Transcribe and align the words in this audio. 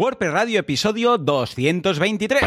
WordPress 0.00 0.32
Radio 0.32 0.60
episodio 0.60 1.18
223. 1.18 2.40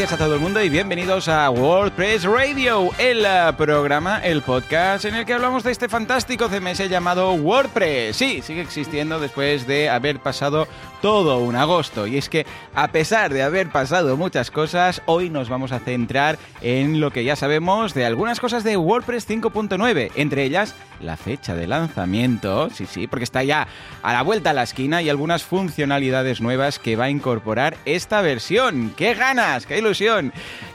Días 0.00 0.14
a 0.14 0.16
todo 0.16 0.36
el 0.36 0.40
mundo 0.40 0.62
y 0.62 0.70
bienvenidos 0.70 1.28
a 1.28 1.50
WordPress 1.50 2.24
Radio, 2.24 2.88
el 2.96 3.22
eh, 3.22 3.52
programa, 3.58 4.18
el 4.24 4.40
podcast 4.40 5.04
en 5.04 5.14
el 5.14 5.26
que 5.26 5.34
hablamos 5.34 5.62
de 5.62 5.72
este 5.72 5.90
fantástico 5.90 6.48
CMS 6.48 6.88
llamado 6.88 7.34
WordPress. 7.34 8.16
Sí, 8.16 8.40
sigue 8.40 8.62
existiendo 8.62 9.20
después 9.20 9.66
de 9.66 9.90
haber 9.90 10.18
pasado 10.20 10.66
todo 11.02 11.40
un 11.40 11.54
agosto. 11.54 12.06
Y 12.06 12.16
es 12.16 12.30
que, 12.30 12.46
a 12.74 12.88
pesar 12.88 13.34
de 13.34 13.42
haber 13.42 13.68
pasado 13.68 14.16
muchas 14.16 14.50
cosas, 14.50 15.02
hoy 15.04 15.28
nos 15.28 15.50
vamos 15.50 15.70
a 15.70 15.80
centrar 15.80 16.38
en 16.62 16.98
lo 16.98 17.10
que 17.10 17.24
ya 17.24 17.36
sabemos 17.36 17.92
de 17.92 18.06
algunas 18.06 18.40
cosas 18.40 18.64
de 18.64 18.78
WordPress 18.78 19.28
5.9, 19.28 20.12
entre 20.14 20.44
ellas 20.44 20.74
la 21.00 21.16
fecha 21.16 21.54
de 21.54 21.66
lanzamiento, 21.66 22.68
sí, 22.70 22.84
sí, 22.84 23.06
porque 23.06 23.24
está 23.24 23.42
ya 23.42 23.66
a 24.02 24.12
la 24.12 24.22
vuelta 24.22 24.50
a 24.50 24.52
la 24.52 24.64
esquina 24.64 25.00
y 25.00 25.08
algunas 25.08 25.42
funcionalidades 25.44 26.42
nuevas 26.42 26.78
que 26.78 26.96
va 26.96 27.04
a 27.04 27.10
incorporar 27.10 27.76
esta 27.86 28.20
versión. 28.20 28.92
¡Qué 28.96 29.14
ganas! 29.14 29.64
¡Qué 29.64 29.78
ilusión! 29.78 29.89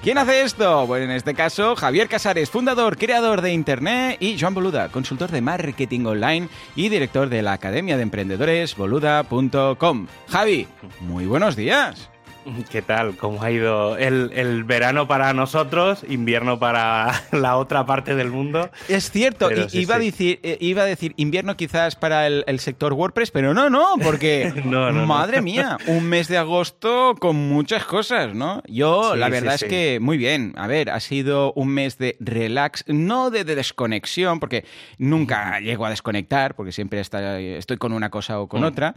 ¿Quién 0.04 0.18
hace 0.18 0.42
esto? 0.42 0.86
Bueno, 0.88 1.06
en 1.06 1.12
este 1.12 1.34
caso, 1.34 1.76
Javier 1.76 2.08
Casares, 2.08 2.50
fundador, 2.50 2.98
creador 2.98 3.42
de 3.42 3.54
Internet, 3.54 4.18
y 4.20 4.40
Joan 4.40 4.54
Boluda, 4.54 4.90
consultor 4.90 5.32
de 5.32 5.42
marketing 5.42 6.06
online 6.06 6.50
y 6.76 6.90
director 6.90 7.30
de 7.30 7.42
la 7.42 7.54
Academia 7.54 7.98
de 7.98 8.04
Emprendedores 8.04 8.76
boluda.com. 8.76 10.08
Javi, 10.28 10.68
muy 11.02 11.26
buenos 11.26 11.56
días. 11.56 12.15
¿Qué 12.72 12.82
tal? 12.82 13.16
¿Cómo 13.18 13.42
ha 13.42 13.52
ido 13.52 13.98
el, 13.98 14.32
el, 14.34 14.64
verano 14.64 15.08
para 15.08 15.34
nosotros, 15.34 16.06
invierno 16.08 16.60
para 16.60 17.24
la 17.32 17.58
otra 17.58 17.86
parte 17.86 18.16
del 18.16 18.32
mundo? 18.32 18.70
Es 18.88 19.12
cierto, 19.12 19.52
y, 19.52 19.70
sí, 19.70 19.80
iba, 19.82 19.96
sí. 19.96 20.02
A 20.02 20.04
decir, 20.04 20.40
eh, 20.44 20.58
iba, 20.60 20.84
A 20.84 20.86
decir, 20.86 21.14
invierno 21.18 21.58
quizás 21.58 21.96
para 21.96 22.28
el, 22.28 22.44
el, 22.48 22.60
sector 22.60 22.94
WordPress, 22.94 23.32
pero 23.32 23.54
no, 23.54 23.70
no, 23.70 23.96
porque, 24.02 24.54
no, 24.66 24.92
no, 24.92 25.06
madre 25.06 25.42
mía, 25.42 25.78
un 25.88 26.08
mes 26.08 26.28
de 26.28 26.38
agosto 26.38 27.16
con 27.20 27.36
muchas 27.36 27.86
cosas, 27.86 28.34
¿no? 28.34 28.62
Yo, 28.68 29.14
sí, 29.14 29.20
la 29.20 29.30
verdad 29.30 29.56
es 29.56 29.64
que, 29.64 30.00
muy 30.02 30.18
bien, 30.18 30.54
a 30.58 30.68
ver, 30.68 30.90
ha 30.90 31.00
sido 31.00 31.54
un 31.54 31.70
mes 31.70 31.98
de 31.98 32.18
relax, 32.20 32.84
no 32.88 33.30
de, 33.30 33.44
de 33.44 33.56
desconexión, 33.56 34.40
porque 34.40 34.66
nunca 34.98 35.60
llego 35.60 35.86
a 35.86 35.90
desconectar, 35.90 36.56
porque 36.56 36.72
siempre 36.72 37.00
está, 37.00 37.40
estoy 37.40 37.78
con 37.78 37.94
una 37.94 38.10
cosa 38.10 38.40
o 38.40 38.48
con 38.48 38.62
mm. 38.62 38.66
otra, 38.66 38.96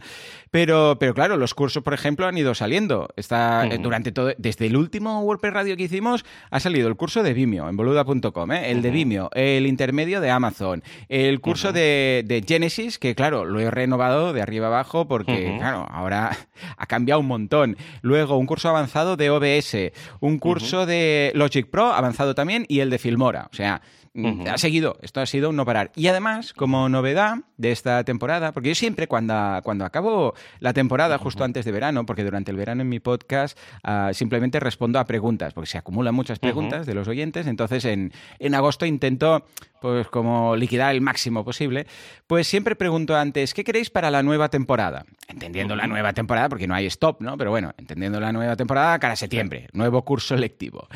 pero, 0.51 0.97
pero 0.99 1.13
claro, 1.13 1.37
los 1.37 1.53
cursos, 1.53 1.83
por 1.83 1.93
ejemplo, 1.93 2.27
han 2.27 2.37
ido 2.37 2.55
saliendo. 2.55 3.09
Está 3.15 3.38
-huh. 3.39 3.81
durante 3.81 4.11
todo, 4.11 4.33
desde 4.37 4.67
el 4.67 4.75
último 4.75 5.21
WordPress 5.21 5.53
Radio 5.53 5.77
que 5.77 5.83
hicimos, 5.83 6.25
ha 6.49 6.59
salido 6.59 6.87
el 6.87 6.95
curso 6.95 7.23
de 7.23 7.33
Vimeo 7.33 7.69
en 7.69 7.77
boluda.com, 7.77 8.51
¿eh? 8.51 8.71
el 8.71 8.81
de 8.81 8.91
Vimeo, 8.91 9.29
el 9.33 9.65
intermedio 9.67 10.21
de 10.21 10.29
Amazon, 10.29 10.83
el 11.07 11.39
curso 11.41 11.69
uh 11.69 11.71
-huh. 11.71 11.75
de, 11.75 12.23
de, 12.25 12.43
Genesis, 12.47 12.99
que 12.99 13.15
claro, 13.15 13.45
lo 13.45 13.59
he 13.59 13.71
renovado 13.71 14.33
de 14.33 14.41
arriba 14.41 14.67
abajo 14.67 15.07
porque, 15.07 15.55
claro, 15.57 15.85
ahora 15.89 16.35
ha 16.77 16.85
cambiado 16.85 17.21
un 17.21 17.27
montón. 17.27 17.77
Luego, 18.01 18.37
un 18.37 18.45
curso 18.45 18.69
avanzado 18.69 19.17
de 19.17 19.29
OBS, 19.29 19.91
un 20.19 20.39
curso 20.39 20.85
de 20.85 21.31
Logic 21.35 21.69
Pro 21.69 21.87
avanzado 21.93 22.35
también 22.35 22.65
y 22.67 22.79
el 22.79 22.89
de 22.89 22.97
Filmora. 22.97 23.47
O 23.51 23.55
sea, 23.55 23.81
-huh. 24.13 24.49
Ha 24.49 24.57
seguido, 24.57 24.97
esto 25.01 25.21
ha 25.21 25.25
sido 25.25 25.49
un 25.49 25.55
no 25.55 25.65
parar. 25.65 25.91
Y 25.95 26.07
además, 26.07 26.53
como 26.53 26.89
novedad 26.89 27.37
de 27.59 27.71
esta 27.73 28.03
temporada, 28.05 28.53
porque 28.53 28.69
yo 28.69 28.75
siempre 28.75 29.07
cuando, 29.07 29.59
cuando 29.63 29.83
acabo 29.85 30.33
la 30.59 30.71
temporada, 30.73 31.17
justo 31.17 31.43
antes 31.43 31.65
de 31.65 31.71
verano, 31.71 32.05
porque 32.05 32.23
durante 32.23 32.51
el 32.51 32.57
verano 32.57 32.81
en 32.81 32.89
mi 32.89 32.99
podcast 33.01 33.59
uh, 33.83 34.13
simplemente 34.13 34.61
respondo 34.61 34.97
a 34.97 35.05
preguntas, 35.05 35.53
porque 35.53 35.69
se 35.69 35.77
acumulan 35.77 36.15
muchas 36.15 36.39
preguntas 36.39 36.79
uh 36.79 36.83
-huh. 36.83 36.87
de 36.87 36.93
los 36.95 37.07
oyentes, 37.09 37.47
entonces 37.47 37.83
en, 37.83 38.13
en 38.39 38.55
agosto 38.55 38.85
intento 38.85 39.45
pues 39.81 40.07
como 40.07 40.55
liquidar 40.55 40.93
el 40.93 41.01
máximo 41.01 41.43
posible, 41.43 41.87
pues 42.27 42.47
siempre 42.47 42.75
pregunto 42.75 43.15
antes, 43.15 43.53
¿qué 43.53 43.63
queréis 43.63 43.89
para 43.89 44.11
la 44.11 44.23
nueva 44.23 44.49
temporada? 44.49 45.05
Entendiendo 45.27 45.75
la 45.75 45.87
nueva 45.87 46.13
temporada, 46.13 46.49
porque 46.49 46.67
no 46.67 46.75
hay 46.75 46.85
stop, 46.87 47.21
¿no? 47.21 47.37
Pero 47.37 47.51
bueno, 47.51 47.73
entendiendo 47.77 48.19
la 48.19 48.31
nueva 48.31 48.55
temporada, 48.55 48.99
cara 48.99 49.13
a 49.13 49.17
septiembre, 49.17 49.67
nuevo 49.73 50.03
curso 50.03 50.35
lectivo. 50.35 50.87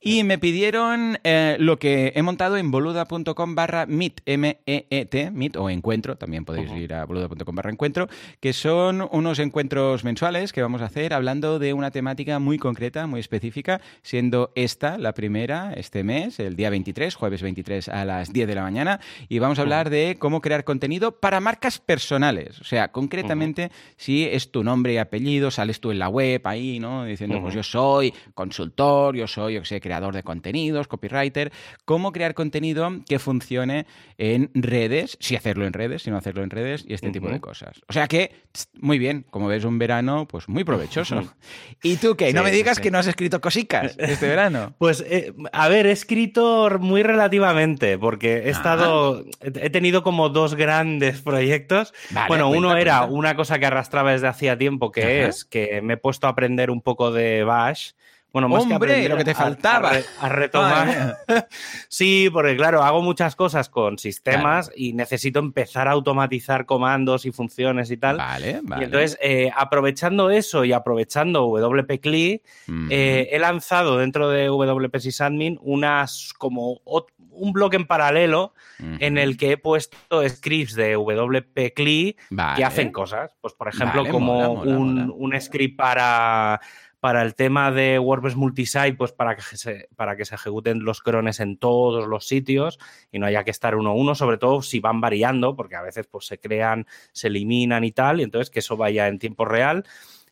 Y 0.00 0.24
me 0.24 0.38
pidieron 0.38 1.18
eh, 1.24 1.56
lo 1.58 1.78
que 1.78 2.12
he 2.14 2.22
montado 2.22 2.56
en 2.56 2.70
boluda.com 2.70 3.54
barra 3.54 3.86
meet, 3.86 4.20
M-E-E-T, 4.26 5.30
meet 5.30 5.56
o 5.56 5.70
encuentro, 5.70 6.11
también 6.16 6.44
podéis 6.44 6.70
uh 6.70 6.74
-huh. 6.74 6.82
ir 6.82 6.94
a 6.94 7.04
boluda.com 7.04 7.54
barra 7.54 7.70
encuentro, 7.70 8.08
que 8.40 8.52
son 8.52 9.08
unos 9.12 9.38
encuentros 9.38 10.04
mensuales 10.04 10.52
que 10.52 10.62
vamos 10.62 10.82
a 10.82 10.86
hacer 10.86 11.12
hablando 11.14 11.58
de 11.58 11.72
una 11.72 11.90
temática 11.90 12.38
muy 12.38 12.58
concreta, 12.58 13.06
muy 13.06 13.20
específica, 13.20 13.80
siendo 14.02 14.52
esta 14.54 14.98
la 14.98 15.14
primera 15.14 15.72
este 15.74 16.04
mes, 16.04 16.38
el 16.40 16.56
día 16.56 16.70
23, 16.70 17.14
jueves 17.14 17.42
23 17.42 17.88
a 17.88 18.04
las 18.04 18.32
10 18.32 18.48
de 18.48 18.54
la 18.54 18.62
mañana 18.62 19.00
y 19.28 19.38
vamos 19.38 19.58
a 19.58 19.62
hablar 19.62 19.90
de 19.90 20.16
cómo 20.18 20.40
crear 20.40 20.64
contenido 20.64 21.12
para 21.20 21.40
marcas 21.40 21.78
personales. 21.78 22.60
O 22.60 22.64
sea, 22.64 22.88
concretamente, 22.88 23.64
uh 23.64 23.68
-huh. 23.68 23.94
si 23.96 24.24
es 24.24 24.50
tu 24.50 24.64
nombre 24.64 24.94
y 24.94 24.98
apellido, 24.98 25.50
sales 25.50 25.80
tú 25.80 25.90
en 25.90 25.98
la 25.98 26.08
web 26.08 26.40
ahí, 26.44 26.78
¿no? 26.78 27.04
Diciendo, 27.04 27.40
pues 27.40 27.54
yo 27.54 27.62
soy 27.62 28.12
consultor, 28.34 29.16
yo 29.16 29.26
soy, 29.26 29.54
yo 29.54 29.64
sé, 29.64 29.80
creador 29.80 30.14
de 30.14 30.22
contenidos, 30.22 30.88
copywriter. 30.88 31.52
Cómo 31.84 32.12
crear 32.12 32.34
contenido 32.34 32.90
que 33.08 33.18
funcione 33.18 33.86
en 34.18 34.50
redes, 34.54 35.16
si 35.20 35.36
hacerlo 35.36 35.66
en 35.66 35.72
redes, 35.72 36.01
si 36.02 36.10
no 36.10 36.16
hacerlo 36.16 36.42
en 36.42 36.50
redes 36.50 36.84
y 36.86 36.94
este 36.94 37.06
uh 37.06 37.10
-huh. 37.10 37.12
tipo 37.12 37.28
de 37.28 37.40
cosas. 37.40 37.80
O 37.88 37.92
sea 37.92 38.06
que, 38.08 38.32
muy 38.74 38.98
bien, 38.98 39.24
como 39.30 39.46
ves, 39.48 39.64
un 39.64 39.78
verano, 39.78 40.26
pues 40.28 40.48
muy 40.48 40.64
provechoso. 40.64 41.22
¿Y 41.82 41.96
tú 41.96 42.16
qué? 42.16 42.28
Sí, 42.28 42.32
no 42.34 42.42
me 42.42 42.50
digas 42.50 42.76
sí, 42.76 42.82
que 42.82 42.90
no 42.90 42.98
has 42.98 43.06
escrito 43.06 43.40
cositas 43.40 43.96
este 43.98 44.28
verano. 44.28 44.74
Pues, 44.82 45.04
eh, 45.08 45.32
a 45.52 45.68
ver, 45.68 45.86
he 45.86 45.92
escrito 45.92 46.68
muy 46.80 47.02
relativamente, 47.02 47.98
porque 47.98 48.38
he 48.38 48.50
estado. 48.50 49.24
He 49.40 49.70
tenido 49.70 50.02
como 50.02 50.28
dos 50.28 50.54
grandes 50.54 51.20
proyectos. 51.20 51.94
Vale, 52.10 52.28
bueno, 52.28 52.48
cuenta, 52.48 52.58
uno 52.58 52.76
era 52.76 52.98
cuenta. 53.00 53.14
una 53.14 53.36
cosa 53.36 53.58
que 53.58 53.66
arrastraba 53.66 54.12
desde 54.12 54.26
hacía 54.26 54.58
tiempo, 54.58 54.90
que 54.90 55.02
Ajá. 55.02 55.28
es 55.28 55.44
que 55.44 55.80
me 55.82 55.94
he 55.94 55.96
puesto 55.96 56.26
a 56.26 56.30
aprender 56.30 56.70
un 56.70 56.82
poco 56.82 57.12
de 57.12 57.44
Bash. 57.44 57.92
Bueno, 58.32 58.48
más 58.48 58.62
Hombre, 58.62 58.78
que 58.78 58.84
aprender, 58.92 59.10
lo 59.10 59.16
que 59.18 59.24
te 59.24 59.34
faltaba. 59.34 59.90
A, 59.90 59.96
a, 59.96 60.26
a 60.26 60.28
retomar. 60.28 61.18
sí, 61.88 62.30
porque 62.32 62.56
claro, 62.56 62.82
hago 62.82 63.02
muchas 63.02 63.36
cosas 63.36 63.68
con 63.68 63.98
sistemas 63.98 64.68
claro. 64.68 64.82
y 64.82 64.92
necesito 64.94 65.38
empezar 65.38 65.88
a 65.88 65.92
automatizar 65.92 66.64
comandos 66.64 67.26
y 67.26 67.32
funciones 67.32 67.90
y 67.90 67.96
tal. 67.98 68.16
Vale, 68.16 68.60
vale. 68.62 68.82
Y 68.82 68.84
entonces, 68.86 69.18
eh, 69.20 69.50
aprovechando 69.54 70.30
eso 70.30 70.64
y 70.64 70.72
aprovechando 70.72 71.46
WP 71.46 72.00
CLI, 72.00 72.42
mm. 72.66 72.88
eh, 72.90 73.28
he 73.32 73.38
lanzado 73.38 73.98
dentro 73.98 74.30
de 74.30 74.46
WP 74.46 74.98
Sysadmin 74.98 75.58
unas 75.62 76.32
como 76.38 76.80
un 76.84 77.52
blog 77.52 77.74
en 77.74 77.86
paralelo 77.86 78.52
uh 78.78 78.82
-huh. 78.82 78.96
en 79.00 79.18
el 79.18 79.36
que 79.36 79.52
he 79.52 79.56
puesto 79.56 80.28
scripts 80.28 80.74
de 80.74 80.96
WP 80.96 81.72
CLI 81.74 82.16
vale. 82.30 82.56
que 82.56 82.64
hacen 82.64 82.92
cosas. 82.92 83.34
Pues, 83.40 83.54
por 83.54 83.68
ejemplo, 83.68 84.02
vale, 84.02 84.10
como 84.12 84.34
mola, 84.34 84.48
mola, 84.48 84.76
un, 84.78 84.94
mola. 84.94 85.12
un 85.16 85.40
script 85.40 85.76
para 85.76 86.60
para 87.02 87.22
el 87.22 87.34
tema 87.34 87.72
de 87.72 87.98
WordPress 87.98 88.36
multisite, 88.36 88.94
pues 88.94 89.10
para 89.10 89.34
que, 89.34 89.42
se, 89.42 89.88
para 89.96 90.14
que 90.14 90.24
se 90.24 90.36
ejecuten 90.36 90.84
los 90.84 91.00
crones 91.00 91.40
en 91.40 91.56
todos 91.56 92.06
los 92.06 92.28
sitios 92.28 92.78
y 93.10 93.18
no 93.18 93.26
haya 93.26 93.42
que 93.42 93.50
estar 93.50 93.74
uno 93.74 93.90
a 93.90 93.94
uno, 93.94 94.14
sobre 94.14 94.38
todo 94.38 94.62
si 94.62 94.78
van 94.78 95.00
variando, 95.00 95.56
porque 95.56 95.74
a 95.74 95.82
veces 95.82 96.06
pues, 96.06 96.26
se 96.26 96.38
crean, 96.38 96.86
se 97.10 97.26
eliminan 97.26 97.82
y 97.82 97.90
tal, 97.90 98.20
y 98.20 98.22
entonces 98.22 98.50
que 98.50 98.60
eso 98.60 98.76
vaya 98.76 99.08
en 99.08 99.18
tiempo 99.18 99.44
real. 99.44 99.84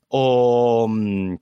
O, 0.06 0.86
mm, 0.88 1.34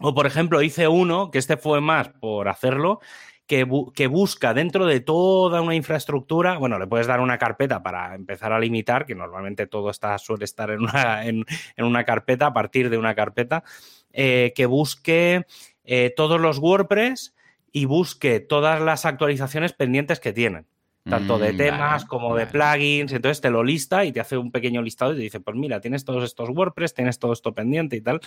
o 0.00 0.14
por 0.14 0.26
ejemplo, 0.26 0.60
hice 0.60 0.86
uno, 0.86 1.30
que 1.30 1.38
este 1.38 1.56
fue 1.56 1.80
más 1.80 2.10
por 2.10 2.50
hacerlo, 2.50 3.00
que, 3.46 3.66
que, 3.94 4.06
busca 4.06 4.52
dentro 4.52 4.84
de 4.84 5.00
toda 5.00 5.62
una 5.62 5.76
infraestructura, 5.76 6.58
bueno, 6.58 6.78
le 6.78 6.86
puedes 6.86 7.06
dar 7.06 7.20
una 7.20 7.38
carpeta 7.38 7.82
para 7.82 8.14
empezar 8.14 8.52
a 8.52 8.60
limitar, 8.60 9.06
que 9.06 9.14
normalmente 9.14 9.66
todo 9.66 9.88
está, 9.88 10.18
suele 10.18 10.44
estar 10.44 10.70
en 10.70 10.82
una, 10.82 11.24
en 11.24 11.46
una 11.78 12.04
carpeta, 12.04 12.48
a 12.48 12.52
partir 12.52 12.90
de 12.90 12.98
una 12.98 13.14
carpeta, 13.14 13.64
eh, 14.12 14.52
que 14.54 14.66
busque 14.66 15.46
eh, 15.84 16.12
todos 16.16 16.40
los 16.40 16.58
WordPress 16.58 17.34
y 17.72 17.84
busque 17.84 18.40
todas 18.40 18.80
las 18.80 19.04
actualizaciones 19.04 19.72
pendientes 19.72 20.20
que 20.20 20.32
tienen 20.32 20.66
tanto 21.08 21.38
de 21.38 21.52
mm, 21.52 21.56
temas 21.56 22.02
vale, 22.02 22.06
como 22.06 22.30
vale. 22.30 22.44
de 22.44 22.50
plugins, 22.50 23.12
entonces 23.12 23.40
te 23.40 23.50
lo 23.50 23.64
lista 23.64 24.04
y 24.04 24.12
te 24.12 24.20
hace 24.20 24.36
un 24.36 24.50
pequeño 24.50 24.82
listado 24.82 25.12
y 25.12 25.16
te 25.16 25.22
dice, 25.22 25.40
pues 25.40 25.56
mira, 25.56 25.80
tienes 25.80 26.04
todos 26.04 26.22
estos 26.24 26.50
WordPress, 26.50 26.94
tienes 26.94 27.18
todo 27.18 27.32
esto 27.32 27.54
pendiente 27.54 27.96
y 27.96 28.00
tal. 28.00 28.20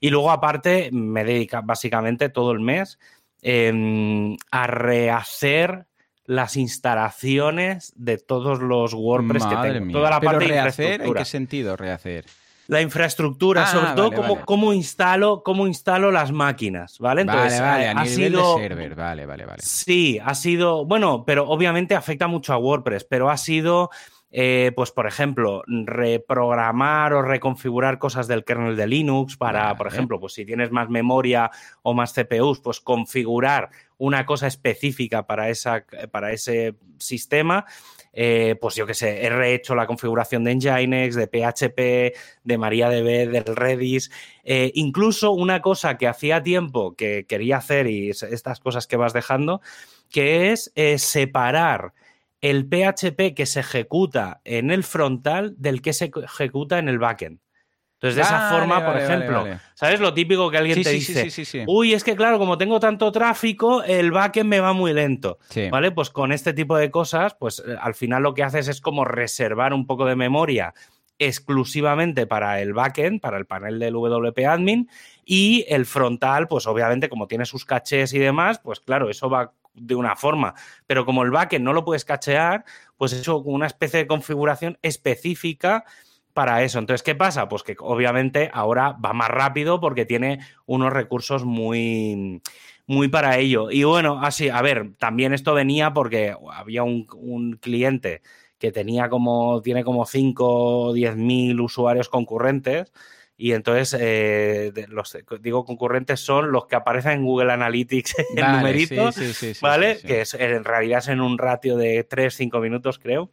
Y 0.00 0.10
luego 0.10 0.30
aparte 0.30 0.90
me 0.92 1.24
dedica 1.24 1.60
básicamente 1.60 2.28
todo 2.28 2.52
el 2.52 2.60
mes 2.60 2.98
eh, 3.42 4.36
a 4.50 4.66
rehacer 4.66 5.86
las 6.24 6.56
instalaciones 6.56 7.92
de 7.96 8.18
todos 8.18 8.60
los 8.60 8.94
WordPress 8.94 9.44
Madre 9.44 9.56
que 9.56 9.72
tengo. 9.74 9.86
Mía. 9.86 9.92
Toda 9.92 10.10
la 10.10 10.20
Pero 10.20 10.32
parte 10.32 10.46
rehacer, 10.46 11.00
de 11.00 11.06
¿en 11.06 11.14
qué 11.14 11.24
sentido 11.24 11.76
rehacer? 11.76 12.24
La 12.68 12.80
infraestructura, 12.80 13.64
ah, 13.64 13.66
sobre 13.66 13.92
todo 13.92 14.10
vale, 14.10 14.40
cómo, 14.44 14.72
instalo, 14.72 15.42
cómo 15.42 15.66
instalo 15.66 16.10
las 16.10 16.32
máquinas, 16.32 16.98
¿vale? 16.98 17.22
Entonces, 17.22 17.60
vale, 17.60 17.72
vale, 17.72 17.88
a 17.88 17.90
ha 17.90 18.04
nivel 18.04 18.32
sido, 18.32 18.56
de 18.56 18.68
server, 18.68 18.94
vale, 18.94 19.26
vale, 19.26 19.44
vale. 19.44 19.62
Sí, 19.62 20.18
ha 20.24 20.34
sido, 20.34 20.84
bueno, 20.84 21.24
pero 21.24 21.48
obviamente 21.48 21.94
afecta 21.94 22.28
mucho 22.28 22.52
a 22.52 22.58
WordPress, 22.58 23.04
pero 23.04 23.30
ha 23.30 23.36
sido 23.36 23.90
eh, 24.34 24.72
pues 24.74 24.90
por 24.90 25.06
ejemplo, 25.06 25.62
reprogramar 25.66 27.12
o 27.12 27.20
reconfigurar 27.20 27.98
cosas 27.98 28.26
del 28.28 28.44
kernel 28.44 28.76
de 28.76 28.86
Linux 28.86 29.36
para, 29.36 29.76
por 29.76 29.86
ejemplo, 29.86 30.18
pues 30.18 30.32
si 30.32 30.46
tienes 30.46 30.70
más 30.70 30.88
memoria 30.88 31.50
o 31.82 31.92
más 31.92 32.14
CPUs, 32.14 32.60
pues 32.60 32.80
configurar 32.80 33.68
una 33.98 34.24
cosa 34.24 34.46
específica 34.46 35.26
para, 35.26 35.50
esa, 35.50 35.84
para 36.10 36.32
ese 36.32 36.76
sistema. 36.98 37.66
Eh, 38.12 38.56
pues 38.60 38.74
yo 38.74 38.86
que 38.86 38.94
sé, 38.94 39.24
he 39.24 39.30
rehecho 39.30 39.74
la 39.74 39.86
configuración 39.86 40.44
de 40.44 40.54
Nginx, 40.54 41.14
de 41.14 41.26
PHP, 41.26 42.14
de 42.44 42.58
MariaDB, 42.58 43.30
del 43.30 43.56
Redis. 43.56 44.10
Eh, 44.44 44.70
incluso 44.74 45.32
una 45.32 45.62
cosa 45.62 45.96
que 45.96 46.08
hacía 46.08 46.42
tiempo 46.42 46.94
que 46.94 47.26
quería 47.26 47.58
hacer 47.58 47.86
y 47.86 48.10
estas 48.10 48.60
cosas 48.60 48.86
que 48.86 48.96
vas 48.96 49.12
dejando, 49.12 49.60
que 50.10 50.52
es 50.52 50.72
eh, 50.74 50.98
separar 50.98 51.94
el 52.42 52.66
PHP 52.68 53.34
que 53.34 53.46
se 53.46 53.60
ejecuta 53.60 54.40
en 54.44 54.70
el 54.70 54.84
frontal 54.84 55.54
del 55.58 55.80
que 55.80 55.92
se 55.92 56.10
ejecuta 56.24 56.78
en 56.78 56.88
el 56.88 56.98
backend. 56.98 57.40
Entonces, 58.02 58.16
de 58.16 58.22
esa 58.22 58.50
forma, 58.50 58.84
por 58.84 58.96
ejemplo, 58.96 59.46
¿sabes 59.74 60.00
lo 60.00 60.12
típico 60.12 60.50
que 60.50 60.58
alguien 60.58 60.82
te 60.82 60.90
dice? 60.90 61.64
Uy, 61.68 61.94
es 61.94 62.02
que 62.02 62.16
claro, 62.16 62.36
como 62.36 62.58
tengo 62.58 62.80
tanto 62.80 63.12
tráfico, 63.12 63.84
el 63.84 64.10
backend 64.10 64.50
me 64.50 64.58
va 64.58 64.72
muy 64.72 64.92
lento. 64.92 65.38
¿Vale? 65.70 65.92
Pues 65.92 66.10
con 66.10 66.32
este 66.32 66.52
tipo 66.52 66.76
de 66.76 66.90
cosas, 66.90 67.36
pues 67.38 67.62
eh, 67.64 67.76
al 67.80 67.94
final 67.94 68.24
lo 68.24 68.34
que 68.34 68.42
haces 68.42 68.66
es 68.66 68.80
como 68.80 69.04
reservar 69.04 69.72
un 69.72 69.86
poco 69.86 70.04
de 70.04 70.16
memoria 70.16 70.74
exclusivamente 71.16 72.26
para 72.26 72.60
el 72.60 72.72
backend, 72.72 73.20
para 73.20 73.38
el 73.38 73.46
panel 73.46 73.78
del 73.78 73.94
WP 73.94 74.46
Admin, 74.48 74.90
y 75.24 75.64
el 75.68 75.86
frontal, 75.86 76.48
pues 76.48 76.66
obviamente, 76.66 77.08
como 77.08 77.28
tiene 77.28 77.46
sus 77.46 77.64
cachés 77.64 78.12
y 78.14 78.18
demás, 78.18 78.58
pues 78.58 78.80
claro, 78.80 79.10
eso 79.10 79.30
va 79.30 79.52
de 79.74 79.94
una 79.94 80.16
forma. 80.16 80.54
Pero 80.88 81.06
como 81.06 81.22
el 81.22 81.30
backend 81.30 81.64
no 81.64 81.72
lo 81.72 81.84
puedes 81.84 82.04
cachear, 82.04 82.64
pues 82.96 83.12
eso 83.12 83.38
una 83.38 83.68
especie 83.68 84.00
de 84.00 84.06
configuración 84.08 84.76
específica 84.82 85.84
para 86.32 86.62
eso. 86.62 86.78
Entonces, 86.78 87.02
¿qué 87.02 87.14
pasa? 87.14 87.48
Pues 87.48 87.62
que 87.62 87.76
obviamente 87.78 88.50
ahora 88.52 88.96
va 89.04 89.12
más 89.12 89.28
rápido 89.28 89.80
porque 89.80 90.06
tiene 90.06 90.40
unos 90.66 90.92
recursos 90.92 91.44
muy, 91.44 92.42
muy 92.86 93.08
para 93.08 93.38
ello. 93.38 93.70
Y 93.70 93.84
bueno, 93.84 94.20
así, 94.22 94.48
a 94.48 94.62
ver, 94.62 94.92
también 94.98 95.32
esto 95.32 95.54
venía 95.54 95.92
porque 95.92 96.34
había 96.52 96.82
un, 96.82 97.58
cliente 97.60 98.22
que 98.58 98.72
tenía 98.72 99.08
como, 99.08 99.60
tiene 99.62 99.84
como 99.84 100.06
5 100.06 100.44
o 100.88 100.92
10 100.92 101.16
mil 101.16 101.60
usuarios 101.60 102.08
concurrentes. 102.08 102.92
Y 103.36 103.52
entonces, 103.52 103.98
eh, 103.98 104.72
los 104.88 105.16
digo 105.40 105.64
concurrentes 105.64 106.20
son 106.20 106.52
los 106.52 106.66
que 106.66 106.76
aparecen 106.76 107.12
en 107.12 107.24
Google 107.24 107.52
Analytics 107.52 108.14
en 108.36 108.52
numeritos, 108.52 109.16
¿vale? 109.60 109.98
que 109.98 110.20
es, 110.20 110.34
en 110.34 110.62
realidad 110.62 111.00
es 111.00 111.08
en 111.08 111.20
un 111.20 111.38
ratio 111.38 111.76
de 111.76 112.08
3-5 112.08 112.60
minutos, 112.60 112.98
creo. 112.98 113.30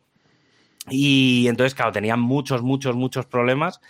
Y 0.88 1.48
entonces, 1.48 1.76
claro, 1.76 1.92
tenían 1.92 2.20
muchos, 2.20 2.62
muchos, 2.62 2.96
muchos 2.96 3.26
problemas 3.26 3.82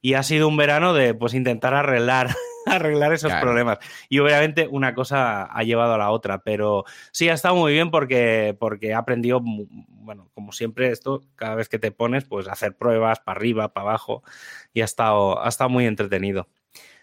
y 0.00 0.14
ha 0.14 0.22
sido 0.22 0.48
un 0.48 0.56
verano 0.56 0.94
de 0.94 1.14
pues 1.14 1.34
intentar 1.34 1.74
arreglar, 1.74 2.28
arreglar 2.66 3.12
esos 3.12 3.32
problemas. 3.34 3.78
Y 4.08 4.18
obviamente 4.18 4.68
una 4.70 4.94
cosa 4.94 5.44
ha 5.44 5.62
llevado 5.62 5.94
a 5.94 5.98
la 5.98 6.10
otra, 6.10 6.42
pero 6.42 6.84
sí 7.12 7.28
ha 7.28 7.34
estado 7.34 7.56
muy 7.56 7.72
bien 7.72 7.90
porque, 7.90 8.56
porque 8.58 8.88
he 8.88 8.94
aprendido, 8.94 9.40
bueno, 9.42 10.30
como 10.34 10.52
siempre 10.52 10.90
esto, 10.90 11.22
cada 11.36 11.54
vez 11.54 11.68
que 11.68 11.78
te 11.78 11.90
pones, 11.90 12.24
pues 12.24 12.48
hacer 12.48 12.76
pruebas 12.76 13.20
para 13.20 13.38
arriba, 13.38 13.72
para 13.72 13.90
abajo 13.90 14.22
y 14.72 14.80
ha 14.80 14.84
estado, 14.84 15.42
ha 15.42 15.48
estado 15.48 15.70
muy 15.70 15.86
entretenido. 15.86 16.48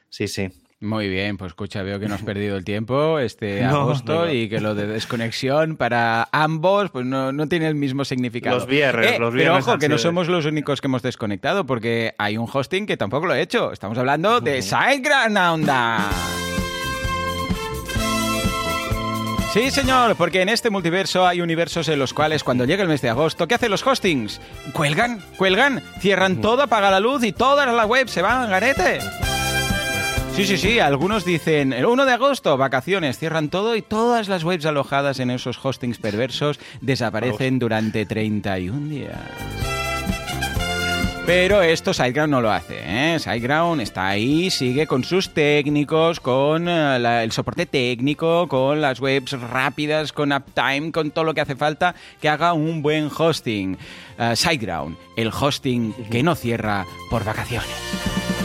Sí, 0.09 0.27
sí. 0.27 0.49
Muy 0.85 1.09
bien, 1.09 1.37
pues 1.37 1.49
escucha, 1.49 1.81
veo 1.81 1.99
que 1.99 2.07
no 2.07 2.15
has 2.15 2.21
perdido 2.23 2.55
el 2.57 2.63
tiempo 2.63 3.19
este 3.19 3.63
agosto 3.63 4.31
y 4.31 4.47
que 4.47 4.61
lo 4.61 4.75
de 4.75 4.87
desconexión 4.87 5.77
para 5.77 6.29
ambos 6.31 6.91
pues 6.91 7.05
no, 7.05 7.47
tiene 7.47 7.67
el 7.67 7.75
mismo 7.75 8.05
significado. 8.05 8.57
Los 8.57 8.67
viernes, 8.67 9.13
eh, 9.13 9.19
los 9.19 9.33
viernes. 9.33 9.63
Pero 9.65 9.73
ojo, 9.73 9.79
que 9.79 9.89
no 9.89 9.97
somos 9.97 10.27
los 10.27 10.45
únicos 10.45 10.81
que 10.81 10.87
hemos 10.87 11.01
desconectado 11.01 11.65
porque 11.65 12.13
hay 12.17 12.37
un 12.37 12.47
hosting 12.51 12.85
que 12.85 12.97
tampoco 12.97 13.25
lo 13.25 13.35
he 13.35 13.41
hecho. 13.41 13.71
Estamos 13.71 13.97
hablando 13.97 14.39
de 14.41 14.61
SiteGround 14.61 15.37
Onda. 15.37 16.09
Sí, 19.55 19.71
señor, 19.71 20.17
porque 20.17 20.41
en 20.41 20.49
este 20.49 20.69
multiverso 20.69 21.25
hay 21.25 21.39
universos 21.39 21.87
en 21.87 21.97
los 21.97 22.13
cuales 22.13 22.43
cuando 22.43 22.65
llega 22.65 22.83
el 22.83 22.89
mes 22.89 23.01
de 23.01 23.09
agosto, 23.09 23.47
¿qué 23.47 23.55
hacen 23.55 23.71
los 23.71 23.87
hostings? 23.87 24.41
Cuelgan, 24.73 25.23
cuelgan, 25.37 25.81
cierran 25.99 26.41
todo, 26.41 26.63
apaga 26.63 26.91
la 26.91 26.99
luz 26.99 27.23
y 27.23 27.31
todas 27.31 27.65
las 27.73 27.87
webs 27.87 28.11
se 28.11 28.21
van 28.21 28.41
al 28.41 28.49
garete. 28.49 28.99
Sí, 30.35 30.45
sí, 30.45 30.57
sí. 30.57 30.79
Algunos 30.79 31.23
dicen 31.23 31.71
el 31.71 31.85
1 31.85 32.05
de 32.05 32.11
agosto, 32.11 32.57
vacaciones, 32.57 33.17
cierran 33.17 33.47
todo 33.49 33.77
y 33.77 33.81
todas 33.81 34.27
las 34.27 34.43
webs 34.43 34.65
alojadas 34.65 35.21
en 35.21 35.31
esos 35.31 35.57
hostings 35.63 35.97
perversos 35.97 36.59
desaparecen 36.81 37.57
durante 37.57 38.05
31 38.05 38.89
días. 38.89 39.17
Pero 41.25 41.61
esto 41.61 41.93
SiteGround 41.93 42.31
no 42.31 42.41
lo 42.41 42.51
hace. 42.51 42.81
¿eh? 42.83 43.17
SiteGround 43.17 43.81
está 43.81 44.09
ahí, 44.09 44.51
sigue 44.51 44.85
con 44.87 45.05
sus 45.05 45.33
técnicos, 45.33 46.19
con 46.19 46.67
eh, 46.67 47.23
el 47.23 47.31
soporte 47.31 47.65
técnico, 47.65 48.49
con 48.49 48.81
las 48.81 48.99
webs 48.99 49.31
rápidas, 49.31 50.11
con 50.11 50.33
uptime, 50.33 50.91
con 50.91 51.11
todo 51.11 51.23
lo 51.23 51.33
que 51.33 51.41
hace 51.41 51.55
falta 51.55 51.95
que 52.19 52.27
haga 52.27 52.51
un 52.51 52.81
buen 52.81 53.09
hosting. 53.17 53.77
Uh, 54.19 54.35
SiteGround, 54.35 54.97
el 55.15 55.29
hosting 55.29 55.93
que 56.11 56.23
no 56.23 56.35
cierra 56.35 56.85
por 57.09 57.23
vacaciones. 57.23 58.44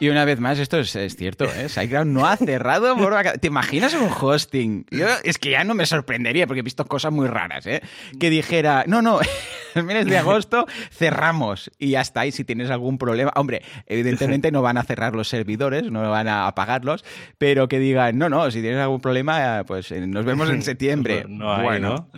Y 0.00 0.08
una 0.10 0.24
vez 0.24 0.38
más, 0.38 0.60
esto 0.60 0.78
es, 0.78 0.96
cierto, 1.16 1.46
¿eh? 1.46 1.68
SiteGround 1.68 2.12
no 2.12 2.26
ha 2.26 2.36
cerrado 2.36 2.96
por 2.96 3.16
¿Te 3.40 3.48
imaginas 3.48 3.94
un 3.94 4.08
hosting? 4.08 4.86
es 5.24 5.38
que 5.38 5.50
ya 5.50 5.64
no 5.64 5.74
me 5.74 5.86
sorprendería, 5.86 6.46
porque 6.46 6.60
he 6.60 6.62
visto 6.62 6.86
cosas 6.86 7.12
muy 7.12 7.26
raras, 7.26 7.66
¿eh? 7.66 7.82
Que 8.20 8.30
dijera, 8.30 8.84
no, 8.86 9.02
no, 9.02 9.18
el 9.74 9.82
mes 9.82 10.06
de 10.06 10.16
agosto 10.16 10.66
cerramos 10.92 11.72
y 11.78 11.90
ya 11.90 12.00
está. 12.00 12.26
Y 12.26 12.32
si 12.32 12.44
tienes 12.44 12.70
algún 12.70 12.96
problema, 12.96 13.32
hombre, 13.34 13.62
evidentemente 13.86 14.52
no 14.52 14.62
van 14.62 14.76
a 14.76 14.84
cerrar 14.84 15.16
los 15.16 15.28
servidores, 15.28 15.90
no 15.90 16.08
van 16.08 16.28
a 16.28 16.46
apagarlos, 16.46 17.04
pero 17.38 17.66
que 17.66 17.80
digan, 17.80 18.18
no, 18.18 18.28
no, 18.28 18.52
si 18.52 18.60
tienes 18.60 18.80
algún 18.80 19.00
problema, 19.00 19.64
pues 19.66 19.90
eh, 19.90 20.06
nos 20.06 20.24
vemos 20.24 20.48
en 20.50 20.62
septiembre. 20.68 21.24
No, 21.28 21.60
bueno, 21.60 22.08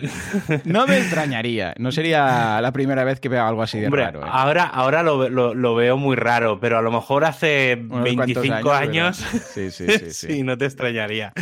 ¿no? 0.65 0.87
me 0.87 0.99
extrañaría. 0.99 1.73
No 1.79 1.93
sería 1.93 2.61
la 2.61 2.73
primera 2.73 3.05
vez 3.05 3.21
que 3.21 3.31
veo 3.31 3.47
algo 3.47 3.63
así 3.63 3.81
de 3.81 3.89
raro. 3.89 4.21
¿eh? 4.21 4.29
Ahora, 4.31 4.65
ahora 4.65 5.03
lo 5.03 5.75
veo 5.75 5.97
muy 5.97 6.17
raro, 6.17 6.61
pero 6.61 6.77
a 6.77 6.83
lo 6.83 6.91
mejor 6.91 7.25
hace 7.25 7.70
25 7.77 8.73
años. 8.73 9.25
Sí, 9.51 9.71
sí, 9.71 9.87
sí, 9.87 10.11
sí. 10.13 10.43
no 10.45 10.57
te 10.57 10.65
extrañaría. 10.65 11.33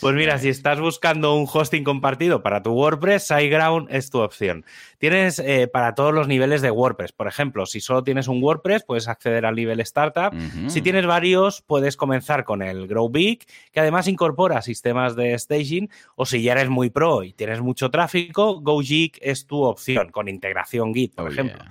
pues 0.00 0.14
mira, 0.14 0.38
si 0.38 0.48
estás 0.48 0.80
buscando 0.80 1.34
un 1.34 1.46
hosting 1.52 1.82
compartido 1.82 2.42
para 2.42 2.62
tu 2.62 2.72
WordPress, 2.72 3.24
SiteGround 3.24 3.88
es 3.90 4.10
tu 4.10 4.18
opción. 4.18 4.64
Tienes 4.98 5.38
eh, 5.38 5.68
para 5.68 5.94
todos 5.94 6.12
los 6.12 6.28
niveles 6.28 6.62
de 6.62 6.70
WordPress. 6.70 7.12
Por 7.12 7.28
ejemplo, 7.28 7.66
si 7.66 7.80
solo 7.80 8.02
tienes 8.04 8.28
un 8.28 8.42
WordPress, 8.42 8.84
puedes 8.84 9.08
acceder 9.08 9.46
al 9.46 9.54
nivel 9.54 9.80
Startup. 9.80 10.32
Si 10.68 10.82
tienes 10.82 11.06
varios, 11.06 11.62
puedes 11.62 11.96
comenzar 11.96 12.44
con 12.44 12.62
el 12.62 12.86
Grow 12.86 13.08
Big, 13.08 13.46
que 13.72 13.80
además 13.80 14.08
incorpora 14.08 14.62
sistemas 14.62 15.16
de 15.16 15.38
staging. 15.38 15.88
O 16.16 16.26
si 16.26 16.42
ya 16.42 16.52
eres 16.52 16.68
muy 16.68 16.90
pro 16.90 17.22
y 17.22 17.32
tienes 17.32 17.60
mucho 17.60 17.90
tráfico, 17.90 18.60
GoGig 18.60 19.18
es 19.20 19.46
tu 19.46 19.62
opción, 19.62 20.10
con 20.10 20.28
integración 20.28 20.94
Git, 20.94 21.14
por 21.14 21.26
oh, 21.26 21.30
ejemplo. 21.30 21.64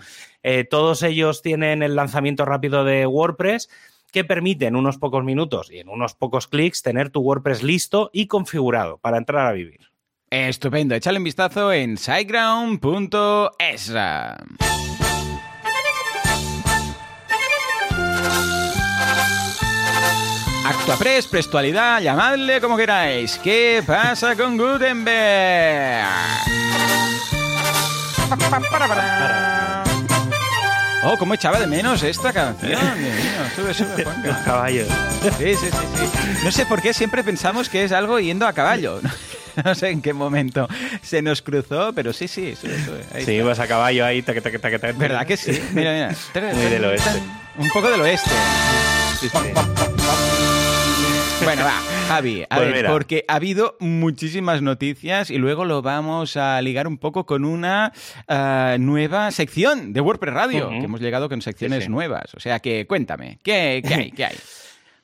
Eh, 0.43 0.63
todos 0.63 1.03
ellos 1.03 1.41
tienen 1.41 1.83
el 1.83 1.95
lanzamiento 1.95 2.45
rápido 2.45 2.85
de 2.85 3.05
WordPress 3.05 3.69
que 4.11 4.23
permite 4.23 4.65
en 4.65 4.75
unos 4.75 4.97
pocos 4.97 5.23
minutos 5.23 5.71
y 5.71 5.79
en 5.79 5.89
unos 5.89 6.15
pocos 6.15 6.47
clics 6.47 6.81
tener 6.81 7.09
tu 7.09 7.21
WordPress 7.21 7.63
listo 7.63 8.09
y 8.13 8.27
configurado 8.27 8.97
para 8.99 9.17
entrar 9.17 9.47
a 9.47 9.51
vivir. 9.53 9.91
Estupendo, 10.29 10.93
échale 10.95 11.19
un 11.19 11.23
vistazo 11.23 11.71
en 11.71 11.97
siteground.es. 11.97 13.93
Actuapress, 20.65 21.27
Prestualidad, 21.27 22.01
llamadle 22.01 22.59
como 22.59 22.75
queráis. 22.75 23.37
¿Qué 23.37 23.81
pasa 23.85 24.35
con 24.35 24.57
Gutenberg? 24.57 26.07
Oh, 31.03 31.17
cómo 31.17 31.33
echaba 31.35 31.59
de 31.59 31.67
menos 31.67 32.03
esta 32.03 32.33
canción. 32.33 32.71
Dios 32.71 32.97
mío, 32.97 33.11
sube, 33.55 33.73
sube, 33.73 34.05
Los 34.23 34.37
caballos. 34.37 34.87
Sí, 35.21 35.29
sí, 35.37 35.55
sí, 35.55 35.67
sí. 35.69 36.43
No 36.43 36.51
sé 36.51 36.65
por 36.65 36.81
qué 36.81 36.93
siempre 36.93 37.23
pensamos 37.23 37.69
que 37.69 37.83
es 37.83 37.91
algo 37.91 38.19
yendo 38.19 38.47
a 38.47 38.53
caballo. 38.53 38.99
No 39.65 39.73
sé 39.73 39.89
en 39.89 40.03
qué 40.03 40.13
momento 40.13 40.67
se 41.01 41.23
nos 41.23 41.41
cruzó, 41.41 41.91
pero 41.91 42.13
sí, 42.13 42.27
sí, 42.27 42.55
sube, 42.55 42.77
sube. 42.85 43.25
sí, 43.25 43.41
vas 43.41 43.57
a 43.57 43.65
caballo 43.65 44.05
ahí, 44.05 44.21
¿Verdad 44.21 45.25
que 45.25 45.35
sí? 45.35 45.59
Mira, 45.73 45.93
mira. 45.93 46.53
Muy 46.53 46.65
del 46.65 46.85
oeste. 46.85 47.09
Un 47.57 47.69
poco 47.69 47.89
del 47.89 48.01
oeste. 48.01 48.29
Sí, 49.19 49.29
sí. 49.29 50.56
Bueno, 51.43 51.63
va, 51.63 51.79
Javi, 52.07 52.43
a 52.49 52.55
pues 52.55 52.71
ver, 52.73 52.87
porque 52.87 53.23
ha 53.27 53.35
habido 53.35 53.77
muchísimas 53.79 54.61
noticias 54.61 55.29
y 55.29 55.37
luego 55.37 55.65
lo 55.65 55.81
vamos 55.81 56.35
a 56.35 56.61
ligar 56.61 56.87
un 56.87 56.97
poco 56.97 57.25
con 57.25 57.45
una 57.45 57.93
eh, 58.27 58.77
nueva 58.79 59.31
sección 59.31 59.93
de 59.93 60.01
WordPress 60.01 60.33
Radio, 60.33 60.69
que 60.69 60.85
hemos 60.85 60.99
llegado 60.99 61.29
con 61.29 61.41
secciones 61.41 61.89
nuevas. 61.89 62.33
O 62.35 62.39
sea 62.39 62.59
que 62.59 62.85
cuéntame, 62.87 63.39
¿qué, 63.43 63.81
qué 63.87 63.93
hay? 63.93 64.11
¿Qué 64.11 64.25
hay? 64.25 64.35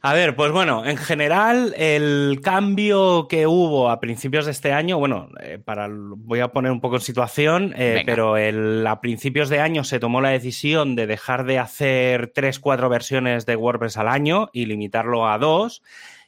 A 0.05 0.13
ver, 0.13 0.35
pues 0.35 0.51
bueno, 0.51 0.85
en 0.85 0.97
general 0.97 1.73
el 1.77 2.41
cambio 2.43 3.29
que 3.29 3.47
hubo 3.47 3.89
a 3.89 4.01
principios 4.01 4.43
de 4.43 4.51
este 4.51 4.73
año, 4.73 4.99
bueno, 4.99 5.29
eh, 5.41 5.59
para 5.63 5.87
voy 5.89 6.41
a 6.41 6.49
poner 6.49 6.73
un 6.73 6.81
poco 6.81 6.95
en 6.95 7.01
situación, 7.01 7.73
eh, 7.77 8.03
pero 8.05 8.35
a 8.35 8.99
principios 8.99 9.47
de 9.47 9.61
año 9.61 9.85
se 9.85 10.01
tomó 10.01 10.19
la 10.19 10.31
decisión 10.31 10.97
de 10.97 11.07
dejar 11.07 11.45
de 11.45 11.57
hacer 11.57 12.33
tres, 12.35 12.59
cuatro 12.59 12.89
versiones 12.89 13.45
de 13.45 13.55
WordPress 13.55 13.95
al 13.95 14.09
año 14.09 14.49
y 14.51 14.65
limitarlo 14.65 15.25
a 15.25 15.37
dos. 15.37 15.83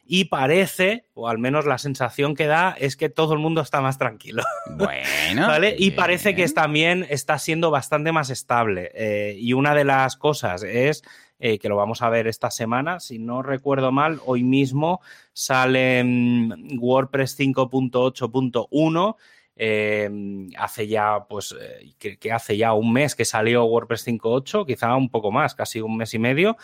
Y 0.06 0.26
parece, 0.26 1.06
o 1.14 1.28
al 1.28 1.38
menos 1.38 1.66
la 1.66 1.78
sensación 1.78 2.34
que 2.34 2.46
da, 2.46 2.76
es 2.78 2.96
que 2.96 3.08
todo 3.08 3.32
el 3.32 3.40
mundo 3.40 3.60
está 3.60 3.80
más 3.80 3.98
tranquilo. 3.98 4.42
Bueno. 4.76 5.46
¿Vale? 5.46 5.74
Y 5.78 5.92
parece 5.92 6.34
que 6.34 6.46
también 6.48 7.06
está 7.08 7.38
siendo 7.38 7.70
bastante 7.70 8.12
más 8.12 8.30
estable. 8.30 8.90
Eh, 8.94 9.36
y 9.38 9.52
una 9.52 9.74
de 9.74 9.84
las 9.84 10.16
cosas 10.16 10.62
es 10.64 11.02
eh, 11.38 11.58
que 11.58 11.68
lo 11.68 11.76
vamos 11.76 12.02
a 12.02 12.08
ver 12.08 12.26
esta 12.26 12.50
semana. 12.50 12.98
Si 13.00 13.18
no 13.18 13.42
recuerdo 13.42 13.92
mal, 13.92 14.20
hoy 14.24 14.42
mismo 14.42 15.00
sale 15.32 16.02
mm, 16.02 16.78
WordPress 16.78 17.38
5.8.1. 17.38 19.16
Eh, 19.58 20.10
hace 20.58 20.86
ya, 20.86 21.26
pues, 21.28 21.54
eh, 21.58 21.94
que, 21.98 22.32
hace 22.32 22.56
ya 22.56 22.74
un 22.74 22.92
mes 22.92 23.14
que 23.14 23.24
salió 23.24 23.64
WordPress 23.64 24.06
5.8, 24.06 24.66
quizá 24.66 24.94
un 24.96 25.10
poco 25.10 25.30
más, 25.30 25.54
casi 25.54 25.80
un 25.80 25.96
mes 25.96 26.12
y 26.14 26.18
medio. 26.18 26.56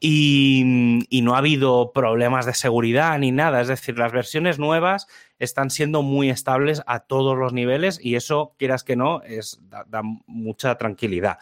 Y, 0.00 1.02
no 1.22 1.34
ha 1.34 1.38
habido 1.38 1.92
problemas 1.92 2.46
de 2.46 2.54
seguridad 2.54 3.18
ni 3.18 3.32
nada. 3.32 3.60
Es 3.60 3.68
decir, 3.68 3.98
las 3.98 4.12
versiones 4.12 4.58
nuevas 4.58 5.06
están 5.38 5.70
siendo 5.70 6.02
muy 6.02 6.30
estables 6.30 6.82
a 6.86 7.00
todos 7.00 7.36
los 7.38 7.52
niveles 7.52 8.00
y 8.02 8.16
eso, 8.16 8.54
quieras 8.58 8.84
que 8.84 8.96
no, 8.96 9.22
es, 9.22 9.60
da, 9.68 10.02
mucha 10.26 10.76
tranquilidad. 10.76 11.38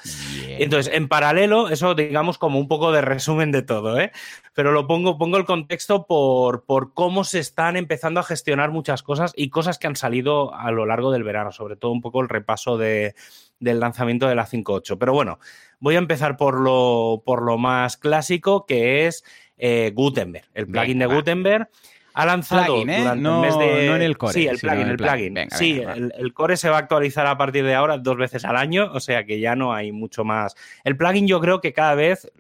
Entonces, 0.49 0.93
en 0.95 1.09
paralelo, 1.09 1.69
eso 1.69 1.95
digamos 1.95 2.39
como 2.39 2.59
un 2.59 2.69
poco 2.69 2.93
de 2.93 3.01
resumen 3.01 3.53
de 3.53 3.63
todo, 3.63 3.99
¿eh? 3.99 4.13
pero 4.55 4.73
lo 4.73 4.87
pongo, 4.87 5.19
pongo 5.19 5.37
el 5.37 5.45
contexto 5.45 6.07
por, 6.07 6.65
por 6.65 6.95
cómo 6.95 7.25
se 7.25 7.39
están 7.39 7.77
empezando 7.77 8.21
a 8.21 8.25
gestionar 8.25 8.71
muchas 8.71 9.03
cosas 9.03 9.33
y 9.37 9.51
cosas 9.51 9.79
que 9.79 9.87
han 9.87 9.97
salido 9.97 10.55
a 10.55 10.71
lo 10.71 10.87
largo 10.87 11.11
del 11.11 11.25
verano, 11.25 11.53
sobre 11.53 11.77
todo 11.77 11.93
un 11.93 12.01
poco 12.01 12.21
el 12.21 12.29
repaso 12.29 12.77
de, 12.77 13.15
del 13.61 13.81
lanzamiento 13.81 14.29
de 14.29 14.35
la 14.35 14.47
5.8. 14.47 14.97
Pero 14.99 15.13
bueno, 15.13 15.39
voy 15.79 15.95
a 15.97 15.99
empezar 15.99 16.37
por 16.37 16.61
lo, 16.61 17.23
por 17.25 17.43
lo 17.43 17.59
más 17.59 17.97
clásico, 17.97 18.67
que 18.67 19.07
es 19.07 19.25
eh, 19.57 19.93
Gutenberg, 19.95 20.47
el 20.55 20.67
plugin 20.67 20.99
de 20.99 21.07
Gutenberg 21.07 21.69
ha 22.17 22.25
lanzado 22.25 22.79
¿eh? 22.79 22.99
durante 22.99 23.21
no, 23.21 23.45
el 23.45 23.51
mes 23.51 23.59
de... 23.59 23.87
No 23.89 23.97
en 23.97 24.03
el 24.03 24.17
core. 24.17 24.33
Sí, 24.33 24.47
el 24.47 24.59
plugin, 24.59 24.89
el 24.89 24.97
plugin. 24.97 25.37
sí, 25.51 25.83
el, 25.85 26.33
core 26.33 26.57
se 26.57 26.71
va 26.71 26.77
a 26.77 26.81
actualizar 26.81 27.27
a 27.27 27.37
partir 27.37 27.63
de 27.63 27.75
ahora 27.75 27.99
dos 27.99 28.17
veces 28.17 28.47
al 28.47 28.57
año, 28.57 28.91
o 28.91 29.01
sea 29.01 29.27
que 29.27 29.39
ya 29.39 29.55
no 29.55 29.75
hay 29.75 29.93
mucho 29.93 30.25
más. 30.25 30.55
El 30.83 30.97
plugin 30.97 31.29
yo 31.29 31.43
creo 31.43 31.61
que 31.61 31.75
cada 31.75 31.95
vez, 31.95 32.33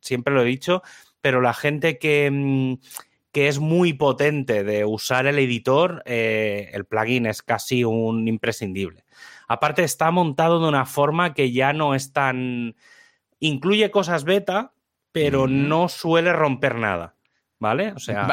siempre 0.00 0.34
lo 0.34 0.42
he 0.42 0.46
dicho, 0.46 0.82
pero 1.20 1.40
la 1.40 1.54
gente 1.54 1.96
que, 1.98 2.28
mm, 2.28 2.74
que 3.30 3.46
es 3.46 3.60
muy 3.60 3.92
potente 3.92 4.64
de 4.64 4.84
usar 4.84 5.28
el 5.28 5.38
editor, 5.38 6.02
eh, 6.06 6.68
el 6.72 6.84
plugin 6.84 7.26
es 7.26 7.42
casi 7.42 7.84
un 7.84 8.26
imprescindible. 8.26 9.04
Aparte 9.46 9.84
está 9.84 10.10
montado 10.10 10.60
de 10.60 10.66
una 10.66 10.86
forma 10.86 11.34
que 11.34 11.52
ya 11.52 11.72
no 11.72 11.94
es 11.94 12.12
tan... 12.12 12.74
Incluye 13.38 13.92
cosas 13.92 14.24
beta, 14.24 14.72
pero 15.12 15.46
no 15.46 15.88
suele 15.88 16.32
romper 16.32 16.74
nada. 16.74 17.14
¿Vale? 17.60 17.92
O 17.92 18.00
sea, 18.00 18.26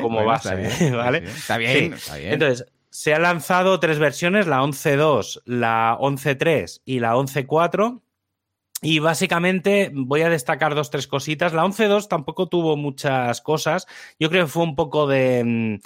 como, 0.00 0.24
base, 0.24 0.90
¿vale? 0.90 1.18
Está 1.18 1.58
bien, 1.58 1.92
está 1.92 2.16
bien. 2.16 2.32
Entonces, 2.32 2.66
se 2.90 3.14
han 3.14 3.22
lanzado 3.22 3.78
tres 3.78 4.00
versiones, 4.00 4.48
la 4.48 4.62
11.2, 4.62 5.42
la 5.44 5.96
11.3 6.00 6.80
y 6.84 6.98
la 6.98 7.14
11.4. 7.14 8.00
Y 8.82 8.98
básicamente 8.98 9.90
voy 9.92 10.22
a 10.22 10.30
destacar 10.30 10.74
dos, 10.74 10.90
tres 10.90 11.06
cositas. 11.06 11.52
La 11.52 11.64
11.2 11.64 12.08
tampoco 12.08 12.48
tuvo 12.48 12.76
muchas 12.76 13.42
cosas. 13.42 13.86
Yo 14.18 14.30
creo 14.30 14.46
que 14.46 14.50
fue 14.50 14.62
un 14.62 14.74
poco 14.74 15.06
de 15.06 15.44
mm, 15.44 15.78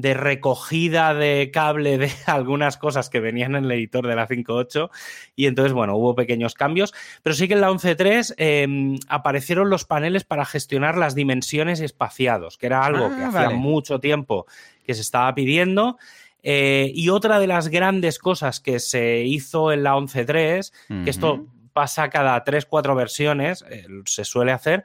de 0.00 0.14
recogida 0.14 1.14
de 1.14 1.50
cable 1.52 1.98
de 1.98 2.10
algunas 2.26 2.76
cosas 2.76 3.08
que 3.10 3.20
venían 3.20 3.54
en 3.54 3.64
el 3.64 3.72
editor 3.72 4.06
de 4.06 4.16
la 4.16 4.28
5.8 4.28 4.90
y 5.36 5.46
entonces, 5.46 5.72
bueno, 5.72 5.96
hubo 5.96 6.14
pequeños 6.14 6.54
cambios, 6.54 6.94
pero 7.22 7.34
sí 7.34 7.48
que 7.48 7.54
en 7.54 7.60
la 7.60 7.70
11.3 7.70 8.34
em, 8.36 8.98
aparecieron 9.08 9.70
los 9.70 9.84
paneles 9.84 10.24
para 10.24 10.44
gestionar 10.44 10.96
las 10.96 11.14
dimensiones 11.14 11.80
espaciados, 11.80 12.58
que 12.58 12.66
era 12.66 12.84
algo 12.84 13.08
que 13.08 13.22
ah, 13.22 13.28
hacía 13.28 13.50
mucho 13.50 14.00
tiempo 14.00 14.46
que 14.84 14.94
se 14.94 15.02
estaba 15.02 15.34
pidiendo. 15.34 15.98
Eh, 16.42 16.92
y 16.94 17.08
otra 17.08 17.40
de 17.40 17.46
las 17.46 17.68
grandes 17.68 18.18
cosas 18.18 18.60
que 18.60 18.78
se 18.78 19.22
hizo 19.22 19.72
en 19.72 19.82
la 19.82 19.94
11.3, 19.94 21.04
que 21.04 21.10
esto 21.10 21.46
pasa 21.72 22.10
cada 22.10 22.44
3-4 22.44 22.96
versiones, 22.96 23.64
eh, 23.70 23.86
se 24.04 24.24
suele 24.24 24.52
hacer, 24.52 24.84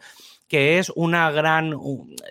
que 0.53 0.77
es 0.77 0.91
una 0.95 1.31
gran, 1.31 1.73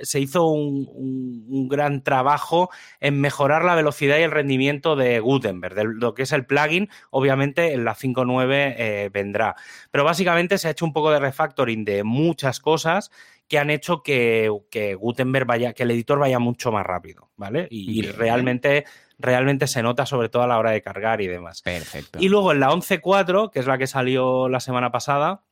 se 0.02 0.20
hizo 0.20 0.46
un, 0.46 1.66
gran 1.68 2.04
trabajo 2.04 2.70
en 3.00 3.20
mejorar 3.20 3.64
la 3.64 3.74
velocidad 3.74 4.16
y 4.16 4.22
el 4.22 4.30
rendimiento 4.30 4.94
de 4.94 5.18
Gutenberg, 5.18 5.74
de 5.74 5.82
lo 5.82 6.14
que 6.14 6.22
es 6.22 6.30
el 6.30 6.46
plugin, 6.46 6.88
obviamente 7.10 7.72
en 7.72 7.84
la 7.84 7.96
5.9 7.96 8.74
eh, 8.78 9.10
vendrá. 9.12 9.56
Pero 9.90 10.04
básicamente 10.04 10.56
se 10.58 10.68
ha 10.68 10.70
hecho 10.70 10.84
un 10.84 10.92
poco 10.92 11.10
de 11.10 11.18
refactoring 11.18 11.84
de 11.84 12.04
muchas 12.04 12.60
cosas 12.60 13.10
que 13.48 13.58
han 13.58 13.70
hecho 13.70 14.04
que, 14.04 14.48
Gutenberg 15.00 15.44
vaya, 15.44 15.72
que 15.72 15.82
el 15.82 15.90
editor 15.90 16.20
vaya 16.20 16.38
mucho 16.38 16.70
más 16.70 16.86
rápido, 16.86 17.32
¿vale? 17.36 17.66
Y, 17.70 18.02
realmente 18.02 18.84
realmente 19.18 19.66
se 19.66 19.82
nota 19.82 20.06
sobre 20.06 20.28
todo 20.28 20.44
a 20.44 20.46
la 20.46 20.58
hora 20.58 20.70
de 20.70 20.80
cargar 20.80 21.20
y 21.22 21.26
demás. 21.26 21.62
Perfecto. 21.62 22.20
Y 22.20 22.28
luego 22.28 22.52
en 22.52 22.60
la 22.60 22.70
11.4, 22.70 23.50
que 23.50 23.58
es 23.58 23.66
la 23.66 23.78
que 23.78 23.88
salió 23.88 24.48
la 24.48 24.60
semana 24.60 24.92
pasada, 24.92 25.42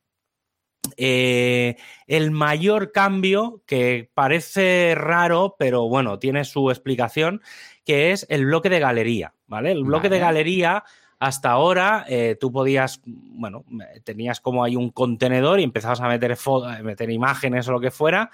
eh, 0.97 1.75
el 2.07 2.31
mayor 2.31 2.91
cambio, 2.91 3.61
que 3.65 4.09
parece 4.13 4.95
raro, 4.95 5.55
pero 5.57 5.87
bueno, 5.87 6.19
tiene 6.19 6.43
su 6.45 6.69
explicación, 6.69 7.41
que 7.85 8.11
es 8.11 8.25
el 8.29 8.45
bloque 8.45 8.69
de 8.69 8.79
galería, 8.79 9.33
¿vale? 9.47 9.71
El 9.71 9.83
bloque 9.83 10.09
de 10.09 10.19
galería, 10.19 10.83
hasta 11.19 11.51
ahora, 11.51 12.05
eh, 12.07 12.35
tú 12.39 12.51
podías, 12.51 13.01
bueno, 13.05 13.63
tenías 14.03 14.41
como 14.41 14.63
ahí 14.63 14.75
un 14.75 14.89
contenedor 14.89 15.59
y 15.59 15.63
empezabas 15.63 16.01
a 16.01 16.07
meter, 16.07 16.35
meter 16.83 17.09
imágenes 17.11 17.67
o 17.67 17.73
lo 17.73 17.79
que 17.79 17.91
fuera, 17.91 18.31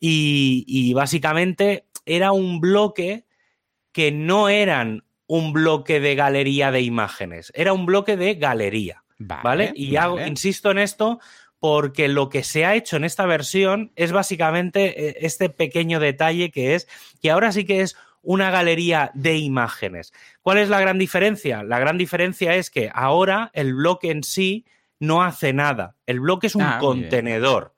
y, 0.00 0.92
básicamente 0.92 1.86
era 2.04 2.32
un 2.32 2.60
bloque 2.60 3.24
que 3.92 4.12
no 4.12 4.48
eran 4.50 5.04
un 5.26 5.54
bloque 5.54 6.00
de 6.00 6.14
galería 6.14 6.70
de 6.70 6.82
imágenes, 6.82 7.50
era 7.54 7.72
un 7.72 7.86
bloque 7.86 8.16
de 8.16 8.34
galería, 8.34 9.04
¿vale? 9.18 9.72
y 9.74 9.96
Hago, 9.96 10.20
insisto 10.20 10.70
en 10.70 10.78
esto 10.78 11.20
porque 11.64 12.08
lo 12.08 12.28
que 12.28 12.44
se 12.44 12.66
ha 12.66 12.74
hecho 12.74 12.96
en 12.96 13.04
esta 13.04 13.24
versión 13.24 13.90
es 13.96 14.12
básicamente 14.12 15.08
eh, 15.08 15.16
este 15.22 15.48
pequeño 15.48 15.98
detalle 15.98 16.50
que 16.50 16.74
es 16.74 16.86
que 17.22 17.30
ahora 17.30 17.52
sí 17.52 17.64
que 17.64 17.80
es 17.80 17.96
una 18.20 18.50
galería 18.50 19.10
de 19.14 19.38
imágenes. 19.38 20.12
¿Cuál 20.42 20.58
es 20.58 20.68
la 20.68 20.78
gran 20.78 20.98
diferencia? 20.98 21.62
La 21.62 21.78
gran 21.78 21.96
diferencia 21.96 22.54
es 22.54 22.68
que 22.68 22.90
ahora 22.92 23.50
el 23.54 23.72
bloque 23.72 24.10
en 24.10 24.24
sí 24.24 24.66
no 24.98 25.22
hace 25.22 25.54
nada. 25.54 25.96
El 26.04 26.20
bloque 26.20 26.48
es 26.48 26.54
un 26.54 26.64
ah, 26.64 26.76
contenedor, 26.80 27.72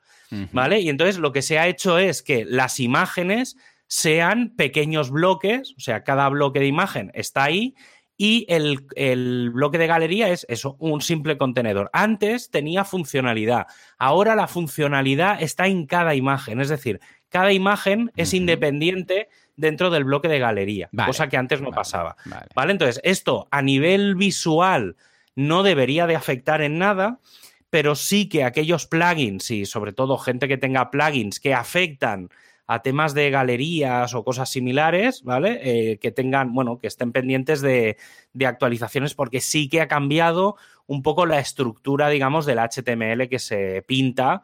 ¿vale? 0.51 0.81
Y 0.81 0.89
entonces 0.89 1.19
lo 1.19 1.31
que 1.31 1.43
se 1.43 1.61
ha 1.61 1.69
hecho 1.69 1.97
es 1.97 2.25
que 2.25 2.45
las 2.45 2.81
imágenes 2.81 3.57
sean 3.87 4.53
pequeños 4.57 5.13
bloques, 5.13 5.75
o 5.77 5.81
sea, 5.81 6.03
cada 6.03 6.29
bloque 6.29 6.59
de 6.59 6.67
imagen 6.67 7.13
está 7.15 7.45
ahí 7.45 7.77
y 8.17 8.47
el, 8.49 9.51
bloque 9.51 9.79
de 9.79 9.87
galería 9.87 10.31
es 10.31 10.47
eso, 10.49 10.77
un 10.79 11.01
simple 11.03 11.37
contenedor. 11.37 11.91
Antes 11.93 12.51
tenía 12.51 12.85
funcionalidad, 12.85 13.67
ahora 13.99 14.35
la 14.35 14.47
funcionalidad 14.47 15.43
está 15.43 15.67
en 15.67 15.87
cada 15.87 16.15
imagen, 16.15 16.61
es 16.61 16.69
decir, 16.69 17.01
cada 17.29 17.53
imagen 17.53 18.13
es 18.17 18.33
independiente 18.33 19.29
dentro 19.57 19.91
del 19.91 20.05
bloque 20.05 20.29
de 20.29 20.39
galería, 20.39 20.89
cosa 21.07 21.29
que 21.29 21.37
antes 21.37 21.61
no 21.61 21.71
pasaba. 21.71 22.17
Vale. 22.55 22.73
Entonces, 22.73 23.01
esto 23.05 23.49
a 23.51 23.63
nivel 23.63 24.15
visual 24.15 24.97
no 25.35 25.63
debería 25.63 26.07
de 26.07 26.17
afectar 26.17 26.63
en 26.63 26.79
nada, 26.79 27.21
pero 27.69 27.95
sí 27.95 28.29
que 28.29 28.45
aquellos 28.45 28.87
plugins 28.87 29.51
y 29.51 29.67
sobre 29.67 29.93
todo 29.93 30.17
gente 30.17 30.49
que 30.49 30.57
tenga 30.57 30.91
plugins 30.91 31.41
que 31.41 31.53
afectan 31.53 32.31
a 32.67 32.83
temas 32.83 33.15
de 33.15 33.31
galerías 33.31 34.15
o 34.15 34.25
cosas 34.25 34.51
similares, 34.51 35.23
¿vale? 35.23 35.61
Eh, 35.63 35.99
que 35.99 36.11
tengan, 36.11 36.53
bueno, 36.53 36.79
que 36.79 36.89
estén 36.89 37.13
pendientes 37.13 37.61
de, 37.61 37.97
actualizaciones 38.45 39.15
porque 39.15 39.41
sí 39.41 39.69
que 39.69 39.81
ha 39.81 39.89
cambiado 39.89 40.57
un 40.87 41.03
poco 41.03 41.27
la 41.27 41.39
estructura, 41.39 42.09
digamos, 42.09 42.47
del 42.47 42.59
HTML 42.59 43.29
que 43.29 43.39
se 43.39 43.83
pinta. 43.83 44.43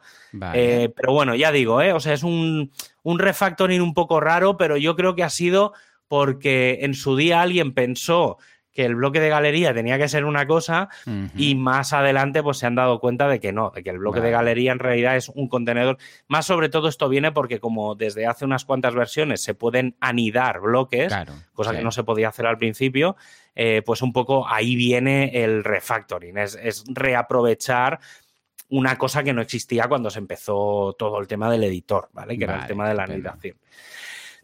Eh, 0.55 0.93
pero 0.95 1.13
bueno, 1.13 1.35
ya 1.35 1.53
digo, 1.53 1.83
¿eh? 1.83 1.93
O 1.93 2.01
sea, 2.01 2.15
es 2.15 2.23
un, 2.23 2.73
un 3.03 3.19
refactoring 3.19 3.81
un 3.81 3.95
poco 3.95 4.19
raro, 4.21 4.57
pero 4.57 4.77
yo 4.77 4.97
creo 4.97 5.15
que 5.15 5.25
ha 5.25 5.31
sido 5.31 5.73
porque 6.09 6.81
en 6.83 6.95
su 6.95 7.17
día 7.17 7.41
alguien 7.41 7.73
pensó 7.73 8.39
que 8.73 8.85
el 8.85 8.95
bloque 8.95 9.21
de 9.21 9.29
galería 9.29 9.75
tenía 9.75 9.99
que 9.99 10.09
ser 10.09 10.25
una 10.25 10.47
cosa 10.47 10.89
y 11.37 11.55
más 11.55 11.93
adelante 11.93 12.43
pues 12.43 12.59
se 12.59 12.67
han 12.67 12.75
dado 12.75 13.01
cuenta 13.01 13.29
de 13.29 13.39
que 13.39 13.53
no, 13.53 13.71
de 13.71 13.83
que 13.83 13.91
el 13.91 13.99
bloque 13.99 14.21
de 14.21 14.31
galería 14.31 14.73
en 14.73 14.79
realidad 14.79 15.17
es 15.17 15.29
un 15.29 15.49
contenedor. 15.49 15.99
Más 16.27 16.47
sobre 16.47 16.71
todo 16.71 16.89
esto 16.89 17.09
viene 17.09 17.33
porque 17.33 17.61
como 17.61 17.95
desde 17.95 18.27
hace 18.27 18.45
unas 18.45 18.65
cuantas 18.65 18.95
versiones 18.95 19.43
se 19.43 19.55
pueden 19.55 19.97
anidar 20.01 20.61
bloques, 20.61 21.13
cosa 21.53 21.73
que 21.73 21.83
no 21.83 21.93
se 21.93 22.03
podía 22.03 22.29
hacer 22.29 22.47
al 22.47 22.59
principio, 22.59 23.17
eh, 23.55 23.83
pues 23.85 24.01
un 24.01 24.13
poco 24.13 24.49
ahí 24.49 24.75
viene 24.75 25.45
el 25.45 25.63
refactoring, 25.63 26.39
es, 26.39 26.85
reaprovechar 26.89 28.01
una 28.71 28.97
cosa 28.97 29.23
que 29.23 29.35
no 29.35 29.43
existía 29.43 29.87
cuando 29.87 30.09
se 30.09 30.19
empezó 30.19 30.97
todo 30.99 31.21
el 31.21 31.27
tema 31.27 31.51
del 31.51 31.65
editor, 31.65 32.09
¿vale? 32.13 32.39
Que 32.39 32.45
era 32.45 32.63
el 32.63 32.67
tema 32.67 32.89
de 32.89 32.95
la 32.95 33.05
animación. 33.05 33.57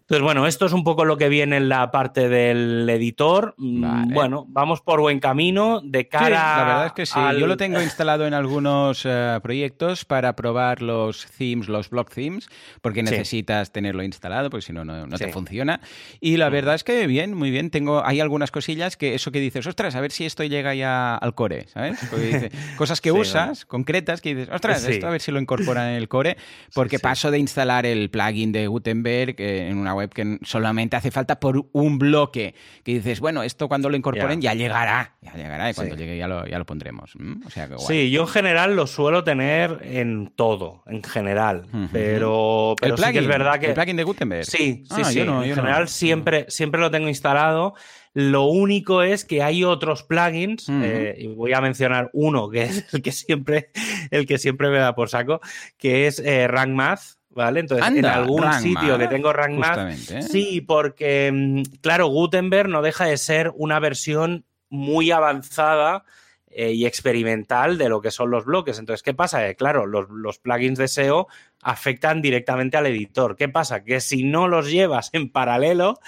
Entonces, 0.09 0.25
bueno, 0.25 0.47
esto 0.47 0.65
es 0.65 0.73
un 0.73 0.85
poco 0.85 1.05
lo 1.05 1.19
que 1.19 1.29
viene 1.29 1.59
en 1.59 1.69
la 1.69 1.91
parte 1.91 2.31
del 2.31 2.89
editor. 2.89 3.55
Mm, 3.59 4.15
bueno, 4.15 4.47
vamos 4.49 4.81
por 4.81 5.03
buen 5.03 5.21
camino 5.21 5.83
de 5.85 6.09
cara. 6.09 6.31
la 6.31 6.65
verdad 6.65 6.87
es 6.87 6.93
que 6.93 7.05
sí. 7.05 7.21
Yo 7.39 7.47
lo 7.47 7.59
tengo 7.59 7.83
instalado 7.83 8.27
en 8.27 8.33
algunos 8.33 9.03
eh, 9.05 9.39
proyectos 9.43 10.07
para 10.07 10.35
probar 10.35 10.81
los 10.81 11.27
themes, 11.37 11.69
los 11.69 11.91
block 11.91 12.11
themes, 12.11 12.49
porque 12.81 13.03
necesitas 13.03 13.71
tenerlo 13.71 14.03
instalado, 14.03 14.49
porque 14.49 14.65
si 14.65 14.73
no, 14.73 14.83
no, 14.83 15.07
te 15.19 15.31
funciona. 15.31 15.83
Y 16.23 16.39
la 16.39 16.49
mm. 16.49 16.53
verdad 16.55 16.75
es 16.77 16.85
que 16.85 17.07
bien, 17.07 17.35
muy 17.35 17.51
bien. 17.51 17.69
Tengo, 17.69 18.03
hay 18.03 18.21
algunas 18.21 18.51
cosillas 18.51 18.97
que 18.97 19.15
eso 19.15 19.31
que 19.31 19.41
dices, 19.41 19.67
ostras, 19.67 19.95
a 19.95 20.01
ver 20.01 20.11
si 20.11 20.25
esto 20.25 20.43
llega 20.43 20.75
ya 20.75 21.17
al 21.17 21.35
core, 21.35 21.67
¿sabes? 21.69 21.99
cosas 22.79 23.03
que 23.03 23.13
usas, 23.13 23.67
concretas, 23.67 24.23
que 24.23 24.35
dices, 24.35 24.55
ostras, 24.55 24.87
esto 24.87 25.07
a 25.07 25.11
ver 25.11 25.21
si 25.21 25.33
lo 25.33 25.39
incorporan 25.39 25.91
en 25.91 25.97
el 25.97 26.09
core, 26.09 26.39
porque 26.73 26.99
paso 26.99 27.31
de 27.31 27.39
instalar 27.39 27.85
el 27.85 28.09
plugin 28.09 28.53
de 28.53 28.69
Gutenberg 28.69 29.35
en 29.39 29.77
una 29.77 29.98
web 29.99 30.11
que 30.11 30.39
solamente 30.43 30.97
hace 30.97 31.11
falta 31.11 31.41
por 31.41 31.67
un 31.73 31.99
bloque, 31.99 32.55
que 32.85 32.95
dices, 32.95 33.21
bueno, 33.21 33.43
esto 33.43 33.69
cuando 33.69 33.91
lo 33.91 33.97
incorporen 33.97 34.41
ya 34.41 34.55
llegará, 34.55 35.17
ya 35.21 35.35
llegará 35.35 35.71
y 35.71 35.75
cuando 35.75 35.97
llegue 35.97 36.17
ya 36.17 36.29
lo, 36.29 36.47
ya 36.47 36.59
lo 36.59 36.67
pondremos. 36.67 37.15
O 37.47 37.51
sea 37.51 37.69
Sí, 37.79 38.11
yo 38.11 38.23
en 38.23 38.29
general 38.29 38.77
lo 38.77 38.87
suelo 38.87 39.25
tener 39.25 39.81
en 39.83 40.33
todo, 40.35 40.83
en 40.87 41.03
general, 41.03 41.67
pero, 41.93 42.75
pero 42.81 42.97
sí 42.97 43.13
que 43.13 43.19
es 43.19 43.27
verdad 43.27 43.59
que... 43.59 43.67
¿El 43.67 43.75
plugin 43.75 43.97
de 43.97 44.05
Gutenberg? 44.05 44.45
Sí, 44.45 44.85
sí, 44.87 45.03
ah, 45.03 45.05
sí. 45.05 45.21
en 45.21 45.55
general 45.55 45.89
siempre, 45.89 46.47
siempre 46.49 46.81
lo 46.81 46.91
tengo 46.91 47.09
instalado. 47.09 47.75
Lo 48.15 48.47
único 48.47 49.03
es 49.03 49.25
que 49.25 49.43
hay 49.43 49.65
otros 49.65 50.03
plugins, 50.03 50.69
eh, 50.69 51.15
y 51.19 51.27
voy 51.29 51.53
a 51.53 51.61
mencionar 51.61 52.11
uno 52.13 52.49
que 52.49 52.65
es 52.65 52.93
el 52.93 53.03
que 53.03 53.13
siempre, 53.13 53.71
el 54.11 54.27
que 54.27 54.39
siempre 54.39 54.71
me 54.71 54.79
da 54.79 54.95
por 54.95 55.09
saco, 55.09 55.41
que 55.77 56.07
es 56.07 56.19
eh, 56.19 56.49
Rank 56.49 56.71
Math. 56.71 57.18
¿Vale? 57.39 57.61
Entonces, 57.61 57.87
en 57.87 58.05
algún 58.05 58.53
sitio 58.55 58.99
que 58.99 59.07
tengo 59.07 59.33
Rank 59.33 59.65
¿eh? 60.11 60.23
sí, 60.23 60.61
porque, 60.61 61.31
mm, 61.33 61.63
claro, 61.81 62.09
Gutenberg 62.09 62.69
no 62.69 62.83
deja 62.83 63.07
de 63.07 63.17
ser 63.17 63.53
una 63.55 63.79
versión 63.79 64.45
muy 64.69 65.13
avanzada 65.13 66.05
eh, 66.51 66.73
y 66.73 66.85
experimental 66.85 67.79
de 67.79 67.89
lo 67.89 68.01
que 68.01 68.11
son 68.11 68.31
los 68.31 68.45
bloques. 68.45 68.79
Entonces, 68.79 69.05
¿qué 69.05 69.15
pasa? 69.15 69.47
Que, 69.47 69.55
claro, 69.55 69.87
los, 69.87 70.39
plugins 70.39 70.79
de 70.79 70.89
SEO 70.89 71.29
afectan 71.63 72.21
directamente 72.21 72.77
al 72.77 72.87
editor. 72.87 73.37
¿Qué 73.37 73.49
pasa? 73.49 73.85
Que 73.85 74.01
si 74.01 74.25
no 74.25 74.49
los 74.49 74.69
llevas 74.69 75.11
en 75.13 75.31
paralelo, 75.31 76.01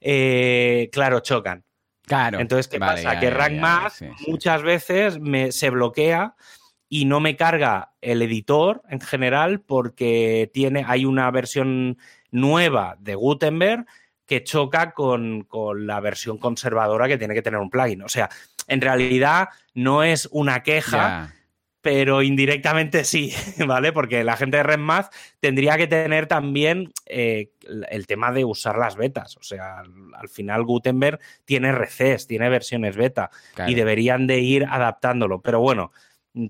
eh, 0.00 0.88
claro, 0.90 1.20
chocan. 1.20 1.64
Claro. 2.06 2.40
Entonces, 2.40 2.68
¿qué 2.68 2.78
pasa? 2.78 3.20
que 3.20 3.28
Rank 3.28 3.60
muchas 4.26 4.62
veces 4.62 5.20
me, 5.20 5.52
se 5.52 5.68
bloquea 5.68 6.34
y 6.88 7.04
no 7.04 7.20
me 7.20 7.36
carga 7.36 7.92
el 8.00 8.22
editor 8.22 8.82
en 8.88 9.00
general 9.00 9.60
porque 9.60 10.50
tiene, 10.52 10.84
hay 10.86 11.04
una 11.04 11.30
versión 11.30 11.98
nueva 12.30 12.96
de 13.00 13.14
Gutenberg 13.14 13.86
que 14.26 14.44
choca 14.44 14.92
con, 14.92 15.48
la 15.76 16.00
versión 16.00 16.38
conservadora 16.38 17.08
que 17.08 17.18
tiene 17.18 17.34
que 17.34 17.42
tener 17.42 17.60
un 17.60 17.70
plugin. 17.70 18.02
O 18.02 18.08
sea, 18.08 18.28
en 18.66 18.80
realidad 18.80 19.48
no 19.72 20.02
es 20.02 20.28
una 20.30 20.62
queja, 20.62 21.34
pero 21.80 22.22
indirectamente 22.22 23.04
sí, 23.04 23.32
¿vale? 23.66 23.90
Porque 23.92 24.22
la 24.24 24.36
gente 24.36 24.58
de 24.58 24.62
RedMath 24.64 25.10
tendría 25.40 25.78
que 25.78 25.86
tener 25.86 26.26
también 26.26 26.92
eh, 27.06 27.52
el 27.88 28.06
tema 28.06 28.30
de 28.30 28.44
usar 28.44 28.76
las 28.76 28.96
betas. 28.96 29.38
O 29.38 29.42
sea, 29.42 29.78
al, 29.80 30.28
final 30.28 30.64
Gutenberg 30.64 31.20
tiene 31.46 31.72
RCs, 31.72 32.26
tiene 32.26 32.50
versiones 32.50 32.96
beta 32.96 33.30
y 33.66 33.74
deberían 33.74 34.26
de 34.26 34.40
ir 34.40 34.66
adaptándolo. 34.68 35.40
Pero 35.40 35.60
bueno, 35.60 35.90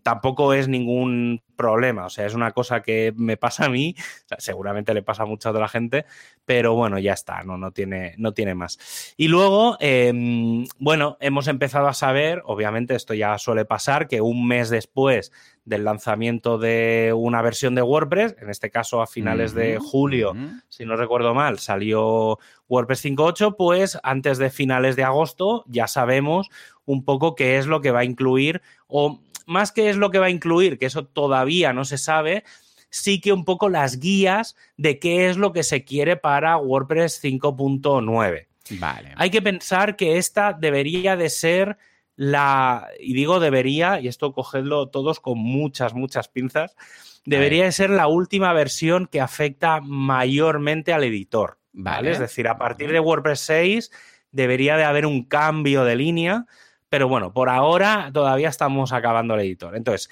tampoco 0.03 0.53
es 0.53 0.69
ningún 0.69 1.43
problema. 1.57 2.07
O 2.07 2.11
sea, 2.11 2.25
es 2.25 2.35
una 2.35 2.53
cosa 2.53 2.83
que 2.83 3.13
me 3.17 3.37
pasa 3.37 3.67
a 3.67 3.69
mí, 3.69 3.95
seguramente 4.39 4.95
le 4.95 5.03
pasa 5.03 5.25
a 5.25 5.27
mucha 5.27 5.51
otra 5.51 5.69
gente, 5.69 6.07
pero 6.45 6.75
bueno, 6.75 6.99
ya 6.99 7.13
está, 7.13 7.43
no, 7.43 7.59
no, 7.59 7.73
tiene, 7.73 8.15
no 8.17 8.33
tiene 8.33 8.55
más. 8.55 9.15
Y 9.17 9.29
luego, 9.29 9.77
em, 9.81 10.67
bueno, 10.79 11.19
hemos 11.21 11.49
empezado 11.49 11.89
a 11.89 11.95
saber, 11.95 12.43
obviamente 12.47 12.95
esto 12.95 13.13
ya 13.13 13.37
suele 13.39 13.65
pasar, 13.65 14.09
que 14.09 14.21
un 14.21 14.47
mes 14.47 14.71
después 14.71 15.33
del 15.65 15.85
lanzamiento 15.85 16.57
de 16.57 17.13
una 17.15 17.43
versión 17.43 17.75
de 17.75 17.83
WordPress, 17.83 18.37
en 18.41 18.49
este 18.49 18.71
caso 18.71 19.03
a 19.03 19.07
finales 19.07 19.53
de 19.53 19.79
julio, 19.79 20.35
si 20.71 20.87
no 20.87 20.97
recuerdo 20.97 21.35
mal, 21.35 21.59
salió 21.59 22.39
WordPress 22.69 23.05
5.8, 23.05 23.57
pues 23.57 23.99
antes 24.03 24.39
de 24.39 24.49
finales 24.49 24.97
de 24.97 25.05
agosto 25.05 25.65
ya 25.67 25.87
sabemos 25.87 26.49
un 26.87 27.05
poco 27.05 27.35
qué 27.35 27.59
es 27.59 27.67
lo 27.67 27.83
que 27.83 27.91
va 27.91 28.01
a 28.01 28.05
incluir 28.05 28.63
o 28.87 29.21
más 29.49 29.73
que 29.73 29.89
es 29.89 29.97
lo 29.97 30.11
que 30.11 30.19
va 30.19 30.27
a 30.27 30.31
incluir, 30.31 30.79
que 30.79 30.87
eso 30.87 31.07
todavía 31.07 31.73
no 31.73 31.85
se 31.85 31.99
sabe, 31.99 32.45
sí 32.91 33.21
que 33.21 33.33
un 33.33 33.45
poco 33.45 33.69
las 33.69 33.99
guías 33.99 34.57
de 34.77 34.99
qué 34.99 35.29
es 35.29 35.37
lo 35.37 35.53
que 35.53 35.63
se 35.63 35.85
quiere 35.85 36.17
para 36.17 36.59
WordPress 36.59 37.23
5.9. 37.23 38.47
Vale. 38.79 39.15
Hay 39.17 39.31
que 39.31 39.41
pensar 39.41 39.97
que 39.97 40.19
esta 40.19 40.53
debería 40.53 41.17
de 41.17 41.31
ser 41.31 41.79
la, 42.15 42.89
y 43.01 43.15
digo 43.15 43.41
debería, 43.41 44.01
y 44.01 44.09
esto 44.09 44.33
cogedlo 44.33 44.89
todos 44.89 45.21
con 45.21 45.39
muchas, 45.39 45.95
muchas 45.95 46.29
pinzas, 46.29 46.77
debería 47.25 47.65
de 47.65 47.73
ser 47.73 47.91
la 47.91 48.07
última 48.07 48.53
versión 48.53 49.07
que 49.07 49.21
afecta 49.21 49.81
mayormente 49.81 50.93
al 50.93 51.05
editor. 51.05 51.59
¿vale? 51.73 52.11
Es 52.11 52.19
decir, 52.19 52.49
a 52.49 52.59
partir 52.59 52.93
de 52.93 53.01
WordPress 53.01 53.41
6 53.41 53.91
debería 54.31 54.77
de 54.77 54.85
haber 54.85 55.07
un 55.07 55.25
cambio 55.25 55.85
de 55.85 55.97
línea 55.97 56.47
pero 56.89 57.09
bueno, 57.09 57.33
por 57.33 57.49
ahora 57.49 58.11
todavía 58.13 58.49
estamos 58.49 58.93
acabando 58.93 59.35
el 59.35 59.41
editor. 59.41 59.77
Entonces, 59.77 60.11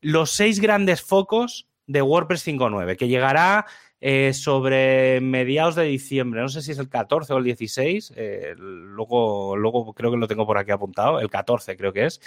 los 0.00 0.30
seis 0.30 0.60
grandes 0.60 1.02
focos 1.02 1.68
de 1.86 2.02
WordPress 2.02 2.46
5.9, 2.46 2.96
que 2.96 3.08
llegará 3.08 3.66
eh, 4.00 4.32
sobre 4.32 5.20
mediados 5.20 5.74
de 5.74 5.84
diciembre, 5.84 6.40
no 6.40 6.48
sé 6.48 6.62
si 6.62 6.70
es 6.70 6.78
el 6.78 6.88
14 6.88 7.32
o 7.32 7.38
el 7.38 7.44
16, 7.44 8.12
eh, 8.14 8.54
luego, 8.56 9.56
luego 9.56 9.92
creo 9.92 10.12
que 10.12 10.16
lo 10.16 10.28
tengo 10.28 10.46
por 10.46 10.56
aquí 10.56 10.70
apuntado, 10.70 11.18
el 11.18 11.28
14 11.28 11.76
creo 11.76 11.92
que 11.92 12.06
es. 12.06 12.20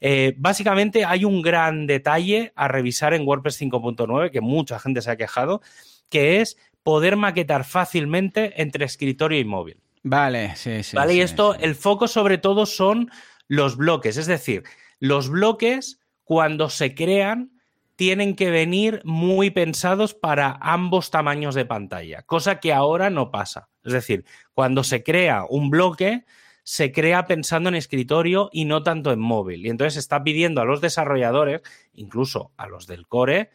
Eh, 0.00 0.34
básicamente 0.38 1.04
hay 1.04 1.26
un 1.26 1.42
gran 1.42 1.86
detalle 1.86 2.52
a 2.56 2.68
revisar 2.68 3.12
en 3.12 3.26
WordPress 3.26 3.60
5.9 3.60 4.30
que 4.30 4.40
mucha 4.40 4.78
gente 4.78 5.02
se 5.02 5.10
ha 5.10 5.16
quejado, 5.16 5.60
que 6.08 6.40
es 6.40 6.56
poder 6.82 7.16
maquetar 7.16 7.64
fácilmente 7.64 8.62
entre 8.62 8.86
escritorio 8.86 9.38
y 9.38 9.44
móvil. 9.44 9.76
Vale, 10.02 10.56
sí, 10.56 10.82
sí. 10.82 10.96
Vale, 10.96 11.14
y 11.14 11.20
esto, 11.20 11.54
el 11.54 11.74
foco 11.74 12.08
sobre 12.08 12.38
todo 12.38 12.64
son 12.64 13.10
los 13.50 13.76
bloques. 13.76 14.16
Es 14.16 14.26
decir, 14.26 14.62
los 15.00 15.28
bloques 15.28 15.98
cuando 16.22 16.70
se 16.70 16.94
crean 16.94 17.50
tienen 17.96 18.36
que 18.36 18.48
venir 18.50 19.02
muy 19.04 19.50
pensados 19.50 20.14
para 20.14 20.56
ambos 20.60 21.10
tamaños 21.10 21.56
de 21.56 21.66
pantalla, 21.66 22.22
cosa 22.22 22.60
que 22.60 22.72
ahora 22.72 23.10
no 23.10 23.32
pasa. 23.32 23.68
Es 23.84 23.92
decir, 23.92 24.24
cuando 24.54 24.84
se 24.84 25.02
crea 25.02 25.44
un 25.50 25.68
bloque, 25.68 26.24
se 26.62 26.92
crea 26.92 27.26
pensando 27.26 27.68
en 27.68 27.74
escritorio 27.74 28.50
y 28.52 28.66
no 28.66 28.84
tanto 28.84 29.10
en 29.10 29.18
móvil. 29.18 29.66
Y 29.66 29.68
entonces 29.68 29.96
está 29.96 30.22
pidiendo 30.22 30.60
a 30.60 30.64
los 30.64 30.80
desarrolladores, 30.80 31.62
incluso 31.92 32.52
a 32.56 32.68
los 32.68 32.86
del 32.86 33.08
core, 33.08 33.50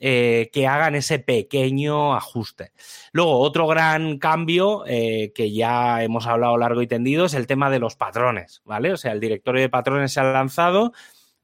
eh, 0.00 0.50
que 0.52 0.66
hagan 0.66 0.94
ese 0.94 1.18
pequeño 1.18 2.14
ajuste. 2.14 2.72
Luego, 3.12 3.38
otro 3.40 3.66
gran 3.66 4.18
cambio 4.18 4.84
eh, 4.86 5.32
que 5.34 5.52
ya 5.52 6.02
hemos 6.02 6.26
hablado 6.26 6.56
largo 6.56 6.82
y 6.82 6.86
tendido 6.86 7.26
es 7.26 7.34
el 7.34 7.46
tema 7.46 7.68
de 7.68 7.80
los 7.80 7.96
patrones, 7.96 8.62
¿vale? 8.64 8.92
O 8.92 8.96
sea, 8.96 9.12
el 9.12 9.20
directorio 9.20 9.62
de 9.62 9.68
patrones 9.68 10.12
se 10.12 10.20
ha 10.20 10.24
lanzado 10.24 10.92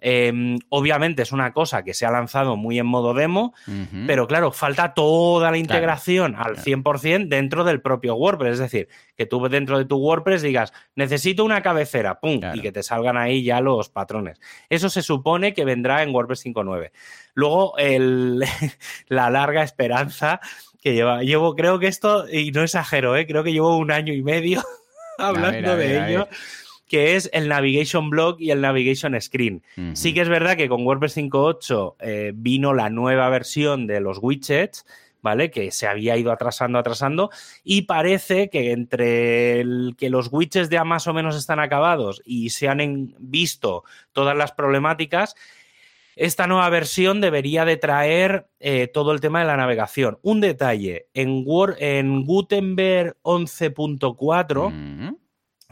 Em, 0.06 0.58
obviamente 0.68 1.22
es 1.22 1.32
una 1.32 1.54
cosa 1.54 1.82
que 1.82 1.94
se 1.94 2.04
ha 2.04 2.10
lanzado 2.10 2.56
muy 2.56 2.78
en 2.78 2.84
modo 2.84 3.14
demo, 3.14 3.54
pero 4.06 4.26
claro, 4.26 4.52
falta 4.52 4.92
toda 4.92 5.50
la 5.50 5.56
integración 5.56 6.36
al 6.36 6.58
100% 6.58 7.28
dentro 7.28 7.64
del 7.64 7.80
propio 7.80 8.14
WordPress. 8.14 8.52
Es 8.52 8.58
decir, 8.58 8.88
que 9.16 9.24
tú 9.24 9.48
dentro 9.48 9.78
de 9.78 9.86
tu 9.86 9.96
WordPress 9.96 10.42
digas, 10.42 10.74
necesito 10.94 11.42
una 11.42 11.62
cabecera, 11.62 12.20
¡pum! 12.20 12.38
Y 12.52 12.60
que 12.60 12.70
te 12.70 12.82
salgan 12.82 13.16
ahí 13.16 13.44
ya 13.44 13.62
los 13.62 13.88
patrones. 13.88 14.38
Eso 14.68 14.90
se 14.90 15.00
supone 15.00 15.54
que 15.54 15.64
vendrá 15.64 16.02
en 16.02 16.14
WordPress 16.14 16.44
5.9. 16.44 16.90
Luego, 17.32 17.72
la 19.08 19.30
larga 19.30 19.62
esperanza 19.62 20.38
que 20.82 20.92
lleva. 20.92 21.22
Llevo, 21.22 21.54
creo 21.56 21.78
que 21.78 21.86
esto, 21.86 22.28
y 22.30 22.50
no 22.50 22.62
exagero, 22.62 23.16
¿eh? 23.16 23.26
creo 23.26 23.42
que 23.42 23.52
llevo 23.52 23.78
un 23.78 23.90
año 23.90 24.12
y 24.12 24.22
medio 24.22 24.62
hablando 25.18 25.76
de 25.76 26.10
ello 26.10 26.28
que 26.86 27.16
es 27.16 27.30
el 27.32 27.48
Navigation 27.48 28.10
Block 28.10 28.40
y 28.40 28.50
el 28.50 28.60
Navigation 28.60 29.20
Screen. 29.20 29.62
Sí 29.94 30.12
que 30.14 30.20
es 30.20 30.28
verdad 30.28 30.56
que 30.56 30.68
con 30.68 30.86
WordPress 30.86 31.16
5.8 31.16 31.96
eh, 32.00 32.32
vino 32.34 32.74
la 32.74 32.90
nueva 32.90 33.28
versión 33.30 33.86
de 33.86 34.00
los 34.00 34.18
widgets, 34.20 34.84
¿vale? 35.22 35.50
Que 35.50 35.70
se 35.70 35.86
había 35.86 36.16
ido 36.16 36.30
atrasando, 36.30 36.78
atrasando, 36.78 37.30
y 37.62 37.82
parece 37.82 38.50
que 38.50 38.72
entre 38.72 39.60
el 39.60 39.94
que 39.96 40.10
los 40.10 40.28
widgets 40.30 40.68
ya 40.68 40.84
más 40.84 41.06
o 41.06 41.14
menos 41.14 41.36
están 41.36 41.60
acabados 41.60 42.20
y 42.26 42.50
se 42.50 42.68
han 42.68 43.14
visto 43.18 43.84
todas 44.12 44.36
las 44.36 44.52
problemáticas, 44.52 45.34
esta 46.16 46.46
nueva 46.46 46.68
versión 46.68 47.20
debería 47.20 47.64
de 47.64 47.76
traer 47.76 48.46
eh, 48.60 48.86
todo 48.86 49.12
el 49.12 49.20
tema 49.20 49.40
de 49.40 49.46
la 49.46 49.56
navegación. 49.56 50.18
Un 50.22 50.40
detalle, 50.40 51.08
en, 51.14 51.42
Word, 51.44 51.76
en 51.78 52.24
Gutenberg 52.24 53.16
11.4 53.22 55.16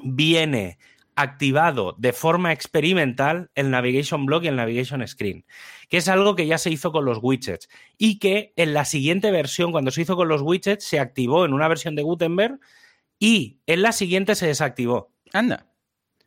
viene 0.02 0.78
activado 1.16 1.94
de 1.98 2.12
forma 2.12 2.52
experimental 2.52 3.50
el 3.54 3.70
Navigation 3.70 4.26
Block 4.26 4.44
y 4.44 4.48
el 4.48 4.56
Navigation 4.56 5.06
Screen, 5.06 5.44
que 5.88 5.98
es 5.98 6.08
algo 6.08 6.34
que 6.34 6.46
ya 6.46 6.58
se 6.58 6.70
hizo 6.70 6.92
con 6.92 7.04
los 7.04 7.18
widgets 7.20 7.68
y 7.98 8.18
que 8.18 8.52
en 8.56 8.74
la 8.74 8.84
siguiente 8.84 9.30
versión, 9.30 9.72
cuando 9.72 9.90
se 9.90 10.02
hizo 10.02 10.16
con 10.16 10.28
los 10.28 10.42
widgets, 10.42 10.84
se 10.84 11.00
activó 11.00 11.44
en 11.44 11.52
una 11.52 11.68
versión 11.68 11.94
de 11.94 12.02
Gutenberg 12.02 12.58
y 13.18 13.58
en 13.66 13.82
la 13.82 13.92
siguiente 13.92 14.34
se 14.34 14.46
desactivó. 14.46 15.12
Anda. 15.32 15.66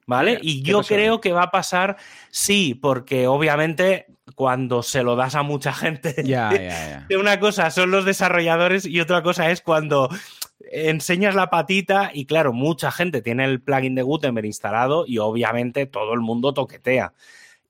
¿Vale? 0.07 0.37
y 0.39 0.61
yo 0.61 0.83
creo 0.83 1.19
que 1.19 1.31
va 1.31 1.43
a 1.43 1.51
pasar, 1.51 1.97
sí, 2.29 2.75
porque 2.75 3.25
obviamente 3.25 4.05
cuando 4.33 4.81
se 4.81 5.03
lo 5.03 5.15
das 5.15 5.35
a 5.35 5.43
mucha 5.43 5.73
gente, 5.73 6.15
ya, 6.23 6.51
ya, 6.51 7.07
ya. 7.09 7.17
una 7.19 7.39
cosa 7.39 7.69
son 7.69 7.91
los 7.91 8.05
desarrolladores 8.05 8.85
y 8.85 8.99
otra 8.99 9.21
cosa 9.21 9.51
es 9.51 9.61
cuando 9.61 10.09
enseñas 10.59 11.35
la 11.35 11.49
patita 11.49 12.11
y 12.13 12.25
claro, 12.25 12.53
mucha 12.53 12.91
gente 12.91 13.21
tiene 13.21 13.45
el 13.45 13.61
plugin 13.61 13.95
de 13.95 14.03
Gutenberg 14.03 14.45
instalado 14.45 15.05
y 15.07 15.17
obviamente 15.17 15.85
todo 15.85 16.13
el 16.13 16.21
mundo 16.21 16.53
toquetea. 16.53 17.13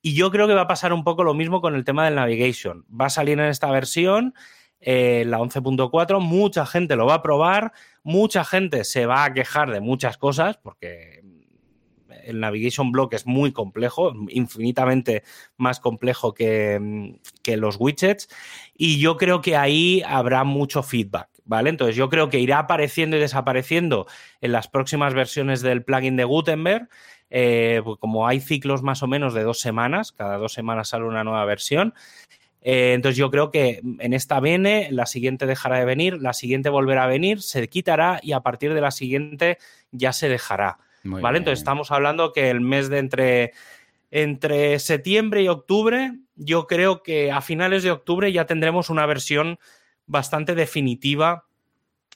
Y 0.01 0.13
yo 0.13 0.29
creo 0.31 0.47
que 0.47 0.53
va 0.53 0.61
a 0.61 0.67
pasar 0.67 0.93
un 0.93 1.03
poco 1.03 1.23
lo 1.23 1.33
mismo 1.33 1.61
con 1.61 1.75
el 1.75 1.83
tema 1.83 2.05
del 2.05 2.15
navigation. 2.15 2.85
Va 2.89 3.07
a 3.07 3.09
salir 3.09 3.39
en 3.39 3.47
esta 3.47 3.71
versión, 3.71 4.35
eh, 4.79 5.23
la 5.25 5.39
11.4, 5.39 6.19
mucha 6.19 6.65
gente 6.65 6.95
lo 6.95 7.07
va 7.07 7.15
a 7.15 7.21
probar, 7.23 7.73
mucha 8.03 8.43
gente 8.43 8.83
se 8.83 9.07
va 9.07 9.25
a 9.25 9.33
quejar 9.33 9.71
de 9.71 9.81
muchas 9.81 10.17
cosas 10.17 10.57
porque 10.57 11.23
el 12.23 12.39
navigation 12.39 12.91
block 12.91 13.13
es 13.13 13.25
muy 13.25 13.51
complejo, 13.51 14.13
infinitamente 14.29 15.23
más 15.57 15.79
complejo 15.79 16.33
que, 16.33 17.19
que 17.41 17.57
los 17.57 17.77
widgets 17.79 18.29
y 18.75 18.99
yo 18.99 19.17
creo 19.17 19.41
que 19.41 19.55
ahí 19.55 20.03
habrá 20.05 20.43
mucho 20.43 20.83
feedback. 20.83 21.34
¿Vale? 21.45 21.69
Entonces 21.69 21.95
yo 21.95 22.09
creo 22.09 22.29
que 22.29 22.39
irá 22.39 22.59
apareciendo 22.59 23.15
y 23.15 23.19
desapareciendo 23.19 24.07
en 24.41 24.51
las 24.51 24.67
próximas 24.67 25.13
versiones 25.13 25.61
del 25.61 25.83
plugin 25.83 26.17
de 26.17 26.25
Gutenberg. 26.25 26.89
Eh, 27.29 27.81
pues 27.83 27.97
como 27.99 28.27
hay 28.27 28.39
ciclos 28.39 28.83
más 28.83 29.01
o 29.01 29.07
menos 29.07 29.33
de 29.33 29.43
dos 29.43 29.59
semanas, 29.59 30.11
cada 30.11 30.37
dos 30.37 30.53
semanas 30.53 30.89
sale 30.89 31.05
una 31.05 31.23
nueva 31.23 31.45
versión. 31.45 31.93
Eh, 32.61 32.93
entonces 32.93 33.17
yo 33.17 33.29
creo 33.29 33.51
que 33.51 33.81
en 33.99 34.13
esta 34.13 34.39
viene, 34.39 34.87
la 34.91 35.05
siguiente 35.05 35.45
dejará 35.45 35.77
de 35.77 35.85
venir, 35.85 36.19
la 36.19 36.33
siguiente 36.33 36.69
volverá 36.69 37.03
a 37.03 37.07
venir, 37.07 37.41
se 37.41 37.67
quitará 37.67 38.19
y 38.23 38.31
a 38.31 38.39
partir 38.39 38.73
de 38.73 38.81
la 38.81 38.91
siguiente 38.91 39.59
ya 39.91 40.13
se 40.13 40.29
dejará. 40.29 40.79
¿Vale? 41.03 41.37
Entonces 41.37 41.59
estamos 41.59 41.91
hablando 41.91 42.33
que 42.33 42.49
el 42.49 42.61
mes 42.61 42.89
de 42.89 42.97
entre, 42.97 43.53
entre 44.09 44.79
septiembre 44.79 45.43
y 45.43 45.47
octubre, 45.47 46.13
yo 46.35 46.65
creo 46.65 47.03
que 47.03 47.31
a 47.31 47.41
finales 47.41 47.83
de 47.83 47.91
octubre 47.91 48.31
ya 48.31 48.47
tendremos 48.47 48.89
una 48.89 49.05
versión 49.05 49.59
bastante 50.07 50.55
definitiva 50.55 51.45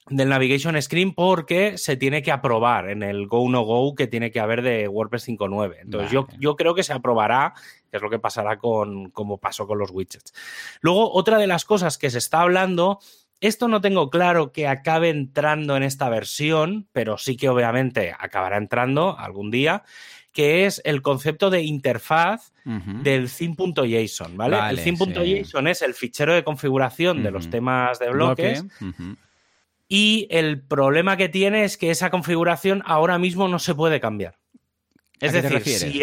del 0.10 0.30
Navigation 0.30 0.82
Screen 0.82 1.14
porque 1.14 1.78
se 1.78 1.96
tiene 1.96 2.22
que 2.22 2.32
aprobar 2.32 2.90
en 2.90 3.04
el 3.04 3.28
Go 3.28 3.48
No 3.50 3.62
Go 3.62 3.96
que 3.96 4.08
tiene 4.08 4.32
que 4.32 4.40
haber 4.40 4.62
de 4.62 4.88
WordPress 4.88 5.28
5.9. 5.28 5.78
Entonces 5.82 6.12
yo, 6.12 6.28
yo, 6.40 6.56
creo 6.56 6.74
que 6.74 6.84
se 6.84 6.94
aprobará, 6.94 7.54
que 7.90 7.98
es 7.98 8.04
lo 8.04 8.10
que 8.10 8.20
pasará 8.20 8.58
con 8.58 9.12
como 9.12 9.38
pasó 9.38 9.68
con 9.68 9.78
los 9.78 9.92
widgets. 9.92 10.34
Luego, 10.82 11.12
otra 11.14 11.38
de 11.38 11.48
las 11.48 11.66
cosas 11.66 11.98
que 11.98 12.10
se 12.10 12.18
está 12.18 12.42
hablando, 12.42 13.00
esto 13.40 13.68
no 13.68 13.82
tengo 13.82 14.10
claro 14.10 14.52
que 14.52 14.68
acabe 14.68 15.10
entrando 15.10 15.78
en 15.78 15.84
esta 15.84 16.10
versión, 16.10 16.88
pero 16.92 17.18
sí 17.18 17.38
que 17.38 17.50
obviamente 17.50 18.14
acabará 18.18 18.58
entrando 18.58 19.18
algún 19.18 19.52
día, 19.52 19.84
que 20.32 20.66
es 20.66 20.82
el 20.86 21.02
concepto 21.02 21.50
de 21.50 21.64
interfaz 21.64 22.54
del 22.66 23.32
theme.json, 23.32 24.38
¿vale? 24.38 24.58
el 24.70 24.84
theme.json 24.84 25.68
es 25.68 25.82
el 25.82 25.96
fichero 25.96 26.36
de 26.36 26.44
configuración 26.44 27.24
de 27.24 27.32
los 27.32 27.50
temas 27.50 27.98
de 27.98 28.12
bloques. 28.12 28.64
Y 29.88 30.28
el 30.30 30.62
problema 30.62 31.18
que 31.18 31.30
tiene 31.30 31.64
es 31.64 31.78
que 31.78 31.90
esa 31.90 32.12
configuración 32.12 32.84
ahora 32.86 33.18
mismo 33.18 33.48
no 33.48 33.58
se 33.58 33.74
puede 33.74 34.00
cambiar. 34.00 34.38
Es 35.20 35.34
decir, 35.34 35.62
si 35.62 36.02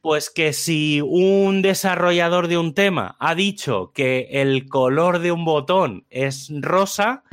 pues 0.00 0.30
que 0.30 0.52
si 0.54 1.02
un 1.02 1.60
desarrollador 1.60 2.48
de 2.48 2.56
un 2.56 2.72
tema 2.72 3.16
ha 3.18 3.34
dicho 3.34 3.92
que 3.92 4.28
el 4.30 4.68
color 4.68 5.18
de 5.18 5.32
un 5.32 5.44
botón 5.44 6.06
es 6.08 6.50
rosa, 6.60 7.24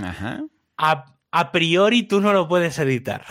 a 0.76 1.52
priori 1.52 2.04
tú 2.04 2.20
no 2.20 2.34
lo 2.34 2.48
puedes 2.48 2.80
editar 2.80 3.24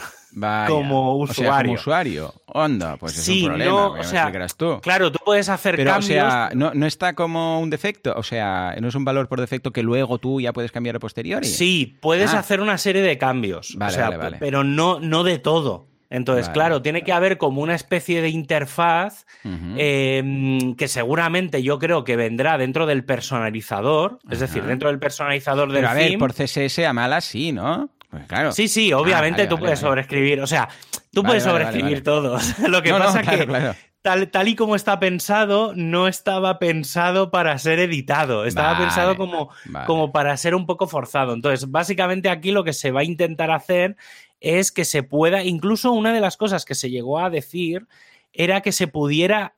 como 0.67 1.17
usuario. 1.17 1.71
como 1.71 1.75
usuario. 1.75 2.35
Onda, 2.47 2.97
pues 2.97 3.19
es 3.19 3.29
un 3.29 3.45
problema. 3.47 3.87
o 3.87 4.05
sea, 4.05 4.33
tú. 4.57 4.81
Claro, 4.81 5.13
tú 5.13 5.19
puedes 5.25 5.49
hacer 5.49 5.77
cambios. 5.77 6.05
O 6.05 6.09
sea, 6.09 6.51
no, 6.55 6.73
no, 6.75 6.87
está 6.87 7.15
como 7.15 7.61
un 7.61 7.71
defecto. 7.71 8.15
O 8.17 8.23
sea, 8.23 8.75
no 8.81 8.89
es 8.89 8.95
un 8.95 9.05
valor 9.05 9.29
por 9.29 9.41
defecto 9.41 9.73
que 9.73 9.83
luego 9.83 10.19
tú 10.19 10.41
ya 10.41 10.53
puedes 10.53 10.73
cambiar 10.73 10.97
a 10.97 10.99
posteriori. 10.99 11.47
Sí, 11.47 11.97
puedes 12.01 12.35
ah. 12.35 12.39
hacer 12.39 12.61
una 12.61 12.79
serie 12.79 13.03
de 13.03 13.19
cambios. 13.19 13.75
Vale, 13.77 13.93
o 13.93 13.95
sea, 13.95 14.31
pero 14.39 14.65
no, 14.65 15.01
no 15.01 15.25
de 15.25 15.39
todo. 15.39 15.89
Entonces, 16.11 16.49
claro, 16.49 16.81
tiene 16.81 17.03
que 17.03 17.13
haber 17.13 17.37
como 17.37 17.61
una 17.61 17.75
especie 17.75 18.23
de 18.23 18.31
interfaz 18.31 19.27
em, 19.45 20.75
que 20.75 20.89
seguramente 20.89 21.63
yo 21.63 21.79
creo 21.79 22.05
que 22.05 22.17
vendrá 22.17 22.57
dentro 22.57 22.87
del 22.87 23.05
personalizador, 23.05 24.19
es 24.31 24.41
decir, 24.41 24.63
dentro 24.65 24.89
del 24.89 24.99
personalizador 24.99 25.71
del 25.71 25.83
Pero 25.83 25.89
a 25.89 25.95
ver, 25.95 26.19
por 26.19 26.33
CSS 26.33 26.79
a 26.87 26.93
malas 26.95 27.27
sí, 27.27 27.53
¿no? 27.53 27.91
Pues 28.11 28.27
claro. 28.27 28.53
Sí, 28.53 28.69
sí, 28.69 28.93
obviamente 28.93 29.43
ah, 29.43 29.49
tú 29.49 29.59
puedes 29.59 29.79
sobreescribir. 29.81 30.41
O 30.41 30.47
sea, 30.47 30.69
tú 31.13 31.23
puedes 31.23 31.43
sobreescribir 31.43 32.03
todo. 32.03 32.39
Lo 32.69 32.83
que 32.83 32.91
pasa 32.91 33.21
es 33.21 33.29
que 33.29 33.75
Tal, 34.01 34.31
tal, 34.31 34.47
y 34.47 34.55
como 34.55 34.77
está 34.77 35.01
pensado, 35.01 35.73
no 35.75 36.07
estaba 36.07 36.61
pensado 36.61 37.33
para 37.33 37.59
ser 37.59 37.81
editado. 37.81 38.45
Estaba 38.45 38.79
pensado 38.79 39.17
como, 39.17 39.51
como 39.87 40.13
para 40.13 40.37
ser 40.37 40.55
un 40.55 40.67
poco 40.67 40.87
forzado. 40.87 41.35
Entonces, 41.35 41.69
básicamente 41.69 42.31
aquí 42.31 42.53
lo 42.53 42.63
que 42.63 42.73
se 42.73 42.93
va 42.93 43.01
a 43.01 43.05
intentar 43.05 43.51
hacer 43.51 43.97
es 44.41 44.71
que 44.71 44.85
se 44.85 45.03
pueda. 45.03 45.43
Incluso 45.43 45.91
una 45.91 46.13
de 46.13 46.21
las 46.21 46.37
cosas 46.37 46.65
que 46.65 46.77
se 46.77 46.91
llegó 46.91 47.19
a 47.19 47.29
decir 47.29 47.89
era 48.33 48.61
que 48.61 48.71
se 48.71 48.87
pudiera 48.87 49.57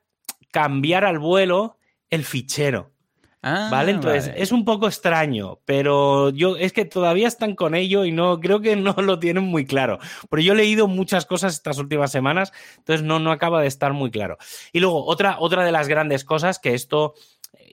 cambiar 0.49 1.05
al 1.05 1.19
vuelo 1.19 1.77
el 2.09 2.25
fichero. 2.25 2.91
Ah, 3.43 3.69
¿Vale? 3.71 3.91
Entonces, 3.91 4.31
es 4.35 4.51
un 4.51 4.65
poco 4.65 4.87
extraño, 4.87 5.59
pero 5.65 6.29
yo 6.29 6.57
es 6.57 6.73
que 6.73 6.85
todavía 6.85 7.27
están 7.27 7.55
con 7.55 7.73
ello 7.73 8.05
y 8.05 8.11
no 8.11 8.39
creo 8.39 8.61
que 8.61 8.75
no 8.75 8.93
lo 8.97 9.17
tienen 9.17 9.45
muy 9.45 9.65
claro. 9.65 9.97
Pero 10.29 10.41
yo 10.41 10.53
he 10.53 10.55
leído 10.55 10.87
muchas 10.87 11.25
cosas 11.25 11.53
estas 11.53 11.79
últimas 11.79 12.11
semanas, 12.11 12.51
entonces 12.77 13.03
no, 13.03 13.19
no 13.19 13.31
acaba 13.31 13.61
de 13.61 13.67
estar 13.67 13.93
muy 13.93 14.11
claro. 14.11 14.37
Y 14.71 14.79
luego, 14.79 15.05
otra, 15.05 15.37
otra 15.39 15.65
de 15.65 15.71
las 15.71 15.87
grandes 15.87 16.23
cosas 16.23 16.59
que 16.59 16.75
esto 16.75 17.15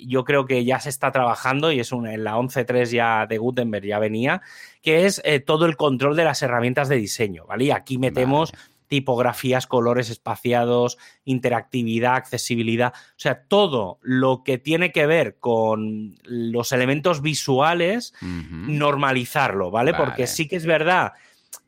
yo 0.01 0.25
creo 0.25 0.47
que 0.47 0.65
ya 0.65 0.81
se 0.81 0.89
está 0.89 1.11
trabajando 1.11 1.73
y 1.73 1.81
es 1.81 1.93
en 1.93 2.25
la 2.25 2.37
11.3 2.37 2.91
ya 2.91 3.27
de 3.27 3.39
Gutenberg 3.39 3.85
ya 3.85 3.99
venía, 3.99 4.43
que 4.81 5.07
es 5.07 5.21
eh, 5.25 5.41
todo 5.41 5.67
el 5.67 5.77
control 5.77 6.17
de 6.17 6.25
las 6.25 6.43
herramientas 6.43 6.89
de 6.89 6.97
diseño, 6.97 7.47
¿vale? 7.47 7.65
Y 7.65 7.71
aquí 7.71 7.99
metemos 7.99 8.53
tipografías, 8.89 9.67
colores 9.67 10.11
espaciados, 10.11 10.99
interactividad, 11.25 12.17
accesibilidad, 12.17 12.93
o 12.95 13.19
sea, 13.19 13.45
todo 13.45 13.99
lo 14.03 14.43
que 14.43 14.59
tiene 14.59 14.91
que 14.93 15.07
ver 15.07 15.39
con 15.39 16.17
los 16.25 16.73
elementos 16.73 17.23
visuales, 17.23 18.15
normalizarlo, 18.23 19.71
¿vale? 19.71 19.95
Porque 19.95 20.27
sí 20.27 20.49
que 20.49 20.57
es 20.57 20.67
verdad 20.67 21.13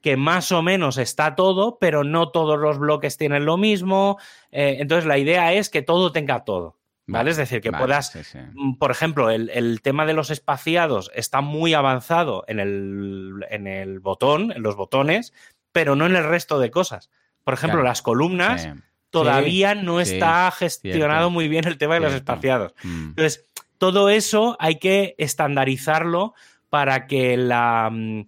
que 0.01 0.17
más 0.17 0.51
o 0.53 0.63
menos 0.63 0.99
está 0.99 1.35
todo, 1.35 1.79
pero 1.79 2.05
no 2.05 2.31
todos 2.31 2.59
los 2.59 2.79
bloques 2.79 3.17
tienen 3.17 3.45
lo 3.45 3.57
mismo. 3.57 4.19
Eh, 4.51 4.77
entonces, 4.81 5.07
la 5.07 5.19
idea 5.19 5.53
es 5.53 5.69
que 5.69 5.83
todo 5.83 6.13
tenga 6.13 6.45
todo. 6.45 6.77
¿Vale? 7.07 7.33
es 7.33 7.39
decir, 7.39 7.61
que 7.61 7.73
puedas, 7.73 8.17
mm, 8.55 8.75
por 8.75 8.93
ejemplo, 8.93 9.31
el, 9.31 9.81
tema 9.83 10.07
de 10.07 10.13
los 10.13 10.31
espaciados 10.31 11.11
está 11.13 11.41
muy 11.41 11.75
avanzado 11.75 12.45
en 12.47 12.61
el, 12.61 13.45
en 13.51 13.67
el 13.67 13.99
botón, 13.99 14.53
en 14.53 14.63
los 14.63 14.77
botones, 14.77 15.33
pero 15.73 15.97
no 15.97 16.07
en 16.07 16.17
el 16.17 16.25
resto 16.25 16.59
de 16.59 16.71
cosas. 16.71 17.11
Por 17.45 17.55
ejemplo, 17.55 17.83
las 17.83 18.03
columnas 18.03 18.69
todavía 19.11 19.75
no 19.75 20.01
está 20.01 20.51
gestionado 20.51 21.31
muy 21.31 21.49
bien 21.49 21.67
el 21.67 21.79
tema 21.79 21.95
de 21.95 22.01
los 22.01 22.13
espaciados. 22.13 22.75
Mm. 22.83 23.09
Entonces, 23.09 23.47
todo 23.79 24.09
eso 24.09 24.57
hay 24.61 24.79
que 24.79 25.15
estandarizarlo 25.19 26.35
para 26.69 27.07
que 27.07 27.37
la, 27.37 27.91
mm, 27.91 28.25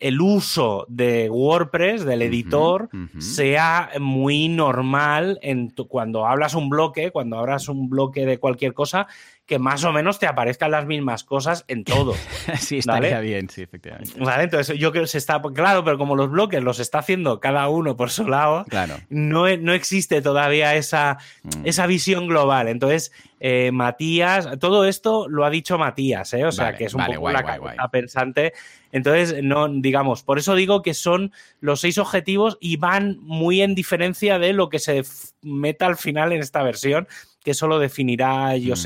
el 0.00 0.20
uso 0.20 0.86
de 0.88 1.28
WordPress, 1.30 2.04
del 2.04 2.22
editor, 2.22 2.88
sea 3.18 3.90
muy 4.00 4.48
normal 4.48 5.38
en 5.42 5.70
cuando 5.70 6.26
hablas 6.26 6.54
un 6.54 6.68
bloque, 6.68 7.10
cuando 7.10 7.38
abras 7.38 7.68
un 7.68 7.88
bloque 7.88 8.26
de 8.26 8.38
cualquier 8.38 8.74
cosa, 8.74 9.06
que 9.48 9.58
más 9.58 9.82
o 9.84 9.92
menos 9.94 10.18
te 10.18 10.26
aparezcan 10.26 10.70
las 10.70 10.84
mismas 10.84 11.24
cosas 11.24 11.64
en 11.68 11.82
todo. 11.82 12.14
sí, 12.60 12.78
estaría 12.78 13.18
bien, 13.20 13.48
sí, 13.48 13.62
efectivamente. 13.62 14.12
Vale, 14.20 14.44
entonces 14.44 14.78
yo 14.78 14.92
creo 14.92 15.04
que 15.04 15.08
se 15.08 15.16
está, 15.16 15.40
claro, 15.54 15.82
pero 15.84 15.96
como 15.96 16.14
los 16.14 16.30
bloques 16.30 16.62
los 16.62 16.78
está 16.80 16.98
haciendo 16.98 17.40
cada 17.40 17.66
uno 17.70 17.96
por 17.96 18.10
su 18.10 18.28
lado, 18.28 18.66
no, 19.08 19.56
no 19.56 19.72
existe 19.72 20.20
todavía 20.20 20.74
esa, 20.74 21.16
mm. 21.44 21.66
esa 21.66 21.86
visión 21.86 22.28
global. 22.28 22.68
Entonces, 22.68 23.10
eh, 23.40 23.70
Matías, 23.72 24.58
todo 24.58 24.84
esto 24.84 25.30
lo 25.30 25.46
ha 25.46 25.50
dicho 25.50 25.78
Matías, 25.78 26.34
¿eh? 26.34 26.44
o 26.44 26.52
sea, 26.52 26.76
que 26.76 26.84
es 26.84 26.92
un 26.92 27.06
poco 27.06 27.30
la 27.30 27.88
pensante. 27.90 28.52
Entonces, 28.92 29.42
no, 29.42 29.66
digamos, 29.66 30.22
por 30.22 30.38
eso 30.38 30.56
digo 30.56 30.82
que 30.82 30.92
son 30.92 31.32
los 31.60 31.80
seis 31.80 31.96
objetivos 31.96 32.58
y 32.60 32.76
van 32.76 33.16
muy 33.22 33.62
en 33.62 33.74
diferencia 33.74 34.38
de 34.38 34.52
lo 34.52 34.68
que 34.68 34.78
se 34.78 35.04
meta 35.40 35.86
al 35.86 35.96
final 35.96 36.32
en 36.32 36.40
esta 36.40 36.62
versión, 36.62 37.08
que 37.42 37.52
eso 37.52 37.66
lo 37.66 37.78
definirá 37.78 38.54
mm. 38.54 38.76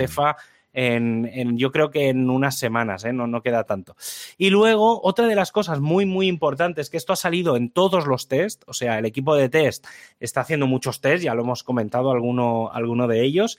En, 0.74 1.58
yo 1.58 1.70
creo 1.70 1.90
que 1.90 2.08
en 2.08 2.30
unas 2.30 2.58
semanas, 2.58 3.04
¿eh? 3.04 3.12
no, 3.12 3.26
no 3.26 3.42
queda 3.42 3.64
tanto. 3.64 3.94
Y 4.38 4.50
luego, 4.50 5.00
otra 5.02 5.26
de 5.26 5.34
las 5.34 5.52
cosas 5.52 5.80
muy, 5.80 6.06
muy 6.06 6.28
importantes, 6.28 6.88
que 6.88 6.96
esto 6.96 7.12
ha 7.12 7.16
salido 7.16 7.56
en 7.56 7.70
todos 7.70 8.06
los 8.06 8.28
test, 8.28 8.62
o 8.66 8.72
sea, 8.72 8.98
el 8.98 9.04
equipo 9.04 9.34
de 9.34 9.48
test 9.48 9.86
está 10.18 10.40
haciendo 10.40 10.66
muchos 10.66 11.00
test, 11.00 11.24
ya 11.24 11.34
lo 11.34 11.42
hemos 11.42 11.62
comentado 11.62 12.10
alguno, 12.10 12.70
alguno 12.72 13.06
de 13.06 13.22
ellos. 13.22 13.58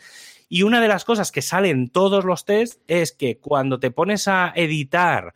Y 0.49 0.63
una 0.63 0.81
de 0.81 0.87
las 0.87 1.05
cosas 1.05 1.31
que 1.31 1.41
sale 1.41 1.69
en 1.69 1.89
todos 1.89 2.25
los 2.25 2.45
test 2.45 2.81
es 2.87 3.11
que 3.11 3.37
cuando 3.37 3.79
te 3.79 3.91
pones 3.91 4.27
a 4.27 4.51
editar 4.55 5.33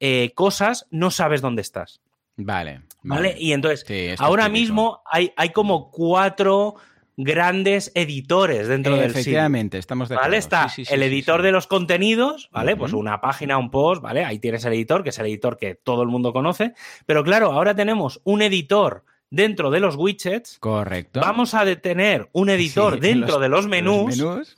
eh, 0.00 0.32
cosas, 0.34 0.86
no 0.90 1.10
sabes 1.10 1.40
dónde 1.40 1.62
estás. 1.62 2.00
Vale. 2.36 2.82
Vale. 3.02 3.36
Y 3.38 3.52
entonces, 3.52 3.84
ahora 4.18 4.48
mismo 4.48 5.02
hay, 5.10 5.32
hay 5.36 5.50
como 5.50 5.90
cuatro 5.90 6.76
grandes 7.24 7.92
editores 7.94 8.68
dentro 8.68 8.96
del 8.96 9.08
sitio. 9.08 9.20
Efectivamente, 9.20 9.78
estamos 9.78 10.08
de 10.08 10.14
acuerdo. 10.14 10.30
¿Vale? 10.30 10.38
Está 10.38 10.68
el 10.90 11.02
editor 11.02 11.42
de 11.42 11.52
los 11.52 11.66
contenidos, 11.66 12.48
¿vale? 12.52 12.76
Pues 12.76 12.92
una 12.92 13.20
página, 13.20 13.58
un 13.58 13.70
post, 13.70 14.02
¿vale? 14.02 14.24
Ahí 14.24 14.38
tienes 14.38 14.64
el 14.64 14.72
editor, 14.72 15.02
que 15.02 15.10
es 15.10 15.18
el 15.18 15.26
editor 15.26 15.56
que 15.56 15.74
todo 15.74 16.02
el 16.02 16.08
mundo 16.08 16.32
conoce. 16.32 16.74
Pero 17.06 17.24
claro, 17.24 17.52
ahora 17.52 17.74
tenemos 17.74 18.20
un 18.24 18.42
editor 18.42 19.04
dentro 19.30 19.70
de 19.70 19.80
los 19.80 19.96
widgets. 19.96 20.58
Correcto. 20.58 21.20
Vamos 21.20 21.54
a 21.54 21.64
tener 21.76 22.28
un 22.32 22.50
editor 22.50 23.00
dentro 23.00 23.38
de 23.38 23.48
los 23.48 23.66
menús. 23.66 24.18
menús 24.18 24.54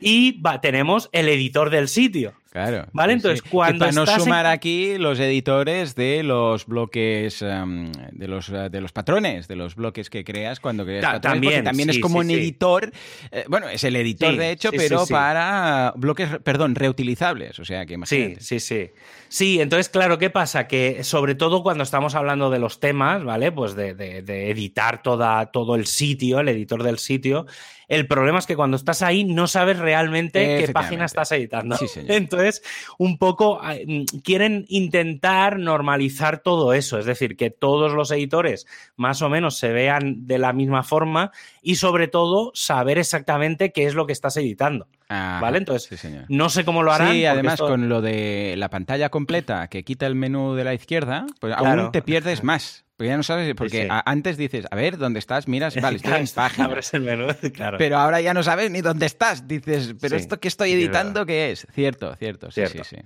Y 0.00 0.42
tenemos 0.62 1.08
el 1.12 1.28
editor 1.28 1.70
del 1.70 1.88
sitio. 1.88 2.34
Claro. 2.56 2.86
¿Vale? 2.94 3.12
Entonces, 3.12 3.42
cuando. 3.42 3.80
para 3.80 3.92
no 3.92 4.06
sumar 4.06 4.46
aquí 4.46 4.96
los 4.96 5.20
editores 5.20 5.94
de 5.94 6.22
los 6.22 6.64
bloques, 6.64 7.42
em, 7.42 7.92
de, 8.12 8.28
los, 8.28 8.48
eh, 8.48 8.70
de 8.70 8.80
los 8.80 8.92
patrones, 8.92 9.46
de 9.46 9.56
los 9.56 9.74
bloques 9.74 10.08
que 10.08 10.24
creas 10.24 10.58
cuando 10.58 10.86
creas 10.86 11.04
patrones, 11.04 11.42
también, 11.42 11.64
también 11.64 11.90
es 11.90 11.98
como 11.98 12.20
un 12.20 12.30
editor. 12.30 12.90
Eh, 13.30 13.44
bueno, 13.48 13.68
es 13.68 13.84
el 13.84 13.94
editor 13.96 14.34
de 14.38 14.52
hecho, 14.52 14.70
pero 14.70 15.06
para 15.06 15.92
bloques, 15.96 16.30
perdón, 16.42 16.76
reutilizables. 16.76 17.58
O 17.58 17.64
sea 17.66 17.84
que 17.84 17.98
Sí, 18.06 18.36
sí, 18.40 18.58
sí. 18.58 18.90
Sí, 19.28 19.60
entonces, 19.60 19.90
claro, 19.90 20.16
¿qué 20.16 20.30
pasa? 20.30 20.66
Que 20.66 21.04
sobre 21.04 21.34
todo 21.34 21.62
cuando 21.62 21.84
estamos 21.84 22.14
hablando 22.14 22.48
de 22.48 22.58
los 22.58 22.80
temas, 22.80 23.22
¿vale? 23.22 23.52
Pues 23.52 23.74
de, 23.76 23.92
de 23.92 24.50
editar 24.50 25.02
toda, 25.02 25.44
todo 25.46 25.74
el 25.74 25.84
sitio, 25.84 26.40
el 26.40 26.48
editor 26.48 26.82
del 26.82 26.98
sitio 26.98 27.44
el 27.88 28.06
problema 28.06 28.38
es 28.38 28.46
que 28.46 28.56
cuando 28.56 28.76
estás 28.76 29.02
ahí 29.02 29.24
no 29.24 29.46
sabes 29.46 29.78
realmente 29.78 30.64
qué 30.64 30.72
página 30.72 31.04
estás 31.04 31.30
editando. 31.32 31.76
Entonces, 32.08 32.62
un 32.98 33.18
poco 33.18 33.60
mm, 33.60 34.04
quieren 34.22 34.64
intentar 34.68 35.58
normalizar 35.58 36.38
todo 36.38 36.72
eso, 36.72 36.98
es 36.98 37.06
decir, 37.06 37.36
que 37.36 37.50
todos 37.50 37.92
los 37.92 38.10
editores 38.10 38.66
más 38.96 39.22
o 39.22 39.28
menos 39.28 39.56
se 39.56 39.72
vean 39.72 40.26
de 40.26 40.38
la 40.38 40.52
misma 40.52 40.82
forma 40.82 41.30
y 41.62 41.76
sobre 41.76 42.08
todo 42.08 42.50
saber 42.54 42.98
exactamente 42.98 43.72
qué 43.72 43.86
es 43.86 43.94
lo 43.94 44.06
que 44.06 44.12
estás 44.12 44.36
editando. 44.36 44.88
¿Vale? 45.08 45.58
Entonces, 45.58 46.06
no 46.28 46.48
sé 46.48 46.64
cómo 46.64 46.82
lo 46.82 46.92
harán. 46.92 47.12
Sí, 47.12 47.24
además 47.24 47.60
con 47.60 47.88
lo 47.88 48.00
de 48.00 48.54
la 48.56 48.70
pantalla 48.70 49.08
completa 49.08 49.68
que 49.68 49.84
quita 49.84 50.06
el 50.06 50.14
menú 50.14 50.54
de 50.54 50.64
la 50.64 50.74
izquierda, 50.74 51.26
pues 51.40 51.54
aún 51.56 51.92
te 51.92 52.02
pierdes 52.02 52.42
más. 52.42 52.84
Porque 52.96 53.08
ya 53.08 53.16
no 53.18 53.22
sabes, 53.22 53.54
porque 53.54 53.88
antes 53.90 54.38
dices, 54.38 54.64
a 54.70 54.74
ver, 54.74 54.96
¿dónde 54.96 55.18
estás? 55.18 55.48
Miras, 55.48 55.76
vale, 55.82 55.98
estoy 55.98 56.14
en 56.14 56.28
página. 56.34 56.64
Abres 56.64 56.94
el 56.94 57.02
menú, 57.02 57.26
claro. 57.54 57.76
Pero 57.76 57.98
ahora 57.98 58.22
ya 58.22 58.32
no 58.32 58.42
sabes 58.42 58.70
ni 58.70 58.80
dónde 58.80 59.04
estás. 59.04 59.46
Dices, 59.46 59.94
¿pero 60.00 60.16
esto 60.16 60.40
que 60.40 60.48
estoy 60.48 60.72
editando 60.72 61.26
qué 61.26 61.50
es? 61.50 61.66
Cierto, 61.74 62.16
cierto, 62.16 62.50
sí, 62.50 62.66
sí, 62.66 62.80
sí. 62.84 62.96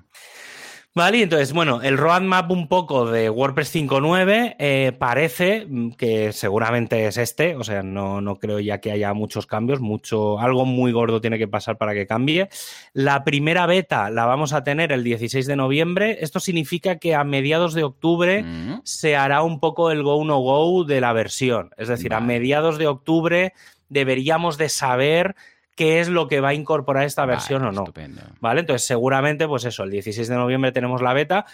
Vale, 0.93 1.23
entonces, 1.23 1.53
bueno, 1.53 1.83
el 1.83 1.97
roadmap 1.97 2.51
un 2.51 2.67
poco 2.67 3.09
de 3.09 3.31
WordPress 3.31 3.73
5.9 3.77 4.57
eh, 4.59 4.93
parece 4.99 5.69
que 5.97 6.33
seguramente 6.33 7.07
es 7.07 7.17
este, 7.17 7.55
o 7.55 7.63
sea, 7.63 7.85
no, 7.85 8.21
no, 8.21 8.35
creo 8.41 8.59
ya 8.59 8.81
que 8.81 8.91
haya 8.91 9.15
muchos 9.15 9.47
cambios, 9.47 9.81
mucho, 9.81 10.41
algo 10.41 10.65
muy 10.65 10.91
gordo 10.91 11.21
tiene 11.21 11.39
que 11.39 11.47
pasar 11.47 11.79
para 11.79 11.95
que 11.95 12.09
cambie. 12.09 12.49
La 12.93 13.23
primera 13.23 13.67
beta 13.67 14.11
la 14.11 14.27
vamos 14.27 14.53
a 14.53 14.65
tener 14.65 14.91
el 14.91 15.05
16 15.05 15.47
de 15.47 15.55
noviembre, 15.55 16.19
esto 16.23 16.41
significa 16.41 16.97
que 16.99 17.15
a 17.15 17.23
mediados 17.23 17.75
de 17.75 17.85
octubre 17.85 18.43
mm. 18.43 18.81
se 18.83 19.15
hará 19.15 19.43
un 19.43 19.61
poco 19.61 19.93
el 19.93 20.03
go 20.03 20.25
no 20.25 20.41
go 20.41 20.83
de 20.83 21.01
la 21.01 21.13
versión, 21.13 21.71
es 21.77 21.87
decir, 21.87 22.15
a 22.15 22.21
mediados 22.21 22.79
de 22.79 22.89
octubre 22.89 23.53
deberíamos 23.89 24.59
de 24.59 24.69
saber 24.69 25.37
qué 25.77 26.01
es 26.01 26.09
lo 26.09 26.29
que 26.29 26.41
va 26.41 26.49
a 26.49 26.55
incorporar 26.55 27.05
esta 27.05 27.25
versión 27.27 27.65
o 27.65 27.73
no. 27.73 27.85
¿Vale? 28.41 28.61
Entonces, 28.61 28.87
seguramente, 28.87 29.47
pues 29.49 29.65
eso, 29.65 29.85
el 29.85 29.91
16 29.91 30.29
de 30.29 30.37
noviembre 30.37 30.73
tenemos 30.73 31.03
la 31.03 31.15
beta. 31.15 31.47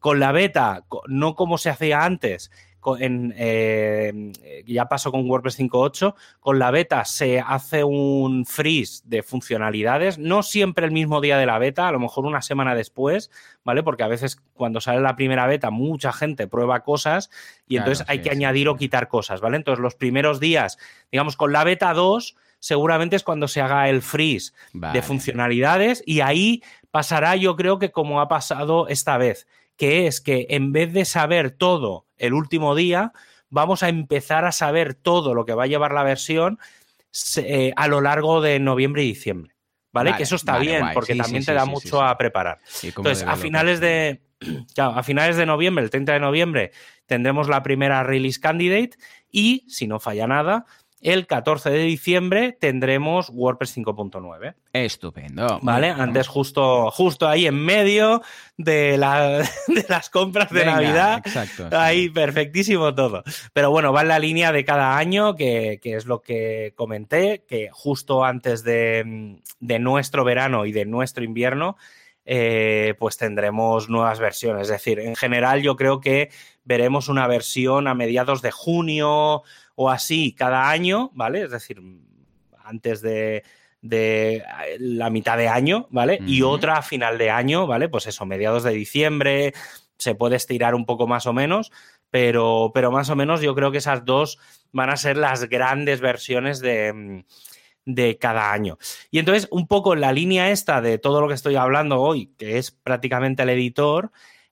Con 0.00 0.20
la 0.20 0.32
beta, 0.32 0.84
no 1.06 1.34
como 1.34 1.56
se 1.56 1.70
hacía 1.70 2.04
antes, 2.04 2.50
en, 2.98 3.34
eh, 3.36 4.32
ya 4.66 4.86
pasó 4.86 5.10
con 5.10 5.28
WordPress 5.28 5.58
5.8, 5.58 6.14
con 6.40 6.58
la 6.58 6.70
beta 6.70 7.04
se 7.04 7.40
hace 7.40 7.84
un 7.84 8.44
freeze 8.44 9.02
de 9.06 9.22
funcionalidades, 9.22 10.18
no 10.18 10.42
siempre 10.42 10.84
el 10.84 10.92
mismo 10.92 11.20
día 11.20 11.38
de 11.38 11.46
la 11.46 11.58
beta, 11.58 11.88
a 11.88 11.92
lo 11.92 12.00
mejor 12.00 12.26
una 12.26 12.42
semana 12.42 12.74
después, 12.74 13.30
¿vale? 13.64 13.82
Porque 13.82 14.02
a 14.02 14.08
veces 14.08 14.36
cuando 14.54 14.80
sale 14.80 15.00
la 15.00 15.16
primera 15.16 15.46
beta 15.46 15.70
mucha 15.70 16.12
gente 16.12 16.46
prueba 16.46 16.80
cosas 16.80 17.30
y 17.66 17.78
entonces 17.78 18.04
hay 18.08 18.20
que 18.20 18.30
añadir 18.30 18.68
o 18.68 18.76
quitar 18.76 19.08
cosas, 19.08 19.40
¿vale? 19.40 19.56
Entonces 19.56 19.82
los 19.82 19.94
primeros 19.94 20.40
días, 20.40 20.78
digamos, 21.10 21.36
con 21.36 21.52
la 21.52 21.64
beta 21.64 21.92
2 21.94 22.36
seguramente 22.64 23.14
es 23.14 23.22
cuando 23.22 23.46
se 23.46 23.60
haga 23.60 23.90
el 23.90 24.00
freeze 24.00 24.54
de 24.72 25.02
funcionalidades 25.02 26.02
y 26.06 26.22
ahí 26.22 26.62
pasará 26.90 27.36
yo 27.36 27.56
creo 27.56 27.78
que 27.78 27.90
como 27.90 28.22
ha 28.22 28.28
pasado 28.28 28.88
esta 28.88 29.18
vez, 29.18 29.46
que 29.76 30.06
es 30.06 30.22
que 30.22 30.46
en 30.48 30.72
vez 30.72 30.94
de 30.94 31.04
saber 31.04 31.50
todo 31.50 32.06
el 32.16 32.32
último 32.32 32.74
día, 32.74 33.12
vamos 33.50 33.82
a 33.82 33.90
empezar 33.90 34.46
a 34.46 34.52
saber 34.52 34.94
todo 34.94 35.34
lo 35.34 35.44
que 35.44 35.52
va 35.52 35.64
a 35.64 35.66
llevar 35.66 35.92
la 35.92 36.04
versión 36.04 36.58
eh, 37.36 37.74
a 37.76 37.86
lo 37.86 38.00
largo 38.00 38.40
de 38.40 38.58
noviembre 38.60 39.02
y 39.02 39.08
diciembre. 39.08 39.54
¿Vale? 39.92 40.16
que 40.16 40.22
eso 40.22 40.34
está 40.34 40.58
bien, 40.58 40.86
porque 40.92 41.14
también 41.14 41.44
te 41.44 41.52
da 41.52 41.66
mucho 41.66 42.02
a 42.02 42.16
preparar. 42.18 42.58
Entonces, 42.82 43.22
a 43.28 43.36
finales 43.36 43.78
de. 43.78 44.22
a 44.76 45.02
finales 45.04 45.36
de 45.36 45.46
noviembre, 45.46 45.84
el 45.84 45.90
30 45.90 46.14
de 46.14 46.18
noviembre, 46.18 46.72
tendremos 47.06 47.46
la 47.46 47.62
primera 47.62 48.02
release 48.02 48.40
candidate 48.40 48.96
y, 49.30 49.64
si 49.68 49.86
no 49.86 50.00
falla 50.00 50.26
nada, 50.26 50.66
el 51.04 51.26
14 51.26 51.70
de 51.70 51.80
diciembre 51.80 52.56
tendremos 52.58 53.28
WordPress 53.28 53.76
5.9. 53.76 54.54
Estupendo. 54.72 55.60
¿Vale? 55.62 55.90
Antes, 55.90 56.26
justo, 56.26 56.90
justo 56.90 57.28
ahí 57.28 57.46
en 57.46 57.56
medio 57.56 58.22
de, 58.56 58.96
las 59.88 60.08
compras 60.08 60.50
de 60.50 60.64
Navidad. 60.64 61.18
Exacto. 61.24 61.68
Ahí, 61.76 62.08
perfectísimo 62.08 62.94
todo. 62.94 63.22
Pero 63.52 63.70
bueno, 63.70 63.92
va 63.92 64.00
en 64.00 64.08
la 64.08 64.18
línea 64.18 64.50
de 64.50 64.64
cada 64.64 64.96
año, 64.96 65.36
que, 65.36 65.78
es 65.82 66.06
lo 66.06 66.22
que 66.22 66.72
comenté, 66.74 67.44
que 67.46 67.68
justo 67.70 68.24
antes 68.24 68.64
de, 68.64 69.36
nuestro 69.60 70.24
verano 70.24 70.64
y 70.64 70.72
de 70.72 70.86
nuestro 70.86 71.22
invierno, 71.22 71.76
eh, 72.26 72.94
pues 72.98 73.16
tendremos 73.16 73.88
nuevas 73.88 74.18
versiones. 74.18 74.62
Es 74.62 74.68
decir, 74.68 74.98
en 74.98 75.16
general 75.16 75.62
yo 75.62 75.76
creo 75.76 76.00
que 76.00 76.30
veremos 76.64 77.08
una 77.08 77.26
versión 77.26 77.86
a 77.86 77.94
mediados 77.94 78.40
de 78.42 78.50
junio 78.50 79.42
o 79.74 79.90
así 79.90 80.32
cada 80.32 80.70
año, 80.70 81.10
¿vale? 81.14 81.42
Es 81.42 81.50
decir, 81.50 81.82
antes 82.64 83.02
de, 83.02 83.42
la 84.78 85.10
mitad 85.10 85.36
de 85.36 85.48
año, 85.48 85.86
¿vale? 85.90 86.18
Y 86.26 86.40
otra 86.42 86.78
a 86.78 86.82
final 86.82 87.18
de 87.18 87.30
año, 87.30 87.66
¿vale? 87.66 87.90
Pues 87.90 88.06
eso, 88.06 88.24
mediados 88.24 88.62
de 88.62 88.72
diciembre, 88.72 89.52
se 89.98 90.14
puede 90.14 90.36
estirar 90.36 90.74
un 90.74 90.86
poco 90.86 91.06
más 91.06 91.26
o 91.26 91.34
menos, 91.34 91.70
pero, 92.10 92.70
pero 92.72 92.90
más 92.90 93.10
o 93.10 93.16
menos 93.16 93.42
yo 93.42 93.54
creo 93.54 93.70
que 93.70 93.78
esas 93.78 94.06
dos 94.06 94.38
van 94.72 94.88
a 94.88 94.96
ser 94.96 95.18
las 95.18 95.48
grandes 95.50 96.00
versiones 96.00 96.60
de, 96.60 97.24
de 97.84 98.18
cada 98.18 98.52
año. 98.52 98.78
Y 99.10 99.18
entonces, 99.18 99.48
un 99.50 99.66
poco 99.66 99.94
en 99.94 100.00
la 100.00 100.12
línea 100.12 100.50
esta 100.50 100.80
de 100.80 100.98
todo 100.98 101.20
lo 101.20 101.28
que 101.28 101.34
estoy 101.34 101.56
hablando 101.56 102.00
hoy, 102.00 102.32
que 102.38 102.58
es 102.58 102.70
prácticamente 102.70 103.42
el 103.42 103.50
editor, 103.50 104.10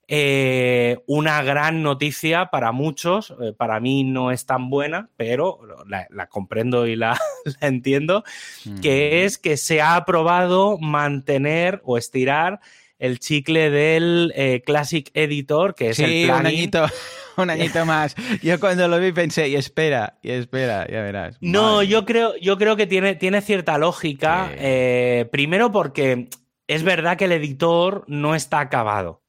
eh, 0.09 0.99
una 1.07 1.42
gran 1.42 1.83
noticia 1.83 2.47
para 2.47 2.73
muchos, 2.73 3.35
eh, 3.40 3.55
para 3.57 3.81
mí 3.81 4.05
no 4.05 4.31
es 4.31 4.45
tan 4.45 4.68
buena, 4.68 5.09
pero 5.16 5.61
la, 5.87 6.27
comprendo 6.27 6.87
y 6.87 6.97
la, 6.97 7.18
entiendo, 7.61 8.25
que 8.83 9.25
es 9.25 9.38
que 9.38 9.57
se 9.57 9.81
ha 9.81 9.97
aprobado 9.97 10.77
mantener 10.79 11.81
o 11.85 11.97
estirar 11.97 12.61
el 12.99 13.21
chicle 13.21 13.71
del 13.71 14.33
eh, 14.37 14.62
Classic 14.66 15.11
Editor, 15.14 15.75
que 15.75 15.90
es 15.90 15.99
el 15.99 16.31
un 16.31 16.47
añito, 16.47 16.87
un 17.37 17.51
añito 17.51 17.85
más. 17.85 18.14
Yo 18.42 18.59
cuando 18.61 18.88
lo 18.88 18.99
vi 18.99 19.12
pensé, 19.12 19.49
y 19.49 19.57
espera, 19.57 20.18
y 20.23 20.31
espera, 20.31 20.87
ya 20.88 21.03
verás. 21.03 21.37
No, 21.40 21.83
yo 21.83 22.05
creo, 22.05 22.37
yo 22.37 22.59
creo 22.59 22.77
que 22.77 22.87
tiene, 22.87 23.14
tiene 23.14 23.40
cierta 23.40 23.79
lógica. 23.79 24.51
primero 25.31 25.73
porque 25.73 26.29
es 26.66 26.83
verdad 26.83 27.16
que 27.16 27.27
el 27.27 27.33
editor 27.33 28.05
no 28.07 28.35
está 28.35 28.61
acabado. 28.61 29.23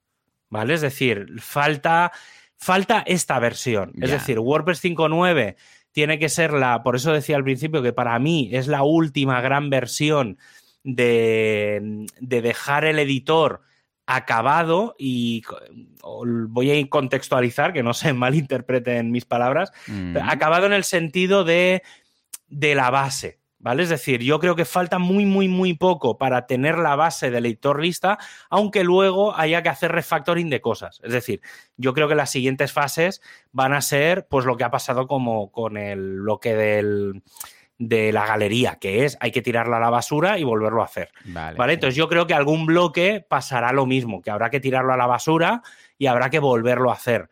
¿vale? 0.54 0.76
Es 0.76 0.82
decir, 0.82 1.26
falta, 1.40 2.12
falta 2.56 3.04
esta 3.08 3.40
versión. 3.40 3.92
Es 4.00 4.12
decir, 4.12 4.40
WordPress 4.40 4.84
5.9 4.84 5.56
tiene 5.92 6.20
que 6.20 6.30
ser 6.30 6.54
la, 6.54 6.84
por 6.84 6.96
eso 6.96 7.12
decía 7.12 7.36
al 7.36 7.44
principio 7.44 7.82
que 7.82 7.92
para 7.92 8.18
mí 8.20 8.50
es 8.54 8.68
la 8.68 8.84
última 8.84 9.42
gran 9.42 9.72
versión 9.72 10.38
de, 10.84 12.06
dejar 12.20 12.86
el 12.86 13.00
editor 13.00 13.62
acabado 14.06 14.96
y 14.98 15.44
voy 16.02 16.72
a 16.72 16.90
contextualizar, 16.90 17.74
que 17.74 17.84
no 17.84 17.94
se 17.94 18.14
malinterpreten 18.14 19.12
mis 19.12 19.26
palabras, 19.26 19.72
mm. 19.88 20.18
acabado 20.22 20.66
en 20.66 20.74
el 20.74 20.84
sentido 20.84 21.44
de, 21.44 21.84
de 22.48 22.76
la 22.76 22.90
base, 22.90 23.40
¿vale? 23.60 23.84
Es 23.84 23.90
decir, 23.90 24.22
yo 24.22 24.40
creo 24.40 24.56
que 24.56 24.66
falta 24.66 25.00
muy, 25.00 25.26
muy, 25.26 25.48
muy 25.48 25.74
poco 25.74 26.18
para 26.18 26.46
tener 26.46 26.78
la 26.78 26.96
base 26.96 27.32
del 27.32 27.46
editor 27.46 27.82
lista, 27.82 28.20
aunque 28.50 28.84
luego 28.84 29.36
haya 29.38 29.64
que 29.64 29.70
hacer 29.70 29.92
refactoring 29.92 30.50
de 30.50 30.62
cosas. 30.62 31.00
Es 31.04 31.14
decir, 31.14 31.42
yo 31.78 31.94
creo 31.94 32.08
que 32.08 32.16
las 32.16 32.30
siguientes 32.30 32.72
fases 32.72 33.22
van 33.52 33.74
a 33.74 33.82
ser, 33.82 34.28
pues, 34.28 34.46
lo 34.46 34.58
que 34.58 34.66
ha 34.66 34.72
pasado 34.72 35.08
como 35.08 35.52
con 35.52 35.78
el 35.78 36.22
bloque 36.22 36.56
del 36.56 37.24
de 37.78 38.12
la 38.12 38.26
galería, 38.26 38.78
que 38.80 39.06
es 39.06 39.18
hay 39.20 39.32
que 39.32 39.42
tirarla 39.42 39.78
a 39.78 39.80
la 39.80 39.90
basura 39.90 40.38
y 40.38 40.44
volverlo 40.44 40.82
a 40.82 40.86
hacer. 40.86 41.12
Vale, 41.26 41.74
Entonces 41.74 41.96
yo 41.96 42.08
creo 42.08 42.28
que 42.28 42.34
algún 42.34 42.66
bloque 42.66 43.26
pasará 43.28 43.72
lo 43.74 43.86
mismo, 43.86 44.22
que 44.22 44.32
habrá 44.32 44.50
que 44.50 44.60
tirarlo 44.60 44.94
a 44.94 44.98
la 44.98 45.08
basura 45.08 45.62
y 45.98 46.08
habrá 46.08 46.30
que 46.30 46.40
volverlo 46.40 46.92
a 46.92 46.96
hacer. 46.96 47.30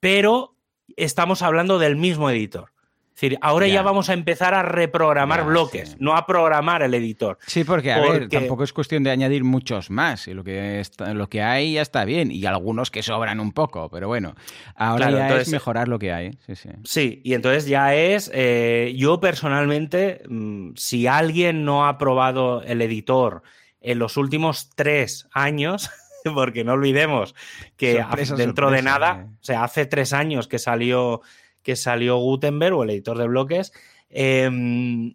pero 0.00 0.56
estamos 0.96 1.42
hablando 1.42 1.78
del 1.78 1.96
mismo 1.96 2.30
editor. 2.30 2.73
Es 3.14 3.20
decir, 3.20 3.38
ahora 3.42 3.68
ya, 3.68 3.82
vamos 3.82 4.10
a 4.10 4.12
empezar 4.12 4.54
a 4.54 4.62
reprogramar 4.64 5.44
bloques, 5.44 5.96
no 6.00 6.16
a 6.16 6.26
programar 6.26 6.82
el 6.82 6.94
editor. 6.94 7.38
Sí, 7.46 7.62
porque, 7.62 7.92
a 7.92 8.00
ver, 8.00 8.28
tampoco 8.28 8.64
es 8.64 8.72
cuestión 8.72 9.04
de 9.04 9.12
añadir 9.12 9.44
muchos 9.44 9.88
más. 9.88 10.26
Lo 10.26 10.42
que, 10.42 10.82
lo 11.14 11.28
que 11.28 11.40
hay 11.40 11.74
ya 11.74 11.82
está 11.82 12.04
bien. 12.04 12.32
Y 12.32 12.44
algunos 12.44 12.90
que 12.90 13.04
sobran 13.04 13.38
un 13.38 13.52
poco, 13.52 13.88
pero 13.88 14.08
bueno, 14.08 14.34
ahora 14.74 15.12
ya 15.12 15.36
es 15.36 15.48
mejorar 15.48 15.86
lo 15.86 16.00
que 16.00 16.12
hay. 16.12 16.32
Sí, 16.44 16.56
sí. 16.56 16.68
sí 16.82 17.20
y 17.22 17.34
entonces 17.34 17.66
ya 17.66 17.94
es. 17.94 18.32
Eh, 18.34 18.94
yo 18.96 19.20
personalmente, 19.20 20.22
mm, 20.28 20.70
si 20.74 21.06
alguien 21.06 21.64
no 21.64 21.86
ha 21.86 21.98
probado 21.98 22.62
el 22.62 22.82
editor 22.82 23.44
en 23.80 24.00
los 24.00 24.16
últimos 24.16 24.70
tres 24.74 25.28
años. 25.32 25.88
Porque 26.34 26.64
no 26.64 26.72
olvidemos 26.72 27.34
que 27.76 28.02
dentro 28.34 28.70
de 28.70 28.80
nada, 28.80 29.26
eh. 29.26 29.36
o 29.40 29.44
sea, 29.44 29.62
hace 29.62 29.84
tres 29.84 30.14
años 30.14 30.48
que 30.48 30.58
salió 30.58 31.20
que 31.64 31.74
salió 31.74 32.18
Gutenberg 32.18 32.76
o 32.76 32.84
el 32.84 32.90
editor 32.90 33.18
de 33.18 33.26
bloques, 33.26 33.72
em, 34.10 35.14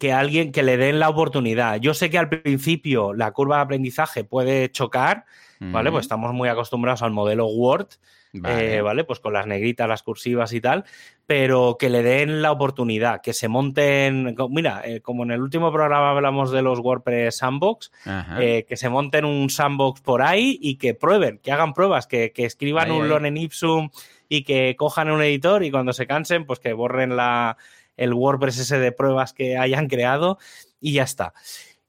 que 0.00 0.12
alguien 0.12 0.50
que 0.50 0.64
le 0.64 0.76
den 0.76 0.98
la 0.98 1.08
oportunidad. 1.08 1.80
Yo 1.80 1.94
sé 1.94 2.10
que 2.10 2.18
al 2.18 2.28
principio 2.28 3.14
la 3.14 3.30
curva 3.30 3.56
de 3.56 3.62
aprendizaje 3.62 4.24
puede 4.24 4.72
chocar, 4.72 5.24
¿vale? 5.60 5.92
Pues 5.92 6.02
estamos 6.02 6.34
muy 6.34 6.48
acostumbrados 6.48 7.02
al 7.02 7.12
modelo 7.12 7.46
Word, 7.46 7.86
eh, 8.32 8.80
vale. 8.82 9.04
Pues 9.04 9.20
con 9.20 9.34
las 9.34 9.46
negritas, 9.46 9.86
las 9.86 10.02
cursivas 10.02 10.52
y 10.52 10.60
tal, 10.60 10.84
pero 11.26 11.76
que 11.78 11.90
le 11.90 12.02
den 12.02 12.40
la 12.40 12.50
oportunidad, 12.50 13.20
que 13.20 13.34
se 13.34 13.48
monten, 13.48 14.34
mira, 14.50 14.82
eh, 14.84 15.00
como 15.00 15.22
en 15.24 15.32
el 15.32 15.42
último 15.42 15.70
programa 15.70 16.10
hablamos 16.10 16.50
de 16.50 16.62
los 16.62 16.78
WordPress 16.78 17.36
Sandbox, 17.36 17.92
eh, 18.40 18.64
que 18.66 18.76
se 18.76 18.88
monten 18.88 19.24
un 19.24 19.50
sandbox 19.50 20.00
por 20.00 20.22
ahí 20.22 20.58
y 20.60 20.76
que 20.76 20.94
prueben, 20.94 21.38
que 21.38 21.52
hagan 21.52 21.74
pruebas, 21.74 22.06
que, 22.06 22.32
escriban 22.34 22.90
un 22.90 23.08
Lonen 23.08 23.36
Ipsum 23.36 23.90
y 24.34 24.44
que 24.44 24.76
cojan 24.76 25.10
un 25.10 25.20
editor 25.20 25.62
y 25.62 25.70
cuando 25.70 25.92
se 25.92 26.06
cansen, 26.06 26.46
pues 26.46 26.58
que 26.58 26.72
borren 26.72 27.16
la, 27.16 27.58
el 27.98 28.14
WordPress 28.14 28.60
ese 28.60 28.78
de 28.78 28.90
pruebas 28.90 29.34
que 29.34 29.58
hayan 29.58 29.88
creado 29.88 30.38
y 30.80 30.94
ya 30.94 31.02
está. 31.02 31.34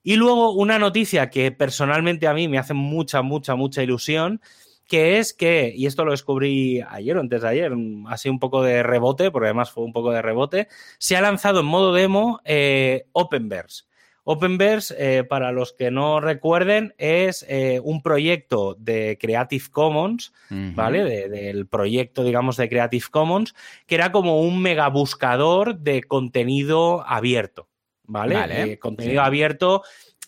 Y 0.04 0.18
luego 0.18 0.52
una 0.52 0.78
noticia 0.78 1.30
que 1.30 1.54
personalmente 1.54 2.28
a 2.28 2.34
mí 2.34 2.50
me 2.50 2.58
hace 2.58 2.74
mucha, 2.74 3.22
mucha, 3.22 3.56
mucha 3.56 3.82
ilusión, 3.82 4.42
que 4.86 5.20
es 5.20 5.34
que, 5.34 5.72
y 5.74 5.86
esto 5.86 6.04
lo 6.04 6.12
descubrí 6.12 6.82
ayer 6.82 7.16
o 7.16 7.22
antes 7.22 7.44
de 7.44 7.48
ayer, 7.48 7.72
así 8.10 8.28
un 8.28 8.40
poco 8.40 8.62
de 8.62 8.84
rebote, 8.84 9.32
porque 9.32 9.46
además 9.46 9.72
fue 9.72 9.86
un 9.86 9.94
poco 9.94 10.12
de 10.12 10.22
rebote, 10.22 10.68
se 10.98 11.16
ha 11.16 11.22
lanzado 11.22 11.62
en 11.62 11.68
modo 11.68 11.94
demo 11.94 12.42
eh, 12.44 13.06
Openverse. 13.14 13.86
Openverse, 14.26 14.96
eh, 14.98 15.24
para 15.26 15.52
los 15.52 15.74
que 15.74 15.92
no 15.92 16.22
recuerden, 16.22 16.94
es 16.98 17.46
eh, 17.50 17.82
un 17.84 18.02
proyecto 18.02 18.76
de 18.80 19.18
Creative 19.20 19.66
Commons, 19.70 20.32
¿vale? 20.50 21.28
del 21.30 21.68
proyecto, 21.68 22.24
digamos, 22.24 22.56
de 22.56 22.70
Creative 22.70 23.06
Commons, 23.12 23.54
que 23.86 23.96
era 23.96 24.14
como 24.14 24.42
un 24.42 24.62
mega 24.62 24.88
buscador 24.88 25.80
de 25.80 26.04
contenido 26.04 27.04
abierto, 27.06 27.68
¿vale? 28.04 28.72
Eh, 28.72 28.80
contenido 28.80 29.24
abierto 29.24 29.84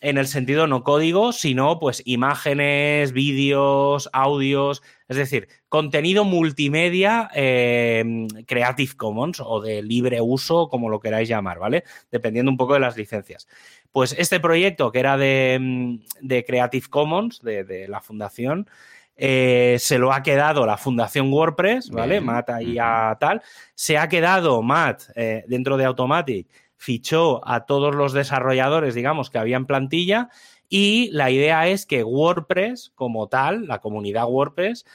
en 0.06 0.20
el 0.20 0.28
sentido 0.28 0.68
no 0.68 0.84
código, 0.84 1.34
sino 1.34 1.80
pues 1.80 2.04
imágenes, 2.06 3.12
vídeos, 3.12 4.08
audios, 4.14 4.84
es 5.08 5.18
decir, 5.18 5.48
contenido 5.68 6.24
multimedia 6.24 7.28
Creative 7.34 8.94
Commons 8.96 9.42
o 9.44 9.62
de 9.62 9.82
libre 9.82 10.22
uso, 10.22 10.70
como 10.70 10.90
lo 10.90 11.00
queráis 11.00 11.28
llamar, 11.28 11.58
¿vale? 11.58 11.86
Dependiendo 12.12 12.52
un 12.52 12.58
poco 12.58 12.76
de 12.76 12.82
las 12.82 12.96
licencias. 12.96 13.48
Pues 13.92 14.16
este 14.20 14.40
proyecto, 14.40 14.92
que 14.92 15.00
era 15.00 15.18
de, 15.18 15.58
mm, 15.60 15.98
Creative 16.46 16.86
Commons, 16.88 17.42
de, 17.42 17.88
la 17.90 18.00
fundación, 18.00 18.70
eh, 19.16 19.78
se 19.80 19.98
lo 19.98 20.14
ha 20.14 20.22
quedado 20.22 20.68
la 20.68 20.78
fundación 20.78 21.34
WordPress, 21.34 21.90
¿vale? 21.90 22.22
Matt 22.22 22.52
ahí 22.52 22.78
a 22.80 23.18
tal. 23.20 23.42
Se 23.74 23.98
ha 23.98 24.08
quedado 24.08 24.62
Matt 24.62 25.04
eh, 25.16 25.46
dentro 25.48 25.78
de 25.78 25.86
Automatic, 25.86 26.48
fichó 26.78 27.48
a 27.48 27.66
todos 27.66 27.96
los 27.96 28.14
desarrolladores, 28.14 28.96
digamos, 28.96 29.30
que 29.30 29.38
había 29.38 29.58
en 29.58 29.66
plantilla. 29.66 30.30
Y 30.70 31.10
la 31.12 31.32
idea 31.32 31.68
es 31.68 31.86
que 31.86 32.04
WordPress, 32.04 32.92
como 32.96 33.28
tal, 33.28 33.68
la 33.68 33.80
comunidad 33.80 34.28
WordPress, 34.28 34.86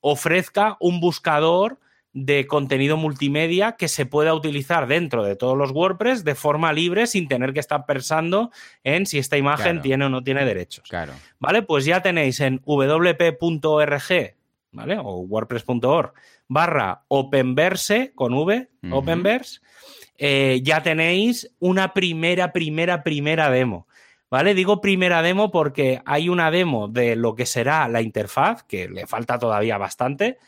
ofrezca 0.00 0.76
un 0.80 1.00
buscador 1.00 1.78
de 2.18 2.46
contenido 2.46 2.96
multimedia 2.96 3.72
que 3.72 3.88
se 3.88 4.06
pueda 4.06 4.32
utilizar 4.32 4.86
dentro 4.86 5.22
de 5.22 5.36
todos 5.36 5.54
los 5.58 5.72
WordPress 5.72 6.24
de 6.24 6.34
forma 6.34 6.72
libre 6.72 7.06
sin 7.06 7.28
tener 7.28 7.52
que 7.52 7.60
estar 7.60 7.84
pensando 7.84 8.50
en 8.84 9.04
si 9.04 9.18
esta 9.18 9.36
imagen 9.36 9.82
tiene 9.82 10.06
o 10.06 10.08
no 10.08 10.24
tiene 10.24 10.46
derechos. 10.46 10.88
Claro. 10.88 11.12
¿Vale? 11.38 11.60
Pues 11.60 11.84
ya 11.84 12.00
tenéis 12.00 12.40
en 12.40 12.62
wp.org, 12.64 14.35
¿vale? 14.76 14.98
O 15.02 15.20
wordpress.org 15.20 16.12
barra 16.46 17.02
openverse 17.08 18.12
con 18.14 18.34
V, 18.34 18.68
openverse, 18.92 19.60
eh, 20.18 20.60
ya 20.62 20.82
tenéis 20.82 21.50
una 21.58 21.92
primera, 21.92 22.52
primera, 22.52 23.02
primera 23.02 23.50
demo. 23.50 23.88
¿Vale? 24.28 24.54
Digo 24.54 24.80
primera 24.80 25.22
demo 25.22 25.52
porque 25.52 26.02
hay 26.04 26.28
una 26.28 26.50
demo 26.50 26.88
de 26.88 27.14
lo 27.14 27.36
que 27.36 27.46
será 27.46 27.86
la 27.88 28.02
interfaz, 28.02 28.64
que 28.64 28.88
le 28.88 29.06
falta 29.06 29.38
todavía 29.38 29.78
bastante, 29.78 30.38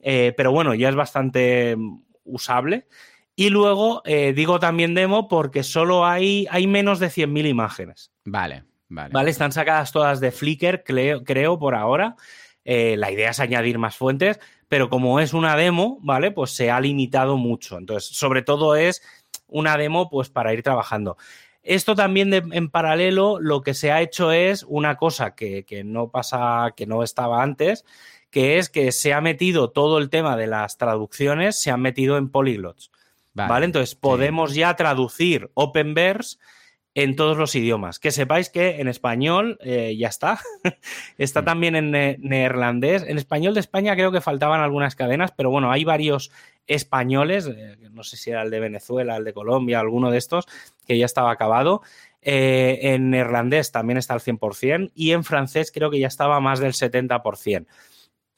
eh, 0.00 0.34
pero 0.36 0.50
bueno, 0.50 0.74
ya 0.74 0.88
es 0.88 0.96
bastante 0.96 1.76
mm, 1.76 2.02
usable. 2.24 2.88
Y 3.36 3.48
luego 3.48 4.02
eh, 4.04 4.32
digo 4.34 4.58
también 4.58 4.94
demo 4.94 5.28
porque 5.28 5.62
solo 5.62 6.04
hay, 6.04 6.46
hay 6.50 6.66
menos 6.66 6.98
de 6.98 7.06
100.000 7.06 7.48
imágenes. 7.48 8.10
Vale, 8.24 8.64
vale. 8.88 9.12
Vale, 9.12 9.30
están 9.30 9.52
sacadas 9.52 9.92
todas 9.92 10.20
de 10.20 10.32
Flickr, 10.32 10.82
creo, 10.84 11.22
creo 11.22 11.58
por 11.58 11.76
ahora. 11.76 12.16
Eh, 12.64 12.96
la 12.96 13.10
idea 13.10 13.30
es 13.30 13.40
añadir 13.40 13.78
más 13.78 13.96
fuentes, 13.96 14.40
pero 14.68 14.88
como 14.88 15.20
es 15.20 15.34
una 15.34 15.56
demo, 15.56 15.98
¿vale? 16.02 16.30
Pues 16.30 16.52
se 16.52 16.70
ha 16.70 16.80
limitado 16.80 17.36
mucho. 17.36 17.78
Entonces, 17.78 18.16
sobre 18.16 18.42
todo 18.42 18.76
es 18.76 19.02
una 19.48 19.76
demo, 19.76 20.08
pues 20.08 20.30
para 20.30 20.52
ir 20.54 20.62
trabajando. 20.62 21.16
Esto 21.62 21.94
también 21.94 22.32
en 22.34 22.70
paralelo, 22.70 23.38
lo 23.38 23.62
que 23.62 23.74
se 23.74 23.92
ha 23.92 24.00
hecho 24.00 24.32
es 24.32 24.64
una 24.68 24.96
cosa 24.96 25.34
que, 25.34 25.64
que 25.64 25.84
no 25.84 26.10
pasa, 26.10 26.72
que 26.76 26.86
no 26.86 27.04
estaba 27.04 27.42
antes, 27.42 27.84
que 28.30 28.58
es 28.58 28.68
que 28.68 28.90
se 28.90 29.12
ha 29.12 29.20
metido 29.20 29.70
todo 29.70 29.98
el 29.98 30.10
tema 30.10 30.36
de 30.36 30.48
las 30.48 30.78
traducciones, 30.78 31.60
se 31.60 31.70
han 31.70 31.80
metido 31.80 32.16
en 32.16 32.30
polyglots. 32.30 32.90
Vale, 33.34 33.64
entonces 33.64 33.94
podemos 33.94 34.54
ya 34.54 34.74
traducir 34.76 35.50
Openverse 35.54 36.38
en 36.94 37.16
todos 37.16 37.36
los 37.38 37.54
idiomas. 37.54 37.98
Que 37.98 38.10
sepáis 38.10 38.50
que 38.50 38.80
en 38.80 38.88
español 38.88 39.58
eh, 39.62 39.96
ya 39.98 40.08
está. 40.08 40.40
está 41.18 41.42
mm. 41.42 41.44
también 41.44 41.76
en 41.76 41.90
neerlandés. 42.20 43.02
En 43.02 43.18
español 43.18 43.54
de 43.54 43.60
España 43.60 43.94
creo 43.94 44.12
que 44.12 44.20
faltaban 44.20 44.60
algunas 44.60 44.94
cadenas, 44.94 45.32
pero 45.36 45.50
bueno, 45.50 45.70
hay 45.70 45.84
varios 45.84 46.30
españoles, 46.66 47.50
eh, 47.54 47.76
no 47.90 48.02
sé 48.02 48.16
si 48.16 48.30
era 48.30 48.42
el 48.42 48.50
de 48.50 48.60
Venezuela, 48.60 49.16
el 49.16 49.24
de 49.24 49.32
Colombia, 49.32 49.80
alguno 49.80 50.10
de 50.10 50.18
estos, 50.18 50.46
que 50.86 50.98
ya 50.98 51.06
estaba 51.06 51.30
acabado. 51.30 51.82
Eh, 52.20 52.78
en 52.82 53.10
neerlandés 53.10 53.72
también 53.72 53.98
está 53.98 54.14
al 54.14 54.20
100% 54.20 54.92
y 54.94 55.10
en 55.10 55.24
francés 55.24 55.72
creo 55.72 55.90
que 55.90 55.98
ya 55.98 56.06
estaba 56.06 56.38
más 56.40 56.60
del 56.60 56.72
70%. 56.72 57.66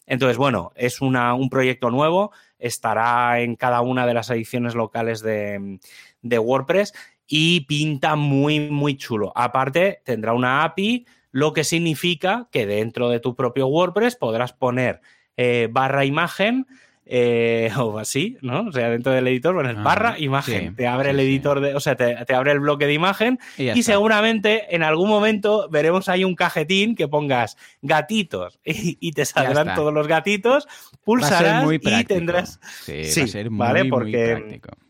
Entonces, 0.07 0.37
bueno, 0.37 0.73
es 0.75 1.01
un 1.01 1.49
proyecto 1.51 1.91
nuevo, 1.91 2.33
estará 2.59 3.41
en 3.41 3.57
cada 3.57 3.81
una 3.81 4.07
de 4.07 4.15
las 4.15 4.31
ediciones 4.31 4.75
locales 4.75 5.23
de, 5.23 5.79
WordPress 6.23 6.93
y 7.27 7.61
pinta 7.63 8.17
muy, 8.17 8.61
muy 8.71 8.97
chulo. 8.97 9.33
Aparte, 9.35 10.01
tendrá 10.05 10.33
una 10.33 10.65
API, 10.65 11.07
lo 11.33 11.53
que 11.53 11.65
significa 11.65 12.49
que 12.53 12.67
dentro 12.67 13.09
de 13.09 13.21
tu 13.21 13.35
propio 13.35 13.67
WordPress 13.67 14.17
podrás 14.17 14.53
poner 14.53 15.01
eh, 15.37 15.69
barra 15.71 16.05
imagen 16.05 16.67
eh, 17.07 17.71
o 17.79 17.99
así, 17.99 18.39
¿no? 18.41 18.63
O 18.69 18.73
sea, 18.73 18.89
dentro 18.89 19.13
del 19.13 19.27
editor 19.29 19.55
pones 19.55 19.83
barra 19.83 20.19
imagen, 20.19 20.75
te 20.75 20.87
abre 20.87 21.11
el 21.11 21.21
editor, 21.21 21.61
de, 21.61 21.75
o 21.75 21.81
sea, 21.81 21.97
te, 21.97 22.35
abre 22.35 22.53
el 22.53 22.61
bloque 22.61 22.87
de 22.87 22.95
imagen 22.95 23.39
y, 23.59 23.83
seguramente 23.83 24.75
en 24.75 24.83
algún 24.83 25.09
momento 25.09 25.69
veremos 25.71 26.09
ahí 26.09 26.25
un 26.25 26.35
cajetín 26.35 26.95
que 26.95 27.09
pongas 27.09 27.57
gatitos 27.83 28.59
y, 28.65 29.13
te 29.13 29.25
saldrán 29.25 29.75
todos 29.75 29.93
los 29.93 30.09
gatitos, 30.09 30.67
pulsarás 31.05 31.67
y 31.71 32.05
tendrás... 32.05 32.61
Sí, 32.85 33.03
va 33.03 33.25
a 33.25 33.29
ser 33.29 33.51
muy, 33.51 33.59
¿vale? 33.59 33.85
Porque... 33.87 34.37
práctico. 34.37 34.84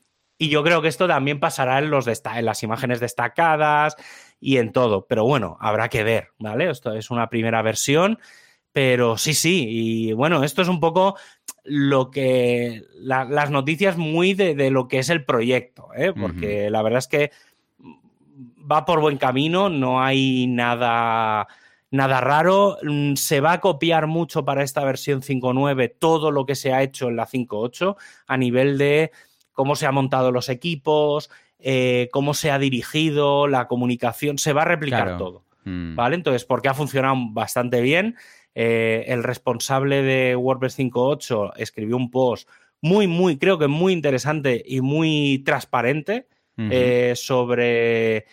Y 0.45 0.51
yo 0.51 0.63
creo 0.63 0.83
que 0.83 0.89
esto 0.89 1.09
también 1.09 1.41
pasará 1.41 1.79
en, 1.79 1.89
los 1.89 2.07
en 2.07 2.45
las 2.45 2.63
imágenes 2.63 3.01
destacadas 3.01 3.97
y 4.39 4.59
en 4.59 4.73
todo, 4.73 5.07
pero 5.07 5.25
bueno, 5.25 5.57
habrá 5.59 5.89
que 5.89 6.05
ver, 6.05 6.33
¿vale? 6.39 6.69
Esto 6.69 6.93
es 6.93 7.11
una 7.11 7.31
primera 7.31 7.63
versión 7.63 8.19
Pero 8.71 9.17
sí, 9.17 9.33
sí, 9.33 9.67
y 9.67 10.13
bueno, 10.13 10.45
esto 10.45 10.61
es 10.61 10.69
un 10.69 10.81
poco 10.81 11.17
lo 11.65 12.11
que 12.11 12.83
las 12.93 13.51
noticias 13.51 13.97
muy 13.97 14.35
de, 14.35 14.71
lo 14.71 14.87
que 14.87 14.99
es 14.99 15.09
el 15.09 15.25
proyecto, 15.25 15.89
¿eh? 15.97 16.13
porque 16.13 16.69
la 16.69 16.83
verdad 16.83 16.99
es 16.99 17.09
que 17.09 17.31
va 18.71 18.85
por 18.85 19.01
buen 19.01 19.17
camino, 19.17 19.71
no 19.71 20.03
hay 20.03 20.47
nada, 20.47 21.49
nada 21.91 22.21
raro, 22.21 22.77
se 23.15 23.41
va 23.41 23.53
a 23.53 23.61
copiar 23.63 24.09
mucho 24.09 24.45
para 24.45 24.63
esta 24.63 24.85
versión 24.85 25.23
5.9 25.23 25.95
todo 25.99 26.31
lo 26.31 26.45
que 26.45 26.55
se 26.55 26.75
ha 26.75 26.83
hecho 26.83 27.09
en 27.09 27.17
la 27.17 27.27
5.8 27.27 27.97
a 28.27 28.37
nivel 28.37 28.77
de 28.77 29.11
cómo 29.55 29.77
se 29.77 29.87
han 29.87 29.95
montado 29.95 30.31
los 30.31 30.51
equipos, 30.51 31.31
eh, 31.59 32.11
cómo 32.13 32.35
se 32.35 32.51
ha 32.51 32.59
dirigido, 32.59 33.49
la 33.49 33.67
comunicación, 33.67 34.37
se 34.37 34.53
va 34.53 34.63
a 34.63 34.67
replicar 34.67 35.17
todo. 35.17 35.45
Mm. 35.65 35.97
¿Vale? 35.97 36.17
Entonces, 36.17 36.45
porque 36.45 36.69
ha 36.69 36.75
funcionado 36.75 37.17
bastante 37.31 37.81
bien. 37.81 38.17
Eh, 38.55 39.07
el 39.09 39.23
responsable 39.23 40.03
de 40.03 40.37
WordPress 40.37 40.79
5.8 40.79 41.53
escribió 41.57 41.97
un 41.97 42.11
post 42.11 42.49
muy, 42.85 43.07
muy, 43.07 43.39
creo 43.39 43.59
que 43.59 43.67
muy 43.67 43.95
interesante 43.95 44.63
y 44.65 44.83
muy 44.83 45.43
transparente 45.45 46.29
eh, 46.57 47.15
sobre 47.17 48.27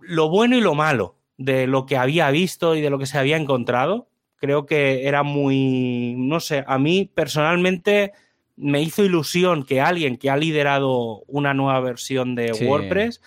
lo 0.00 0.30
bueno 0.30 0.56
y 0.56 0.62
lo 0.62 0.74
malo 0.74 1.16
de 1.36 1.66
lo 1.66 1.84
que 1.84 1.98
había 1.98 2.30
visto 2.30 2.74
y 2.74 2.80
de 2.80 2.88
lo 2.88 2.98
que 2.98 3.04
se 3.04 3.18
había 3.18 3.36
encontrado. 3.36 4.08
Creo 4.36 4.64
que 4.64 5.06
era 5.06 5.24
muy, 5.24 6.14
no 6.16 6.40
sé, 6.40 6.64
a 6.66 6.78
mí 6.78 7.10
personalmente 7.14 8.12
me 8.58 8.82
hizo 8.82 9.04
ilusión 9.04 9.64
que 9.64 9.80
alguien 9.80 10.16
que 10.16 10.30
ha 10.30 10.36
liderado 10.36 11.22
una 11.26 11.54
nueva 11.54 11.80
versión 11.80 12.34
de 12.34 12.52
WordPress 12.52 13.20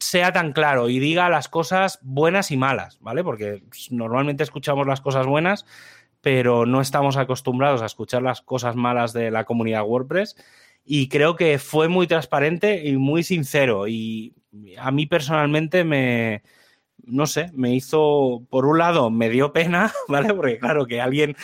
sea 0.00 0.32
tan 0.32 0.52
claro 0.52 0.88
y 0.88 0.98
diga 0.98 1.28
las 1.28 1.48
cosas 1.48 1.98
buenas 2.02 2.50
y 2.50 2.56
malas, 2.56 2.98
¿vale? 3.00 3.22
Porque 3.22 3.62
normalmente 3.90 4.42
escuchamos 4.42 4.86
las 4.86 5.00
cosas 5.00 5.26
buenas, 5.26 5.66
pero 6.20 6.66
no 6.66 6.80
estamos 6.80 7.16
acostumbrados 7.16 7.82
a 7.82 7.86
escuchar 7.86 8.22
las 8.22 8.40
cosas 8.40 8.76
malas 8.76 9.12
de 9.12 9.30
la 9.30 9.44
comunidad 9.44 9.84
WordPress. 9.84 10.36
Y 10.84 11.08
creo 11.08 11.36
que 11.36 11.58
fue 11.58 11.88
muy 11.88 12.06
transparente 12.06 12.86
y 12.86 12.96
muy 12.96 13.22
sincero. 13.22 13.88
Y 13.88 14.34
a 14.78 14.90
mí 14.90 15.06
personalmente 15.06 15.84
me, 15.84 16.42
no 16.98 17.26
sé, 17.26 17.50
me 17.54 17.74
hizo, 17.74 18.42
por 18.50 18.66
un 18.66 18.78
lado, 18.78 19.10
me 19.10 19.28
dio 19.28 19.52
pena, 19.52 19.92
¿vale? 20.08 20.32
Porque 20.34 20.58
claro, 20.58 20.86
que 20.86 21.00
alguien 21.00 21.36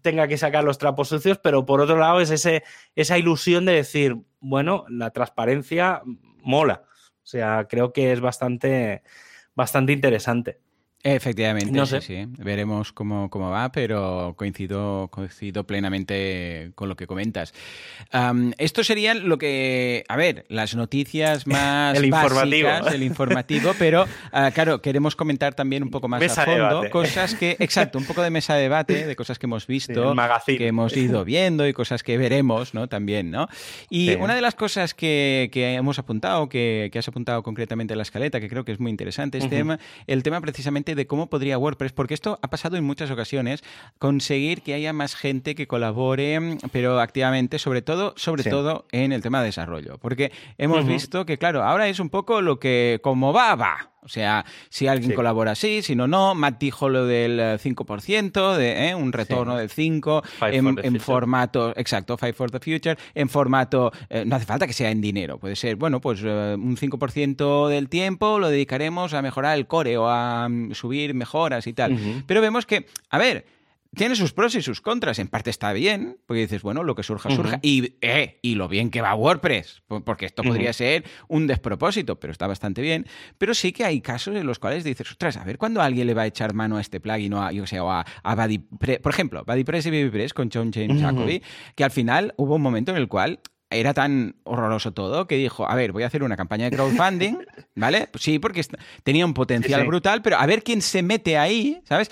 tenga 0.00 0.28
que 0.28 0.38
sacar 0.38 0.64
los 0.64 0.78
trapos 0.78 1.08
sucios, 1.08 1.38
pero 1.38 1.66
por 1.66 1.80
otro 1.80 1.96
lado 1.98 2.20
es 2.20 2.30
ese, 2.30 2.64
esa 2.96 3.18
ilusión 3.18 3.64
de 3.64 3.72
decir, 3.72 4.16
bueno, 4.40 4.84
la 4.88 5.10
transparencia 5.10 6.02
mola. 6.42 6.84
O 7.22 7.26
sea, 7.26 7.66
creo 7.68 7.92
que 7.92 8.12
es 8.12 8.20
bastante, 8.20 9.02
bastante 9.54 9.92
interesante. 9.92 10.61
Efectivamente, 11.04 11.72
no 11.72 11.84
sé. 11.84 12.00
sí, 12.00 12.26
Veremos 12.38 12.92
cómo, 12.92 13.28
cómo, 13.28 13.50
va, 13.50 13.72
pero 13.72 14.34
coincido, 14.36 15.08
coincido 15.08 15.64
plenamente 15.64 16.70
con 16.76 16.88
lo 16.88 16.94
que 16.94 17.08
comentas. 17.08 17.52
esto 18.58 18.84
sería 18.84 19.14
lo 19.14 19.36
que, 19.36 20.04
a 20.08 20.16
ver, 20.16 20.44
las 20.48 20.76
noticias 20.76 21.46
más 21.48 21.98
el 21.98 22.04
informativo, 22.04 22.68
el 22.92 23.02
informativo, 23.02 23.72
pero 23.80 24.06
ah, 24.30 24.52
claro, 24.52 24.80
queremos 24.80 25.16
comentar 25.16 25.54
también 25.54 25.82
un 25.82 25.90
poco 25.90 26.06
más 26.06 26.38
a 26.38 26.44
fondo 26.44 26.88
cosas 26.90 27.34
que, 27.34 27.56
exacto, 27.58 27.98
un 27.98 28.04
poco 28.04 28.22
de 28.22 28.30
mesa 28.30 28.54
de 28.54 28.62
debate, 28.62 29.04
de 29.04 29.16
cosas 29.16 29.40
que 29.40 29.46
hemos 29.46 29.66
visto, 29.66 30.14
que 30.46 30.68
hemos 30.68 30.96
ido 30.96 31.24
viendo 31.24 31.66
y 31.66 31.72
cosas 31.72 32.04
que 32.04 32.16
veremos, 32.16 32.74
¿no? 32.74 32.88
También, 32.88 33.32
¿no? 33.32 33.48
Y 33.90 34.14
una 34.14 34.36
de 34.36 34.40
las 34.40 34.54
cosas 34.54 34.94
que, 34.94 35.50
que 35.52 35.74
hemos 35.74 35.98
apuntado, 35.98 36.48
que, 36.48 36.90
que, 36.92 36.98
has 37.00 37.08
apuntado 37.08 37.42
concretamente 37.42 37.94
en 37.94 37.98
la 37.98 38.02
escaleta, 38.02 38.38
que 38.38 38.48
creo 38.48 38.64
que 38.64 38.70
es 38.70 38.78
muy 38.78 38.90
interesante, 38.92 39.38
es 39.38 39.48
tema, 39.48 39.80
el 40.06 40.22
tema 40.22 40.40
precisamente 40.40 40.91
de 40.94 41.06
cómo 41.06 41.28
podría 41.28 41.58
WordPress, 41.58 41.92
porque 41.92 42.14
esto 42.14 42.38
ha 42.42 42.48
pasado 42.48 42.76
en 42.76 42.84
muchas 42.84 43.10
ocasiones, 43.10 43.62
conseguir 43.98 44.62
que 44.62 44.74
haya 44.74 44.92
más 44.92 45.14
gente 45.14 45.54
que 45.54 45.66
colabore, 45.66 46.58
pero 46.72 47.00
activamente, 47.00 47.58
sobre 47.58 47.82
todo, 47.82 48.14
sobre 48.16 48.44
todo 48.44 48.86
en 48.92 49.12
el 49.12 49.22
tema 49.22 49.40
de 49.40 49.46
desarrollo. 49.46 49.98
Porque 49.98 50.32
hemos 50.58 50.86
visto 50.86 51.26
que, 51.26 51.38
claro, 51.38 51.62
ahora 51.62 51.88
es 51.88 52.00
un 52.00 52.10
poco 52.10 52.40
lo 52.40 52.58
que 52.58 53.00
como 53.02 53.32
va, 53.32 53.54
va. 53.54 53.91
O 54.04 54.08
sea, 54.08 54.44
si 54.68 54.88
alguien 54.88 55.14
colabora 55.14 55.52
así, 55.52 55.80
si 55.80 55.94
no, 55.94 56.08
no. 56.08 56.34
Matt 56.34 56.58
dijo 56.58 56.88
lo 56.88 57.06
del 57.06 57.38
5%, 57.38 58.56
de, 58.56 58.88
¿eh? 58.88 58.94
un 58.96 59.12
retorno 59.12 59.56
del 59.56 59.70
5% 59.70 60.22
en, 60.82 61.00
formato, 61.00 61.72
exacto, 61.76 62.16
Five 62.16 62.32
for 62.32 62.50
the 62.50 62.58
Future, 62.58 62.96
en 63.14 63.28
formato, 63.28 63.92
eh, 64.10 64.24
no 64.26 64.34
hace 64.34 64.44
falta 64.44 64.66
que 64.66 64.72
sea 64.72 64.90
en 64.90 65.00
dinero, 65.00 65.38
puede 65.38 65.54
ser, 65.54 65.76
bueno, 65.76 66.00
pues 66.00 66.20
eh, 66.24 66.56
un 66.58 66.76
5% 66.76 67.68
del 67.68 67.88
tiempo 67.88 68.40
lo 68.40 68.48
dedicaremos 68.48 69.14
a 69.14 69.22
mejorar 69.22 69.56
el 69.56 69.68
core 69.68 69.96
o 69.96 70.08
a 70.08 70.48
mm, 70.48 70.72
subir 70.72 71.14
mejoras 71.14 71.68
y 71.68 71.72
tal. 71.72 71.96
Pero 72.26 72.40
vemos 72.40 72.66
que, 72.66 72.86
a 73.10 73.18
ver, 73.18 73.46
tiene 73.94 74.16
sus 74.16 74.32
pros 74.32 74.54
y 74.54 74.62
sus 74.62 74.80
contras. 74.80 75.18
En 75.18 75.28
parte 75.28 75.50
está 75.50 75.72
bien, 75.72 76.18
porque 76.26 76.42
dices, 76.42 76.62
bueno, 76.62 76.82
lo 76.82 76.94
que 76.94 77.02
surja, 77.02 77.30
surja. 77.30 77.58
y, 77.62 77.94
eh, 78.00 78.38
y 78.42 78.54
lo 78.54 78.68
bien 78.68 78.90
que 78.90 79.02
va 79.02 79.14
WordPress, 79.14 79.82
porque 80.04 80.26
esto 80.26 80.42
podría 80.42 80.72
ser 80.72 81.04
un 81.28 81.46
despropósito, 81.46 82.18
pero 82.18 82.32
está 82.32 82.46
bastante 82.46 82.80
bien. 82.80 83.06
Pero 83.38 83.54
sí 83.54 83.72
que 83.72 83.84
hay 83.84 84.00
casos 84.00 84.34
en 84.36 84.46
los 84.46 84.58
cuales 84.58 84.84
dices, 84.84 85.10
ostras, 85.10 85.36
a 85.36 85.44
ver 85.44 85.58
cuándo 85.58 85.82
alguien 85.82 86.06
le 86.06 86.14
va 86.14 86.22
a 86.22 86.26
echar 86.26 86.54
mano 86.54 86.78
a 86.78 86.80
este 86.80 87.00
plugin 87.00 87.34
o 87.34 87.42
a, 87.42 87.52
yo 87.52 87.66
sé, 87.66 87.80
o 87.80 87.90
a, 87.90 88.04
a 88.22 88.48
Por 89.02 89.12
ejemplo, 89.12 89.44
BuddyPress 89.46 89.86
y 89.86 89.90
BBPress 89.90 90.34
con 90.34 90.50
John 90.52 90.72
James 90.72 91.00
Jacoby, 91.00 91.42
que 91.74 91.84
al 91.84 91.90
final 91.90 92.34
hubo 92.36 92.56
un 92.56 92.62
momento 92.62 92.92
en 92.92 92.98
el 92.98 93.08
cual 93.08 93.40
era 93.74 93.94
tan 93.94 94.36
horroroso 94.44 94.92
todo 94.92 95.26
que 95.26 95.36
dijo, 95.36 95.68
a 95.68 95.74
ver, 95.74 95.92
voy 95.92 96.02
a 96.02 96.06
hacer 96.06 96.22
una 96.22 96.36
campaña 96.36 96.68
de 96.68 96.76
crowdfunding, 96.76 97.38
¿vale? 97.74 98.08
Pues 98.10 98.24
sí, 98.24 98.38
porque 98.38 98.64
tenía 99.02 99.24
un 99.24 99.34
potencial 99.34 99.86
brutal, 99.86 100.22
pero 100.22 100.36
a 100.36 100.46
ver 100.46 100.62
quién 100.62 100.82
se 100.82 101.02
mete 101.02 101.38
ahí, 101.38 101.80
¿sabes? 101.84 102.10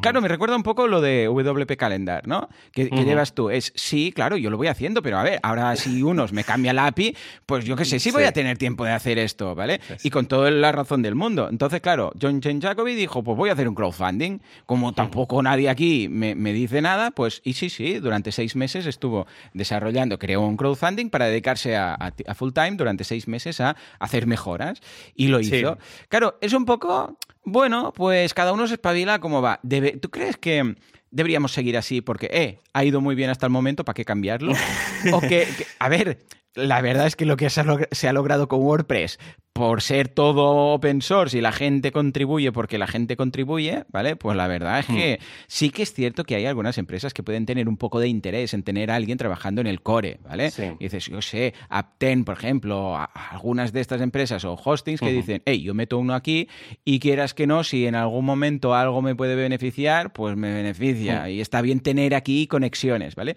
Claro, 0.00 0.20
me 0.20 0.28
recuerda 0.28 0.56
un 0.56 0.62
poco 0.62 0.86
lo 0.86 1.00
de 1.00 1.26
WP 1.28 1.76
Calendar, 1.76 2.26
¿no? 2.26 2.48
Que, 2.72 2.88
llevas 2.88 3.34
tú. 3.34 3.50
Es, 3.50 3.72
sí, 3.74 4.12
claro, 4.12 4.36
yo 4.36 4.50
lo 4.50 4.56
voy 4.56 4.68
haciendo, 4.68 5.02
pero 5.02 5.18
a 5.18 5.22
ver, 5.22 5.40
ahora 5.42 5.74
si 5.76 6.02
unos 6.02 6.32
me 6.32 6.44
cambia 6.44 6.72
la 6.72 6.86
API, 6.86 7.16
pues 7.46 7.64
yo 7.64 7.76
qué 7.76 7.84
sé, 7.84 7.98
sí 7.98 8.10
voy 8.10 8.24
a 8.24 8.32
tener 8.32 8.58
tiempo 8.58 8.84
de 8.84 8.92
hacer 8.92 9.18
esto, 9.18 9.54
¿vale? 9.54 9.80
Y 10.02 10.10
con 10.10 10.26
toda 10.26 10.50
la 10.50 10.72
razón 10.72 11.02
del 11.02 11.14
mundo. 11.14 11.48
Entonces, 11.50 11.80
claro, 11.80 12.12
John 12.20 12.40
Chen 12.40 12.60
Jacoby 12.60 12.94
dijo, 12.94 13.22
pues 13.22 13.36
voy 13.36 13.50
a 13.50 13.52
hacer 13.52 13.68
un 13.68 13.74
crowdfunding. 13.74 14.40
Como 14.66 14.92
tampoco 14.92 15.42
nadie 15.42 15.68
aquí 15.68 16.08
me, 16.08 16.34
me 16.34 16.52
dice 16.52 16.82
nada, 16.82 17.10
pues 17.10 17.40
y 17.44 17.54
sí, 17.54 17.70
sí, 17.70 17.98
durante 17.98 18.32
seis 18.32 18.56
meses 18.56 18.86
estuvo 18.86 19.26
desarrollando, 19.54 20.18
creó 20.18 20.42
un 20.42 20.56
crowdfunding 20.56 20.97
para 21.06 21.26
dedicarse 21.26 21.76
a, 21.76 22.12
full 22.34 22.52
time 22.52 22.72
durante 22.72 23.04
seis 23.04 23.28
meses 23.28 23.60
a 23.60 23.76
hacer 23.98 24.26
mejoras. 24.26 24.80
Y 25.14 25.28
lo 25.28 25.40
hizo. 25.40 25.78
Claro, 26.08 26.38
es 26.40 26.52
un 26.52 26.64
poco, 26.64 27.16
bueno, 27.44 27.92
pues 27.94 28.34
cada 28.34 28.52
uno 28.52 28.66
se 28.66 28.74
espabila 28.74 29.20
como 29.20 29.40
va. 29.40 29.60
¿Tú 30.00 30.10
crees 30.10 30.36
que 30.36 30.76
deberíamos 31.10 31.52
seguir 31.52 31.76
así 31.76 32.00
porque, 32.00 32.28
eh, 32.32 32.60
ha 32.72 32.84
ido 32.84 33.00
muy 33.00 33.14
bien 33.14 33.30
hasta 33.30 33.46
el 33.46 33.52
momento, 33.52 33.84
¿para 33.84 33.94
qué 33.94 34.04
cambiarlo? 34.04 34.52
o 35.12 35.20
que, 35.20 35.46
a 35.78 35.88
ver, 35.88 36.18
la 36.66 36.80
verdad 36.80 37.06
es 37.06 37.16
que 37.16 37.24
lo 37.24 37.36
que 37.36 37.50
se 37.50 38.08
ha, 38.08 38.12
logrado 38.12 38.48
con 38.48 38.60
WordPress 38.60 39.18
por 39.52 39.82
ser 39.82 40.06
todo 40.06 40.72
open 40.74 41.02
source 41.02 41.36
y 41.36 41.40
la 41.40 41.50
gente 41.50 41.90
contribuye 41.90 42.52
porque 42.52 42.78
la 42.78 42.86
gente 42.86 43.16
contribuye, 43.16 43.84
¿vale? 43.88 44.14
Pues 44.14 44.36
la 44.36 44.46
verdad 44.46 44.78
es 44.78 44.86
que 44.86 45.18
hmm. 45.20 45.24
sí 45.48 45.70
que 45.70 45.82
es 45.82 45.92
cierto 45.92 46.22
que 46.22 46.36
hay 46.36 46.46
algunas 46.46 46.78
empresas 46.78 47.12
que 47.12 47.24
pueden 47.24 47.44
tener 47.44 47.68
un 47.68 47.76
poco 47.76 47.98
de 47.98 48.06
interés 48.06 48.54
en 48.54 48.62
tener 48.62 48.92
a 48.92 48.94
alguien 48.94 49.18
trabajando 49.18 49.60
en 49.60 49.66
el 49.66 49.82
core, 49.82 50.20
¿vale? 50.22 50.52
Y 50.78 50.84
dices, 50.84 51.06
yo 51.06 51.20
sé, 51.22 51.54
Apten, 51.68 52.24
por 52.24 52.36
ejemplo, 52.36 52.96
algunas 53.32 53.72
de 53.72 53.80
estas 53.80 54.00
empresas 54.00 54.44
o 54.44 54.54
hostings 54.54 55.00
que 55.00 55.10
dicen, 55.10 55.42
hey, 55.44 55.60
yo 55.60 55.74
meto 55.74 55.98
uno 55.98 56.14
aquí 56.14 56.48
y 56.84 57.00
quieras 57.00 57.34
que 57.34 57.48
no, 57.48 57.64
si 57.64 57.86
en 57.86 57.96
algún 57.96 58.24
momento 58.24 58.76
algo 58.76 59.02
me 59.02 59.16
puede 59.16 59.34
beneficiar, 59.34 60.12
pues 60.12 60.36
me 60.36 60.54
beneficia. 60.54 61.24
Hmm. 61.24 61.30
Y 61.30 61.40
está 61.40 61.62
bien 61.62 61.80
tener 61.80 62.14
aquí 62.14 62.46
conexiones, 62.46 63.16
¿vale? 63.16 63.36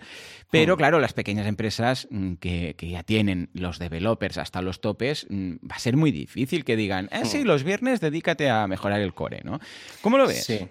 Pero 0.51 0.75
hmm. 0.75 0.77
claro, 0.77 0.99
las 0.99 1.13
pequeñas 1.13 1.47
empresas 1.47 2.07
mm, 2.11 2.33
que, 2.33 2.75
que 2.77 2.89
ya 2.89 3.01
tienen 3.11 3.49
los 3.51 3.77
developers 3.77 4.37
hasta 4.37 4.61
los 4.61 4.79
topes, 4.79 5.27
mm, 5.29 5.55
va 5.69 5.75
a 5.75 5.79
ser 5.79 5.97
muy 5.97 6.11
difícil 6.11 6.63
que 6.63 6.77
digan, 6.77 7.09
eh, 7.11 7.25
sí, 7.25 7.43
los 7.43 7.65
viernes 7.65 7.99
dedícate 7.99 8.49
a 8.49 8.65
mejorar 8.67 9.01
el 9.01 9.13
core, 9.13 9.41
¿no? 9.43 9.59
¿Cómo 9.99 10.17
lo 10.17 10.25
ves? 10.27 10.45
Sí. 10.45 10.69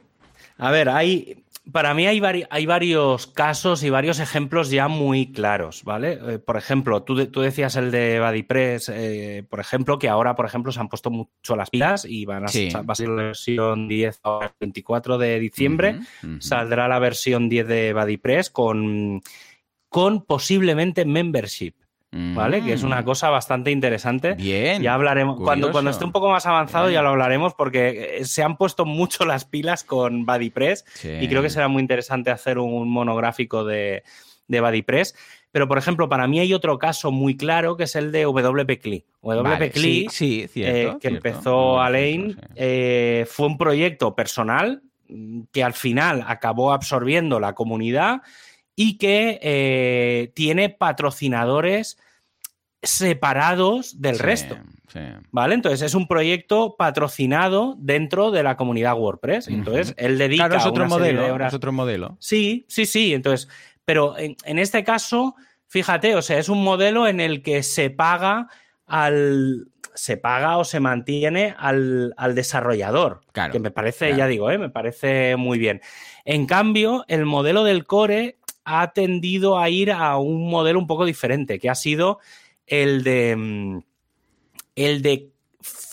A 0.56 0.70
ver, 0.70 0.88
hay, 0.88 1.44
para 1.70 1.92
mí 1.92 2.06
hay, 2.06 2.22
hay, 2.48 2.64
varios 2.64 3.26
casos 3.26 3.82
y 3.82 3.90
varios 3.90 4.20
ejemplos 4.20 4.70
ya 4.70 4.88
muy 4.88 5.32
claros, 5.32 5.84
¿vale? 5.84 6.18
Eh, 6.28 6.38
por 6.38 6.56
ejemplo, 6.56 7.02
tú, 7.02 7.26
tú, 7.26 7.42
decías 7.42 7.76
el 7.76 7.90
de 7.90 8.20
BuddyPress, 8.20 8.88
eh, 8.88 9.44
por 9.46 9.60
ejemplo, 9.60 9.98
que 9.98 10.08
ahora, 10.08 10.34
por 10.34 10.46
ejemplo, 10.46 10.72
se 10.72 10.80
han 10.80 10.88
puesto 10.88 11.10
mucho 11.10 11.56
las 11.56 11.68
pilas 11.68 12.06
y 12.06 12.24
van 12.24 12.44
a, 12.44 12.46
va 12.46 12.92
a 12.92 12.94
ser 12.94 13.08
la 13.08 13.22
versión 13.22 13.86
10 13.86 14.20
el 14.24 14.48
24 14.60 15.18
de 15.18 15.40
diciembre. 15.40 16.00
Saldrá 16.38 16.88
la 16.88 16.98
versión 17.00 17.50
10 17.50 17.68
de 17.68 17.92
BuddyPress 17.92 18.48
con, 18.48 19.20
con 19.90 20.24
posiblemente 20.24 21.04
membership. 21.04 21.74
¿Vale? 22.12 22.62
Que 22.62 22.72
es 22.72 22.82
una 22.82 23.02
mm. 23.02 23.04
cosa 23.04 23.30
bastante 23.30 23.70
interesante. 23.70 24.34
Bien. 24.34 24.82
Ya 24.82 24.94
hablaremos. 24.94 25.40
Cuando, 25.40 25.70
cuando 25.70 25.90
esté 25.90 26.04
un 26.04 26.12
poco 26.12 26.30
más 26.30 26.46
avanzado 26.46 26.90
ya 26.90 27.02
lo 27.02 27.10
hablaremos 27.10 27.54
porque 27.54 28.18
eh, 28.18 28.24
se 28.24 28.42
han 28.42 28.56
puesto 28.56 28.84
mucho 28.84 29.24
las 29.24 29.44
pilas 29.44 29.84
con 29.84 30.26
BuddyPress 30.26 30.84
y 31.20 31.28
creo 31.28 31.42
que 31.42 31.50
será 31.50 31.68
muy 31.68 31.82
interesante 31.82 32.30
hacer 32.30 32.58
un 32.58 32.90
monográfico 32.90 33.64
de, 33.64 34.02
de 34.48 34.60
BuddyPress. 34.60 35.14
Pero, 35.52 35.66
por 35.66 35.78
ejemplo, 35.78 36.08
para 36.08 36.28
mí 36.28 36.38
hay 36.38 36.54
otro 36.54 36.78
caso 36.78 37.10
muy 37.10 37.36
claro 37.36 37.76
que 37.76 37.84
es 37.84 37.96
el 37.96 38.12
de 38.12 38.24
WP 38.24 38.80
CLI. 38.80 39.04
WP 39.22 39.72
sí, 40.10 40.48
eh, 40.54 40.94
que 41.00 41.08
empezó 41.08 41.80
Alain, 41.80 42.36
eh, 42.54 43.26
fue 43.28 43.46
un 43.46 43.58
proyecto 43.58 44.14
personal 44.14 44.82
que 45.52 45.64
al 45.64 45.72
final 45.72 46.24
acabó 46.26 46.72
absorbiendo 46.72 47.40
la 47.40 47.54
comunidad 47.54 48.22
y 48.82 48.96
que 48.96 49.38
eh, 49.42 50.32
tiene 50.34 50.70
patrocinadores 50.70 51.98
separados 52.82 54.00
del 54.00 54.18
resto. 54.18 54.56
¿Vale? 55.30 55.54
Entonces 55.54 55.82
es 55.82 55.94
un 55.94 56.08
proyecto 56.08 56.76
patrocinado 56.78 57.76
dentro 57.78 58.30
de 58.30 58.42
la 58.42 58.56
comunidad 58.56 58.96
WordPress. 58.96 59.48
Entonces 59.48 59.92
él 59.98 60.16
dedica 60.16 60.46
claro, 60.46 60.62
es 60.62 60.66
otro 60.66 60.86
modelo, 60.86 61.46
Es 61.46 61.52
otro 61.52 61.72
modelo. 61.72 62.16
Sí, 62.20 62.64
sí, 62.68 62.86
sí. 62.86 63.12
Entonces, 63.12 63.50
pero 63.84 64.14
en, 64.16 64.58
este 64.58 64.82
caso, 64.82 65.34
fíjate, 65.66 66.14
o 66.14 66.22
sea, 66.22 66.38
es 66.38 66.48
un 66.48 66.64
modelo 66.64 67.06
en 67.06 67.20
el 67.20 67.42
que 67.42 67.62
se 67.62 67.90
paga 67.90 68.48
al. 68.86 69.66
Se 69.92 70.16
paga 70.16 70.56
o 70.56 70.64
se 70.64 70.80
mantiene 70.80 71.54
al, 71.58 72.14
desarrollador. 72.34 73.20
que 73.52 73.58
me 73.58 73.70
parece, 73.70 74.16
ya 74.16 74.26
digo, 74.26 74.50
¿eh? 74.50 74.56
me 74.56 74.70
parece 74.70 75.36
muy 75.36 75.58
bien. 75.58 75.82
En 76.24 76.46
cambio, 76.46 77.04
el 77.08 77.26
modelo 77.26 77.64
del 77.64 77.86
core 77.86 78.38
ha 78.70 78.92
tendido 78.92 79.58
a 79.58 79.68
ir 79.68 79.90
a 79.90 80.16
un 80.18 80.48
modelo 80.48 80.78
un 80.78 80.86
poco 80.86 81.04
diferente, 81.04 81.58
que 81.58 81.68
ha 81.68 81.74
sido 81.74 82.20
el 82.66 83.02
de, 83.02 83.34
mm, 83.36 83.78
el 84.76 85.02
de 85.02 85.30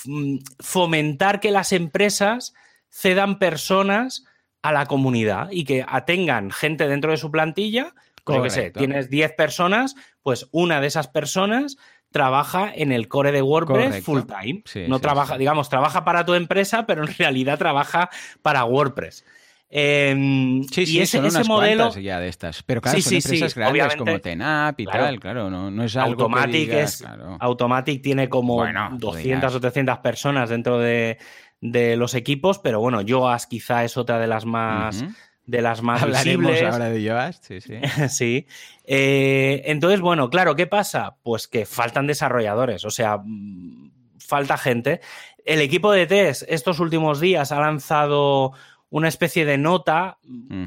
mm, 0.05 0.37
fomentar 0.59 1.39
que 1.39 1.51
las 1.51 1.73
empresas 1.73 2.53
cedan 2.89 3.39
personas 3.39 4.25
a 4.61 4.71
la 4.71 4.85
comunidad 4.85 5.49
y 5.51 5.65
que 5.65 5.85
tengan 6.05 6.51
gente 6.51 6.87
dentro 6.87 7.11
de 7.11 7.17
su 7.17 7.31
plantilla. 7.31 7.93
Como 8.23 8.43
que 8.43 8.49
sé, 8.49 8.71
tienes 8.71 9.09
10 9.09 9.33
personas, 9.33 9.95
pues 10.21 10.49
una 10.51 10.81
de 10.81 10.87
esas 10.87 11.07
personas 11.07 11.77
trabaja 12.11 12.71
en 12.73 12.91
el 12.91 13.07
core 13.07 13.31
de 13.31 13.41
WordPress 13.41 14.03
full 14.03 14.21
time. 14.23 14.63
no 14.87 14.99
trabaja, 14.99 15.37
digamos, 15.37 15.69
trabaja 15.69 16.03
para 16.03 16.25
tu 16.25 16.33
empresa, 16.33 16.85
pero 16.85 17.05
en 17.05 17.13
realidad 17.17 17.57
trabaja 17.57 18.09
para 18.41 18.65
WordPress. 18.65 19.23
Em, 19.69 20.63
sí, 20.63 20.85
sí, 20.85 20.97
y 20.97 21.01
ese, 21.01 21.29
son 21.29 21.47
modelo 21.47 21.93
ya 21.97 22.21
de 22.21 22.29
estas. 22.29 22.63
Pero 22.63 22.81
claro, 22.81 23.01
son 23.01 23.13
empresas 23.15 23.53
grandes 23.53 23.95
como 23.97 24.19
Tenap 24.19 24.79
y 24.79 24.85
tal, 24.85 25.19
claro, 25.19 25.49
no, 25.49 25.83
es 25.83 25.95
algo 25.97 26.23
Automatic 26.23 26.69
es, 26.71 27.03
Automatic 27.39 28.01
tiene 28.01 28.29
como 28.29 28.65
200 28.93 29.55
o 29.55 29.59
300 29.59 29.97
personas 29.99 30.49
dentro 30.49 30.79
de, 30.79 31.17
los 31.61 32.13
equipos, 32.13 32.59
pero 32.59 32.79
bueno, 32.79 33.01
Yoas 33.01 33.45
quizá 33.45 33.83
es 33.83 33.97
otra 33.97 34.19
de 34.19 34.27
las 34.27 34.45
más 34.45 35.03
de 35.47 35.61
las 35.61 35.81
más 35.81 36.03
Hablaremos 36.03 36.61
ahora 36.61 36.89
de 36.89 37.01
Yoast, 37.01 37.45
sí, 37.45 37.61
sí. 37.61 37.79
sí. 38.09 38.47
Eh, 38.83 39.63
entonces, 39.65 40.01
bueno, 40.01 40.29
claro, 40.29 40.55
¿qué 40.55 40.67
pasa? 40.67 41.15
Pues 41.23 41.47
que 41.47 41.65
faltan 41.65 42.05
desarrolladores, 42.05 42.83
o 42.83 42.91
sea, 42.91 43.17
mm, 43.23 43.91
falta 44.19 44.57
gente. 44.57 44.99
El 45.45 45.61
equipo 45.61 45.93
de 45.93 46.05
test 46.05 46.43
estos 46.49 46.81
últimos 46.81 47.21
días 47.21 47.53
ha 47.53 47.61
lanzado 47.61 48.51
una 48.89 49.07
especie 49.07 49.45
de 49.45 49.57
nota 49.57 50.17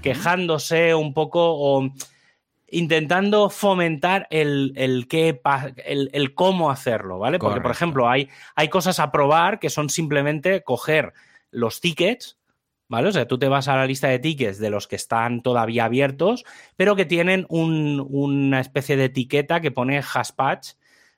quejándose 0.03 0.95
un 0.95 1.15
poco 1.15 1.55
o 1.55 1.91
intentando 2.71 3.51
fomentar 3.51 4.27
el, 4.31 4.73
el, 4.77 5.09
qué, 5.09 5.41
el, 5.85 6.35
cómo 6.35 6.71
hacerlo, 6.71 7.19
¿vale? 7.19 7.39
Porque, 7.39 7.61
por 7.61 7.71
ejemplo, 7.71 8.09
hay, 8.09 8.29
hay 8.55 8.69
cosas 8.69 9.01
a 9.01 9.11
probar 9.11 9.59
que 9.59 9.71
son 9.71 9.89
simplemente 9.89 10.63
coger 10.63 11.13
los 11.51 11.81
tickets, 11.81 12.39
¿vale? 12.89 13.09
O 13.09 13.13
sea, 13.13 13.27
tú 13.27 13.39
te 13.39 13.49
vas 13.49 13.69
a 13.69 13.77
la 13.77 13.87
lista 13.87 14.09
de 14.09 14.19
tickets 14.19 14.59
de 14.59 14.71
los 14.71 14.87
que 14.87 14.97
están 14.97 15.43
todavía 15.43 15.87
abiertos, 15.87 16.45
pero 16.77 16.95
que 16.95 17.07
tienen 17.07 17.47
una 17.49 18.61
especie 18.61 18.97
de 18.97 19.07
etiqueta 19.07 19.61
que 19.61 19.73
pone 19.73 20.03
hashpatch 20.03 20.73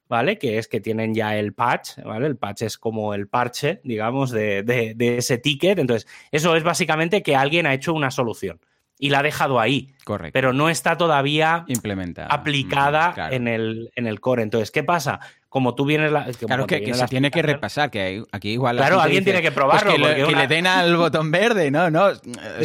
¿vale? 0.09 0.39
Que 0.39 0.59
es 0.59 0.69
que 0.69 0.81
tienen 0.81 1.15
ya 1.15 1.37
el 1.37 1.55
patch, 1.55 1.99
¿vale? 2.05 2.27
El 2.27 2.37
patch 2.37 2.63
es 2.63 2.79
como 2.79 3.15
el 3.15 3.29
parche, 3.29 3.81
digamos, 3.85 4.31
de, 4.31 4.95
ese 4.99 5.39
ticket. 5.39 5.79
Entonces, 5.79 6.09
eso 6.31 6.55
es 6.57 6.63
básicamente 6.63 7.23
que 7.23 7.37
alguien 7.37 7.67
ha 7.67 7.75
hecho 7.75 7.95
una 7.95 8.11
solución 8.11 8.61
y 8.99 9.11
la 9.11 9.21
ha 9.21 9.23
dejado 9.23 9.59
ahí. 9.59 9.95
Correcto. 10.05 10.33
Pero 10.33 10.53
no 10.53 10.69
está 10.69 10.97
todavía 10.97 11.65
implementada, 11.67 12.29
aplicada 12.29 13.31
en, 13.31 13.49
el, 13.49 13.91
en 13.97 14.07
el 14.07 14.21
core. 14.21 14.43
Entonces, 14.43 14.71
¿qué 14.71 14.85
pasa? 14.85 15.21
Como 15.53 15.75
tú 15.75 15.85
vienes 15.85 16.11
la, 16.11 16.25
claro 16.25 16.67
que, 16.67 16.95
se 16.95 17.07
tiene 17.09 17.31
que 17.31 17.43
repasar 17.43 17.91
que 17.91 18.25
aquí 18.33 18.53
igual 18.53 18.79
claro 18.79 18.99
alguien 18.99 19.23
tiene 19.23 19.43
que 19.43 19.53
probarlo 19.53 19.95
pues 20.01 20.25
que, 20.25 20.35
le, 20.35 20.47
den 20.47 20.67
al 20.67 20.97
botón 20.97 21.31
verde 21.31 21.71
no 21.71 21.91
no 21.91 22.09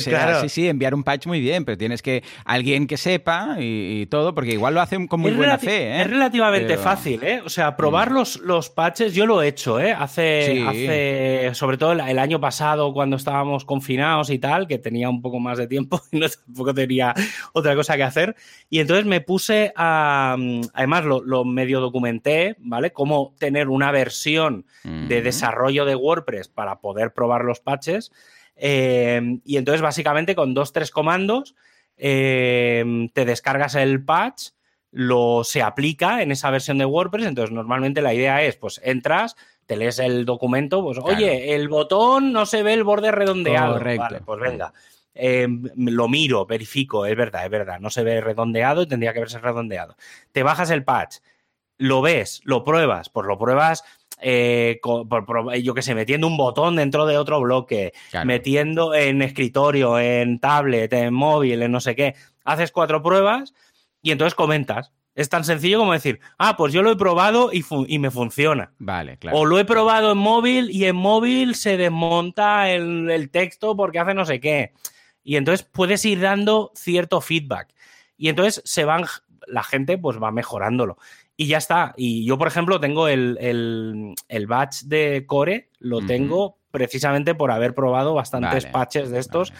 claro. 0.05 0.41
sí 0.41 0.47
sí 0.47 0.69
enviar 0.69 0.95
un 0.95 1.03
patch 1.03 1.27
muy 1.27 1.41
bien 1.41 1.65
pero 1.65 1.77
tienes 1.77 2.01
que 2.01 2.23
alguien 2.45 2.87
que 2.87 2.95
sepa 2.95 3.57
y, 3.59 4.05
todo 4.05 4.33
porque 4.33 4.53
igual 4.53 4.73
lo 4.73 4.79
hacen 4.79 5.07
con 5.07 5.19
muy 5.19 5.31
buena 5.31 5.57
fe 5.57 5.97
¿eh? 5.97 6.01
es 6.01 6.09
relativamente 6.09 6.77
fácil 6.77 7.21
eh 7.23 7.41
o 7.43 7.49
sea 7.49 7.75
probar 7.75 8.11
mm. 8.11 8.13
los, 8.13 8.37
los 8.37 8.69
patches 8.69 9.13
yo 9.13 9.25
lo 9.25 9.41
he 9.41 9.49
hecho 9.49 9.81
eh 9.81 9.91
hace 9.91 10.63
hace 10.65 11.49
sobre 11.55 11.77
todo 11.77 11.91
el, 11.91 12.19
año 12.19 12.39
pasado 12.39 12.93
cuando 12.93 13.17
estábamos 13.17 13.65
confinados 13.65 14.29
y 14.29 14.39
tal 14.39 14.65
que 14.65 14.77
tenía 14.77 15.09
un 15.09 15.21
poco 15.21 15.41
más 15.41 15.57
de 15.57 15.67
tiempo 15.67 16.01
y 16.13 16.19
no 16.19 16.29
tampoco 16.29 16.73
tenía 16.73 17.13
otra 17.51 17.75
cosa 17.75 17.97
que 17.97 18.03
hacer 18.03 18.37
y 18.69 18.79
entonces 18.79 19.05
me 19.05 19.19
puse 19.19 19.73
a 19.75 20.37
además 20.73 21.03
lo, 21.03 21.21
lo 21.21 21.43
medio 21.43 21.81
documenté 21.81 22.55
¿vale? 22.59 22.76
Cómo 22.93 23.35
tener 23.39 23.69
una 23.69 23.91
versión 23.91 24.65
de 24.83 25.21
desarrollo 25.21 25.85
de 25.85 25.95
WordPress 25.95 26.47
para 26.47 26.79
poder 26.79 27.13
probar 27.13 27.43
los 27.43 27.59
patches. 27.59 28.11
Eh, 28.55 29.39
y 29.45 29.57
entonces, 29.57 29.81
básicamente, 29.81 30.35
con 30.35 30.53
dos, 30.53 30.73
tres 30.73 30.91
comandos, 30.91 31.55
eh, 31.97 33.09
te 33.13 33.25
descargas 33.25 33.75
el 33.75 34.03
patch, 34.03 34.49
lo 34.91 35.43
se 35.43 35.61
aplica 35.61 36.21
en 36.21 36.31
esa 36.31 36.49
versión 36.49 36.77
de 36.77 36.85
WordPress. 36.85 37.27
Entonces, 37.27 37.53
normalmente 37.53 38.01
la 38.01 38.13
idea 38.13 38.43
es, 38.43 38.55
pues, 38.55 38.79
entras, 38.83 39.35
te 39.65 39.75
lees 39.75 39.99
el 39.99 40.25
documento, 40.25 40.81
pues, 40.83 40.97
oye, 40.99 41.55
el 41.55 41.67
botón 41.67 42.31
no 42.31 42.45
se 42.45 42.63
ve 42.63 42.73
el 42.73 42.83
borde 42.83 43.11
redondeado. 43.11 43.73
Correcto. 43.73 44.19
pues 44.25 44.39
venga. 44.39 44.73
Eh, 45.19 45.47
lo 45.75 46.07
miro, 46.07 46.45
verifico, 46.45 47.05
es 47.05 47.15
verdad, 47.15 47.43
es 47.43 47.49
verdad, 47.49 47.79
no 47.79 47.89
se 47.89 48.03
ve 48.03 48.21
redondeado 48.21 48.83
y 48.83 48.87
tendría 48.87 49.13
que 49.13 49.19
verse 49.19 49.39
redondeado. 49.39 49.95
Te 50.31 50.43
bajas 50.43 50.69
el 50.69 50.83
patch, 50.83 51.17
lo 51.77 52.01
ves, 52.01 52.41
lo 52.43 52.63
pruebas, 52.63 53.09
pues 53.09 53.27
lo 53.27 53.37
pruebas 53.37 53.83
eh, 54.19 54.79
yo 55.61 55.73
qué 55.73 55.81
sé, 55.81 55.93
metiendo 55.93 56.27
un 56.27 56.37
botón 56.37 56.75
dentro 56.75 57.05
de 57.05 57.17
otro 57.17 57.39
bloque, 57.39 57.93
metiendo 58.25 58.95
en 58.95 59.21
escritorio, 59.21 59.99
en 59.99 60.39
tablet, 60.39 60.91
en 60.93 61.13
móvil, 61.13 61.61
en 61.61 61.71
no 61.71 61.79
sé 61.79 61.95
qué. 61.95 62.15
Haces 62.43 62.71
cuatro 62.71 63.03
pruebas 63.03 63.53
y 64.01 64.11
entonces 64.11 64.35
comentas. 64.35 64.91
Es 65.13 65.29
tan 65.29 65.43
sencillo 65.43 65.79
como 65.79 65.93
decir, 65.93 66.19
ah, 66.37 66.55
pues 66.57 66.73
yo 66.73 66.83
lo 66.83 66.91
he 66.91 66.95
probado 66.95 67.49
y, 67.51 67.65
y 67.87 67.97
me 67.97 68.11
funciona. 68.11 68.71
Vale, 68.77 69.17
claro. 69.17 69.37
O 69.37 69.45
lo 69.45 69.57
he 69.57 69.65
probado 69.65 70.11
en 70.11 70.19
móvil 70.19 70.69
y 70.69 70.85
en 70.85 70.95
móvil 70.95 71.55
se 71.55 71.75
desmonta 71.75 72.69
el, 72.69 73.09
el 73.09 73.31
texto 73.31 73.75
porque 73.75 73.97
hace 73.97 74.13
no 74.13 74.25
sé 74.25 74.39
qué. 74.39 74.73
Y 75.23 75.37
entonces 75.37 75.67
puedes 75.69 76.05
ir 76.05 76.21
dando 76.21 76.71
cierto 76.75 77.19
feedback. 77.19 77.73
Y 78.15 78.29
entonces 78.29 78.61
se 78.63 78.85
van, 78.85 79.05
la 79.47 79.63
gente 79.63 79.97
pues 79.97 80.21
va 80.21 80.31
mejorándolo 80.31 80.97
y 81.37 81.45
ya 81.45 81.59
está. 81.59 81.93
Y 81.95 82.25
yo, 82.25 82.39
por 82.39 82.47
ejemplo, 82.47 82.79
tengo 82.79 83.07
el, 83.07 83.37
el, 83.39 84.47
batch 84.47 84.81
de 84.81 85.25
Core, 85.27 85.69
lo 85.79 86.01
tengo 86.01 86.57
precisamente 86.71 87.35
por 87.35 87.51
haber 87.51 87.75
probado 87.75 88.15
bastantes 88.15 88.65
patches 88.65 89.11
de 89.11 89.19
estos. 89.19 89.53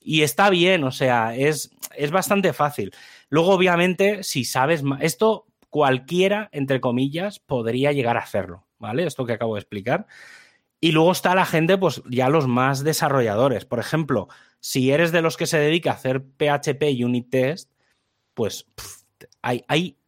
Y 0.00 0.22
está 0.22 0.48
bien, 0.48 0.84
o 0.84 0.90
sea, 0.90 1.36
es, 1.36 1.70
es 1.94 2.10
bastante 2.10 2.54
fácil. 2.54 2.92
Luego, 3.28 3.52
obviamente, 3.52 4.22
si 4.22 4.46
sabes 4.46 4.82
más, 4.82 5.02
esto 5.02 5.46
cualquiera, 5.68 6.48
entre 6.50 6.80
comillas, 6.80 7.40
podría 7.40 7.92
llegar 7.92 8.16
a 8.16 8.20
hacerlo, 8.20 8.64
¿vale? 8.78 9.04
Esto 9.04 9.26
que 9.26 9.34
acabo 9.34 9.54
de 9.54 9.60
explicar. 9.60 10.06
Y 10.80 10.92
luego 10.92 11.12
está 11.12 11.34
la 11.34 11.44
gente, 11.44 11.76
pues 11.76 12.02
ya 12.08 12.30
los 12.30 12.46
más 12.46 12.84
desarrolladores. 12.84 13.66
Por 13.66 13.80
ejemplo, 13.80 14.28
si 14.60 14.92
eres 14.92 15.12
de 15.12 15.20
los 15.20 15.36
que 15.36 15.46
se 15.46 15.58
dedica 15.58 15.90
a 15.90 15.94
hacer 15.94 16.22
PHP 16.22 17.04
Unit 17.04 17.28
Test, 17.28 17.70
pues 18.32 18.66
hay, 19.42 19.64
hay 19.68 19.98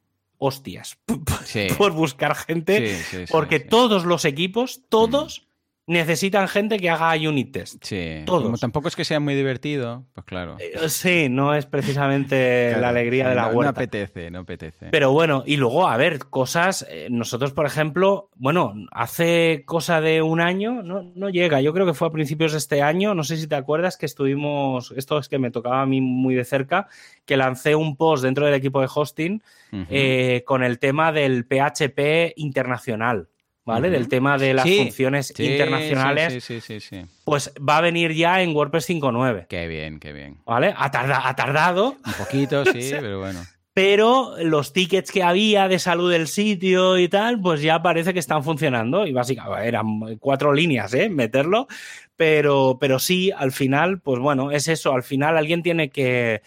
hostias 0.41 0.99
por 1.78 1.93
buscar 1.93 2.34
gente, 2.34 2.99
porque 3.30 3.61
todos 3.61 4.05
los 4.05 4.24
equipos, 4.24 4.82
todos 4.88 5.49
necesitan 5.91 6.47
gente 6.47 6.78
que 6.78 6.88
haga 6.88 7.12
unit 7.28 7.53
test. 7.53 7.84
Sí. 7.84 8.22
Como 8.24 8.57
tampoco 8.57 8.86
es 8.86 8.95
que 8.95 9.05
sea 9.05 9.18
muy 9.18 9.34
divertido, 9.34 10.05
pues 10.14 10.24
claro. 10.24 10.57
Eh, 10.61 10.88
sí, 10.88 11.28
no 11.28 11.53
es 11.53 11.66
precisamente 11.66 12.76
la 12.80 12.91
alegría 12.91 13.28
de 13.28 13.34
la 13.34 13.49
huerta. 13.49 13.62
No 13.62 13.68
apetece, 13.70 14.30
no 14.30 14.38
apetece. 14.41 14.86
Pero 14.93 15.11
bueno, 15.11 15.43
y 15.45 15.57
luego, 15.57 15.88
a 15.88 15.97
ver, 15.97 16.20
cosas. 16.30 16.86
Eh, 16.88 17.09
nosotros, 17.11 17.53
por 17.53 17.66
ejemplo, 17.66 18.30
bueno, 18.36 18.72
hace 18.93 19.64
cosa 19.66 20.01
de 20.01 20.22
un 20.22 20.41
año, 20.41 20.80
no, 20.84 21.11
no 21.14 21.28
llega, 21.28 21.61
yo 21.61 21.72
creo 21.72 21.86
que 21.86 21.95
fue 21.95 22.07
a 22.07 22.12
principios 22.12 22.53
de 22.53 22.59
este 22.59 22.82
año, 22.82 23.16
no 23.16 23.24
sé 23.24 23.36
si 23.36 23.49
te 23.49 23.57
acuerdas 23.57 23.97
que 23.97 24.07
estuvimos, 24.07 24.95
esto 24.97 25.18
es 25.18 25.28
que 25.28 25.41
me 25.41 25.51
tocaba 25.51 25.82
a 25.82 25.86
mí 25.86 26.01
muy 26.01 26.36
de 26.36 26.45
cerca, 26.45 26.86
que 27.26 27.36
lancé 27.36 27.74
un 27.74 27.97
post 27.97 28.22
dentro 28.22 28.47
del 28.47 28.55
equipo 28.55 28.80
de 28.80 28.88
hosting 28.95 29.43
eh, 29.72 30.45
con 30.47 30.62
el 30.62 30.78
tema 30.78 31.11
del 31.11 31.45
PHP 31.45 32.34
internacional. 32.36 33.28
¿Vale? 33.64 33.90
Del 33.90 34.08
tema 34.08 34.38
de 34.38 34.54
las 34.54 34.68
funciones 34.68 35.32
internacionales. 35.38 36.44
Sí, 36.44 36.61
sí, 36.61 36.80
sí, 36.80 37.02
Pues 37.24 37.52
va 37.56 37.78
a 37.78 37.80
venir 37.80 38.12
ya 38.12 38.42
en 38.42 38.54
WordPress 38.54 38.88
5.9. 38.90 39.46
Qué 39.48 39.66
bien, 39.68 40.00
qué 40.00 40.12
bien. 40.12 40.38
¿Vale? 40.44 40.74
Ha, 40.76 40.90
ha 41.28 41.36
tardado. 41.36 41.96
Un 42.04 42.12
poquito, 42.14 42.64
sí, 42.72 42.90
pero 42.90 43.20
bueno. 43.20 43.40
pero 43.72 44.34
los 44.42 44.72
tickets 44.72 45.12
que 45.12 45.22
había 45.22 45.68
de 45.68 45.78
salud 45.78 46.11
del 46.11 46.26
sitio 46.28 46.98
y 46.98 47.08
tal, 47.08 47.40
pues 47.40 47.62
ya 47.62 47.82
parece 47.82 48.12
que 48.12 48.18
están 48.18 48.42
funcionando. 48.42 49.06
Y 49.06 49.12
básicamente 49.12 49.68
eran 49.68 50.16
cuatro 50.18 50.52
líneas, 50.52 50.92
¿eh? 50.94 51.08
Meterlo. 51.08 51.68
Pero, 52.16 52.76
pero 52.78 52.98
sí, 52.98 53.30
al 53.30 53.50
final, 53.52 54.00
pues 54.00 54.18
bueno, 54.20 54.50
es 54.50 54.68
eso. 54.68 54.92
Al 54.92 55.02
final 55.02 55.38
alguien 55.38 55.62
tiene 55.62 55.90
que, 55.90 56.42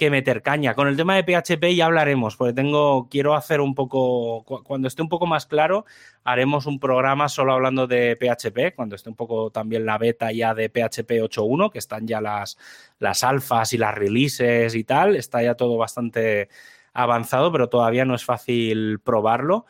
que 0.00 0.10
meter 0.10 0.40
caña. 0.40 0.74
Con 0.74 0.88
el 0.88 0.96
tema 0.96 1.14
de 1.14 1.22
PHP 1.22 1.76
ya 1.76 1.84
hablaremos, 1.84 2.34
porque 2.34 2.54
tengo, 2.54 3.06
quiero 3.10 3.34
hacer 3.34 3.60
un 3.60 3.74
poco, 3.74 4.44
cuando 4.64 4.88
esté 4.88 5.02
un 5.02 5.10
poco 5.10 5.26
más 5.26 5.44
claro, 5.44 5.84
haremos 6.24 6.64
un 6.64 6.80
programa 6.80 7.28
solo 7.28 7.52
hablando 7.52 7.86
de 7.86 8.16
PHP, 8.16 8.74
cuando 8.74 8.96
esté 8.96 9.10
un 9.10 9.14
poco 9.14 9.50
también 9.50 9.84
la 9.84 9.98
beta 9.98 10.32
ya 10.32 10.54
de 10.54 10.70
PHP 10.70 11.20
8.1, 11.20 11.70
que 11.70 11.78
están 11.78 12.06
ya 12.06 12.22
las, 12.22 12.56
las 12.98 13.22
alfas 13.22 13.74
y 13.74 13.76
las 13.76 13.94
releases 13.94 14.74
y 14.74 14.84
tal, 14.84 15.16
está 15.16 15.42
ya 15.42 15.54
todo 15.54 15.76
bastante 15.76 16.48
avanzado, 16.94 17.52
pero 17.52 17.68
todavía 17.68 18.06
no 18.06 18.14
es 18.14 18.24
fácil 18.24 19.00
probarlo. 19.00 19.66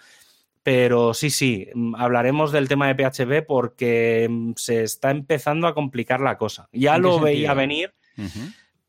Pero 0.63 1.13
sí, 1.13 1.31
sí, 1.31 1.67
hablaremos 1.97 2.53
del 2.53 2.69
tema 2.69 2.87
de 2.87 2.95
PHP 2.95 3.45
porque 3.49 4.29
mm, 4.31 4.53
se 4.55 4.85
está 4.85 5.11
empezando 5.11 5.67
a 5.67 5.75
complicar 5.75 6.21
la 6.21 6.39
cosa. 6.39 6.69
Ya 6.73 6.99
lo 6.99 7.19
veía 7.19 7.53
venir, 7.53 7.93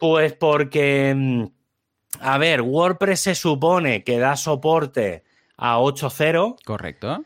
pues 0.01 0.33
porque, 0.33 1.13
mm, 1.15 1.43
a 2.19 2.37
ver, 2.37 2.61
WordPress 2.61 3.21
se 3.21 3.35
supone 3.35 4.03
que 4.03 4.19
da 4.19 4.35
soporte 4.35 5.23
a 5.55 5.79
8.0. 5.79 6.57
Correcto 6.65 7.23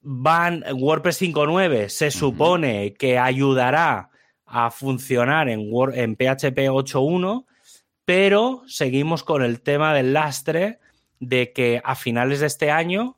van 0.00 0.64
WordPress 0.72 1.20
5.9 1.22 1.88
se 1.88 2.10
supone 2.10 2.94
que 2.94 3.18
ayudará 3.18 4.10
a 4.46 4.70
funcionar 4.70 5.48
en, 5.48 5.70
en 5.94 6.16
PHP 6.16 6.58
8.1, 6.68 7.46
pero 8.04 8.62
seguimos 8.66 9.22
con 9.22 9.42
el 9.42 9.60
tema 9.60 9.94
del 9.94 10.12
lastre 10.12 10.80
de 11.20 11.52
que 11.52 11.80
a 11.84 11.94
finales 11.94 12.40
de 12.40 12.46
este 12.46 12.70
año 12.70 13.16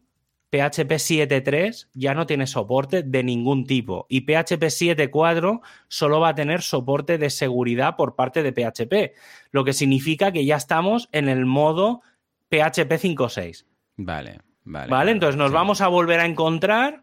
PHP 0.53 0.93
7.3 0.93 1.89
ya 1.95 2.13
no 2.13 2.27
tiene 2.27 2.47
soporte 2.47 3.03
de 3.03 3.23
ningún 3.23 3.67
tipo 3.67 4.05
y 4.11 4.21
PHP 4.21 4.65
7.4 4.65 5.63
solo 5.89 6.21
va 6.21 6.29
a 6.29 6.35
tener 6.35 6.61
soporte 6.61 7.17
de 7.17 7.31
seguridad 7.31 7.97
por 7.97 8.17
parte 8.17 8.43
de 8.43 8.53
PHP, 8.53 9.17
lo 9.51 9.65
que 9.65 9.73
significa 9.73 10.31
que 10.31 10.45
ya 10.45 10.57
estamos 10.57 11.09
en 11.13 11.31
el 11.31 11.47
modo 11.47 12.03
PHP 12.51 12.93
5.6. 12.93 13.65
Vale. 13.97 14.41
Vale, 14.65 15.11
entonces 15.11 15.37
nos 15.37 15.53
vamos 15.53 15.81
a 15.81 15.89
volver 15.89 16.21
a 16.21 16.27
encontrar 16.27 17.03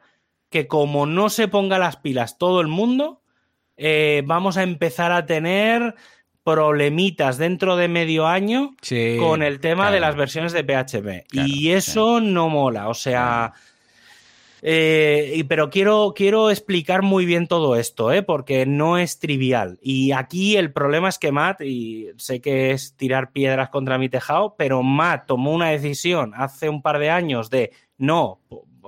que 0.51 0.67
como 0.67 1.07
no 1.07 1.29
se 1.29 1.47
ponga 1.47 1.79
las 1.79 1.97
pilas 1.97 2.37
todo 2.37 2.61
el 2.61 2.67
mundo, 2.67 3.23
eh, 3.77 4.21
vamos 4.25 4.57
a 4.57 4.63
empezar 4.63 5.11
a 5.11 5.25
tener 5.25 5.95
problemitas 6.51 7.37
dentro 7.37 7.75
de 7.75 7.87
medio 7.87 8.27
año 8.27 8.75
con 9.19 9.43
el 9.43 9.59
tema 9.59 9.91
de 9.91 9.99
las 9.99 10.15
versiones 10.15 10.53
de 10.53 10.63
PHP. 10.63 11.27
y 11.31 11.71
eso 11.71 12.19
no 12.19 12.49
mola. 12.49 12.89
O 12.89 12.93
sea, 12.93 13.53
eh, 14.61 15.45
pero 15.47 15.69
quiero, 15.69 16.13
quiero 16.15 16.49
explicar 16.49 17.01
muy 17.01 17.25
bien 17.25 17.47
todo 17.47 17.75
esto, 17.75 18.11
¿eh? 18.11 18.23
porque 18.23 18.65
no 18.65 18.97
es 18.97 19.19
trivial. 19.19 19.79
Y 19.81 20.11
aquí 20.11 20.57
el 20.57 20.71
problema 20.73 21.09
es 21.09 21.17
que 21.17 21.31
Matt, 21.31 21.61
y 21.61 22.09
sé 22.17 22.41
que 22.41 22.71
es 22.71 22.95
tirar 22.95 23.31
piedras 23.31 23.69
contra 23.69 23.97
mi 23.97 24.09
tejado, 24.09 24.55
pero 24.57 24.83
Matt 24.83 25.27
tomó 25.27 25.51
una 25.51 25.69
decisión 25.69 26.33
hace 26.35 26.69
un 26.69 26.81
par 26.81 26.99
de 26.99 27.09
años 27.09 27.49
de 27.49 27.71
no, 27.97 28.39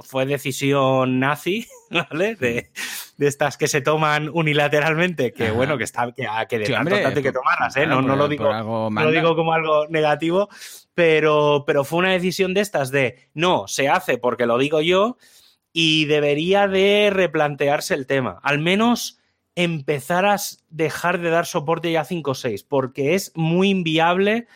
fue 0.02 0.26
decisión 0.26 1.20
nazi, 1.20 1.68
¿vale? 1.90 2.36
De, 2.36 2.72
estas 3.20 3.58
que 3.58 3.68
se 3.68 3.82
toman 3.82 4.30
unilateralmente, 4.34 5.32
que 5.32 5.52
bueno, 5.52 5.78
que 5.78 5.84
está 5.84 6.12
que, 6.12 6.28
que 6.50 6.60
de 6.60 6.66
tanto, 6.66 7.00
tanto 7.00 7.22
que 7.22 7.32
tomarlas, 7.32 7.76
¿eh? 7.78 7.86
No, 7.86 8.02
no, 8.02 8.16
lo 8.16 8.28
digo, 8.28 8.52
no 8.52 8.90
lo 8.90 9.12
digo 9.12 9.36
como 9.36 9.54
algo 9.54 9.88
negativo, 9.90 10.50
pero, 10.96 11.64
pero 11.68 11.84
fue 11.84 12.00
una 12.00 12.12
decisión 12.12 12.54
de 12.54 12.62
estas 12.62 12.90
de 12.90 13.30
no, 13.34 13.68
se 13.68 13.90
hace 13.90 14.18
porque 14.18 14.48
lo 14.48 14.58
digo 14.58 14.82
yo 14.82 15.18
y 15.74 16.06
debería 16.06 16.68
de 16.68 17.10
replantearse 17.12 17.94
el 17.94 18.08
tema. 18.08 18.40
Al 18.44 18.60
menos 18.60 19.20
empezar 19.56 20.26
a 20.26 20.38
dejar 20.70 21.20
de 21.20 21.30
dar 21.30 21.46
soporte 21.46 21.92
ya 21.92 22.06
5.6, 22.06 22.66
porque 22.68 23.16
es 23.16 23.32
muy 23.36 23.70
inviable, 23.70 24.48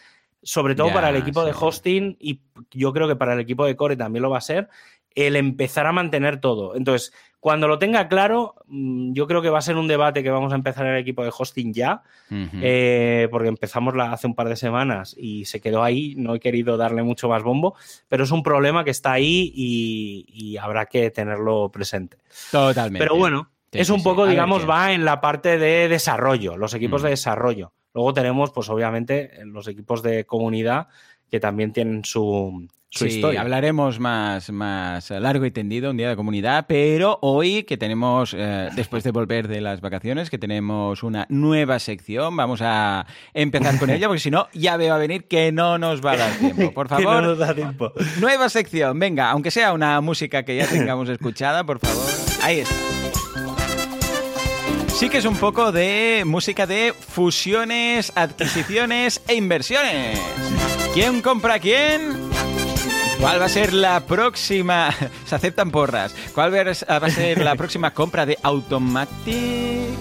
sobre 0.43 0.75
todo 0.75 0.93
para 0.93 1.09
el 1.09 1.15
equipo 1.15 1.43
de 1.43 1.53
hosting 1.59 2.17
y 2.19 2.41
yo 2.71 2.93
creo 2.93 3.07
que 3.07 3.15
para 3.15 3.33
el 3.33 3.39
equipo 3.39 3.65
de 3.65 3.75
core 3.75 3.97
también 3.97 4.23
lo 4.23 4.29
va 4.29 4.37
a 4.37 4.41
ser, 4.41 4.69
el 5.15 5.37
empezar 5.37 5.87
a 5.87 5.93
mantener 5.93 6.39
todo. 6.39 6.75
Entonces, 6.75 7.13
cuando 7.39 7.67
lo 7.67 7.77
tenga 7.77 8.07
claro, 8.07 8.55
mm, 8.67 9.13
yo 9.13 9.27
creo 9.27 9.41
que 9.41 9.49
va 9.49 9.59
a 9.59 9.61
ser 9.61 9.77
un 9.77 9.87
debate 9.87 10.23
que 10.23 10.31
vamos 10.31 10.51
a 10.51 10.55
empezar 10.55 10.85
en 10.87 10.93
el 10.93 10.99
equipo 10.99 11.23
de 11.23 11.31
hosting 11.35 11.73
ya, 11.73 12.01
eh, 12.31 13.27
porque 13.31 13.47
empezamos 13.47 13.93
hace 13.99 14.25
un 14.27 14.33
par 14.33 14.49
de 14.49 14.55
semanas 14.55 15.15
y 15.17 15.45
se 15.45 15.61
quedó 15.61 15.83
ahí, 15.83 16.15
no 16.17 16.35
he 16.35 16.39
querido 16.39 16.75
darle 16.75 17.03
mucho 17.03 17.29
más 17.29 17.43
bombo, 17.43 17.75
pero 18.07 18.23
es 18.23 18.31
un 18.31 18.43
problema 18.43 18.83
que 18.83 18.89
está 18.89 19.13
ahí 19.13 19.51
y, 19.55 20.57
habrá 20.57 20.87
que 20.87 21.11
tenerlo 21.11 21.69
presente. 21.69 22.17
Totalmente. 22.51 22.97
Pero 22.97 23.15
bueno, 23.15 23.51
es 23.71 23.91
un 23.91 24.01
poco, 24.01 24.25
digamos, 24.25 24.67
va 24.67 24.93
en 24.93 25.05
la 25.05 25.21
parte 25.21 25.59
de 25.59 25.87
desarrollo, 25.87 26.57
los 26.57 26.73
equipos 26.73 27.03
de 27.03 27.11
desarrollo. 27.11 27.73
Luego 27.93 28.13
tenemos, 28.13 28.51
pues 28.51 28.69
obviamente, 28.69 29.31
los 29.45 29.67
equipos 29.67 30.01
de 30.01 30.25
comunidad 30.25 30.87
que 31.29 31.39
también 31.39 31.71
tienen 31.73 32.03
su, 32.03 32.67
sí, 32.95 33.21
Hablaremos 33.37 33.99
más, 33.99 34.49
más 34.51 35.09
largo 35.09 35.45
y 35.45 35.51
tendido 35.51 35.91
un 35.91 35.97
día 35.97 36.09
de 36.09 36.15
comunidad, 36.15 36.65
pero 36.67 37.19
hoy 37.21 37.63
que 37.63 37.77
tenemos, 37.77 38.33
eh, 38.37 38.69
después 38.75 39.03
de 39.03 39.11
volver 39.11 39.47
de 39.47 39.61
las 39.61 39.81
vacaciones, 39.81 40.29
que 40.29 40.37
tenemos 40.37 41.03
una 41.03 41.25
nueva 41.29 41.79
sección, 41.79 42.35
vamos 42.35 42.61
a 42.63 43.05
empezar 43.33 43.77
con 43.79 43.89
ella, 43.91 44.07
porque 44.07 44.21
si 44.21 44.31
no, 44.31 44.47
ya 44.53 44.77
veo 44.77 44.93
a 44.93 44.97
venir 44.97 45.25
que 45.25 45.51
no 45.51 45.77
nos 45.77 46.03
va 46.03 46.13
a 46.13 46.17
dar 46.17 46.31
tiempo. 46.33 46.71
Por 46.73 46.87
favor, 46.87 47.21
no 47.21 47.21
nos 47.21 47.37
da 47.37 47.53
tiempo. 47.53 47.91
nueva 48.19 48.49
sección, 48.49 48.97
venga, 48.99 49.29
aunque 49.31 49.51
sea 49.51 49.73
una 49.73 49.99
música 50.01 50.43
que 50.43 50.55
ya 50.55 50.67
tengamos 50.67 51.09
escuchada, 51.09 51.63
por 51.63 51.79
favor. 51.79 52.05
Ahí 52.41 52.59
está. 52.59 52.75
Sí 54.95 55.09
que 55.09 55.17
es 55.17 55.25
un 55.25 55.35
poco 55.35 55.73
de 55.73 56.23
música 56.25 56.65
de 56.65 56.93
fusiones, 56.93 58.13
adquisiciones 58.15 59.21
e 59.27 59.35
inversiones. 59.35 60.19
¿Quién 60.93 61.21
compra 61.21 61.59
quién? 61.59 62.13
¿Cuál 63.19 63.41
va 63.41 63.45
a 63.45 63.49
ser 63.49 63.73
la 63.73 64.01
próxima? 64.01 64.93
Se 65.25 65.35
aceptan 65.35 65.71
porras. 65.71 66.15
¿Cuál 66.33 66.53
va 66.53 66.71
a 67.05 67.09
ser 67.09 67.41
la 67.43 67.55
próxima 67.55 67.91
compra 67.91 68.25
de 68.25 68.37
Automatic? 68.43 69.95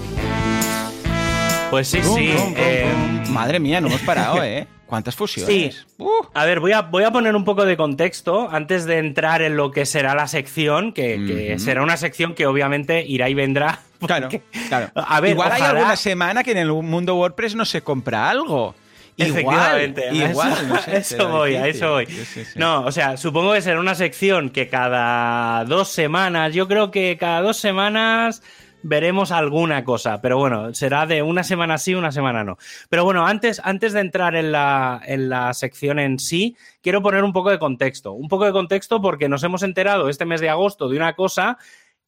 Pues 1.70 1.88
sí, 1.88 2.02
sí. 2.02 2.32
Eh, 2.56 2.92
Madre 3.30 3.58
mía, 3.58 3.80
no 3.80 3.88
hemos 3.88 4.02
parado, 4.02 4.40
¿eh? 4.44 4.66
¿Cuántas 4.86 5.16
fusiones? 5.16 5.74
Sí. 5.74 5.84
Uh. 5.98 6.10
A 6.34 6.44
ver, 6.44 6.60
voy 6.60 6.72
a, 6.72 6.82
voy 6.82 7.04
a 7.04 7.10
poner 7.10 7.34
un 7.34 7.44
poco 7.44 7.64
de 7.64 7.76
contexto 7.76 8.48
antes 8.50 8.84
de 8.84 8.98
entrar 8.98 9.42
en 9.42 9.56
lo 9.56 9.70
que 9.70 9.86
será 9.86 10.14
la 10.14 10.28
sección, 10.28 10.92
que, 10.92 11.56
será 11.58 11.82
una 11.82 11.96
sección 11.96 12.34
que 12.34 12.46
obviamente 12.46 13.04
irá 13.06 13.28
y 13.28 13.34
vendrá. 13.34 13.80
Claro, 14.06 14.28
claro. 14.68 14.90
A 14.94 15.20
ver, 15.20 15.30
Igual 15.32 15.50
hay 15.50 15.62
alguna 15.62 15.96
semana 15.96 16.44
que 16.44 16.52
en 16.52 16.58
el 16.58 16.70
mundo 16.70 17.16
WordPress 17.16 17.54
no 17.54 17.64
se 17.64 17.80
compra 17.82 18.28
algo. 18.28 18.74
Efectivamente, 19.16 20.08
igual, 20.12 20.52
eso, 20.88 21.28
voy, 21.28 21.54
a 21.54 21.68
eso 21.68 21.90
voy. 21.92 22.08
No, 22.56 22.84
o 22.84 22.92
sea, 22.92 23.16
supongo 23.16 23.52
que 23.52 23.62
será 23.62 23.78
una 23.78 23.94
sección 23.94 24.50
que 24.50 24.68
cada 24.68 25.64
dos 25.64 25.88
semanas, 25.88 26.52
yo 26.52 26.66
creo 26.66 26.90
que 26.90 27.16
cada 27.18 27.40
dos 27.40 27.56
semanas 27.56 28.42
veremos 28.84 29.32
alguna 29.32 29.82
cosa, 29.82 30.20
pero 30.20 30.36
bueno, 30.36 30.74
será 30.74 31.06
de 31.06 31.22
una 31.22 31.42
semana 31.42 31.78
sí, 31.78 31.94
una 31.94 32.12
semana 32.12 32.44
no. 32.44 32.58
Pero 32.90 33.04
bueno, 33.04 33.26
antes, 33.26 33.60
antes 33.64 33.94
de 33.94 34.00
entrar 34.00 34.36
en 34.36 34.52
la, 34.52 35.00
en 35.04 35.30
la 35.30 35.54
sección 35.54 35.98
en 35.98 36.18
sí, 36.18 36.56
quiero 36.82 37.00
poner 37.02 37.24
un 37.24 37.32
poco 37.32 37.50
de 37.50 37.58
contexto. 37.58 38.12
Un 38.12 38.28
poco 38.28 38.44
de 38.44 38.52
contexto 38.52 39.00
porque 39.00 39.28
nos 39.28 39.42
hemos 39.42 39.62
enterado 39.62 40.08
este 40.08 40.26
mes 40.26 40.40
de 40.40 40.50
agosto 40.50 40.88
de 40.88 40.96
una 40.96 41.14
cosa 41.14 41.56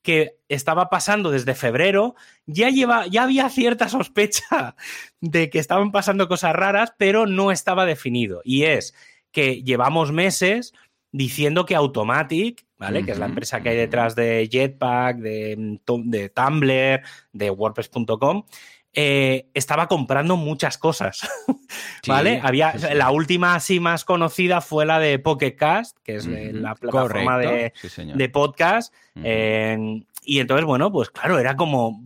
que 0.06 0.38
estaba 0.48 0.88
pasando 0.88 1.32
desde 1.32 1.56
febrero, 1.56 2.14
ya, 2.46 2.70
lleva, 2.70 3.08
ya 3.08 3.24
había 3.24 3.48
cierta 3.48 3.88
sospecha 3.88 4.76
de 5.20 5.50
que 5.50 5.58
estaban 5.58 5.90
pasando 5.90 6.28
cosas 6.28 6.54
raras, 6.54 6.94
pero 6.96 7.26
no 7.26 7.50
estaba 7.50 7.86
definido. 7.86 8.40
Y 8.44 8.62
es 8.62 8.94
que 9.32 9.64
llevamos 9.64 10.12
meses 10.12 10.74
diciendo 11.10 11.66
que 11.66 11.74
Automatic, 11.74 12.64
¿vale? 12.78 13.04
que 13.04 13.10
es 13.10 13.18
la 13.18 13.26
empresa 13.26 13.60
que 13.62 13.70
hay 13.70 13.76
detrás 13.76 14.14
de 14.14 14.48
Jetpack, 14.48 15.16
de, 15.16 15.80
de 16.04 16.28
Tumblr, 16.28 17.02
de 17.32 17.50
WordPress.com, 17.50 18.44
eh, 18.98 19.50
estaba 19.52 19.88
comprando 19.88 20.38
muchas 20.38 20.78
cosas. 20.78 21.28
¿Vale? 22.08 22.40
Había, 22.42 22.74
La 22.94 23.10
última 23.10 23.54
así 23.54 23.78
más 23.78 24.06
conocida 24.06 24.62
fue 24.62 24.86
la 24.86 24.98
de 24.98 25.18
Pocket 25.18 25.54
Cast, 25.54 25.98
que 26.02 26.16
es 26.16 26.26
la 26.26 26.74
plataforma 26.74 27.38
de, 27.38 27.72
podcast. 28.32 28.94
y 29.14 30.38
entonces, 30.40 30.64
bueno, 30.64 30.90
pues 30.90 31.10
claro, 31.10 31.38
era 31.38 31.56
como 31.56 32.02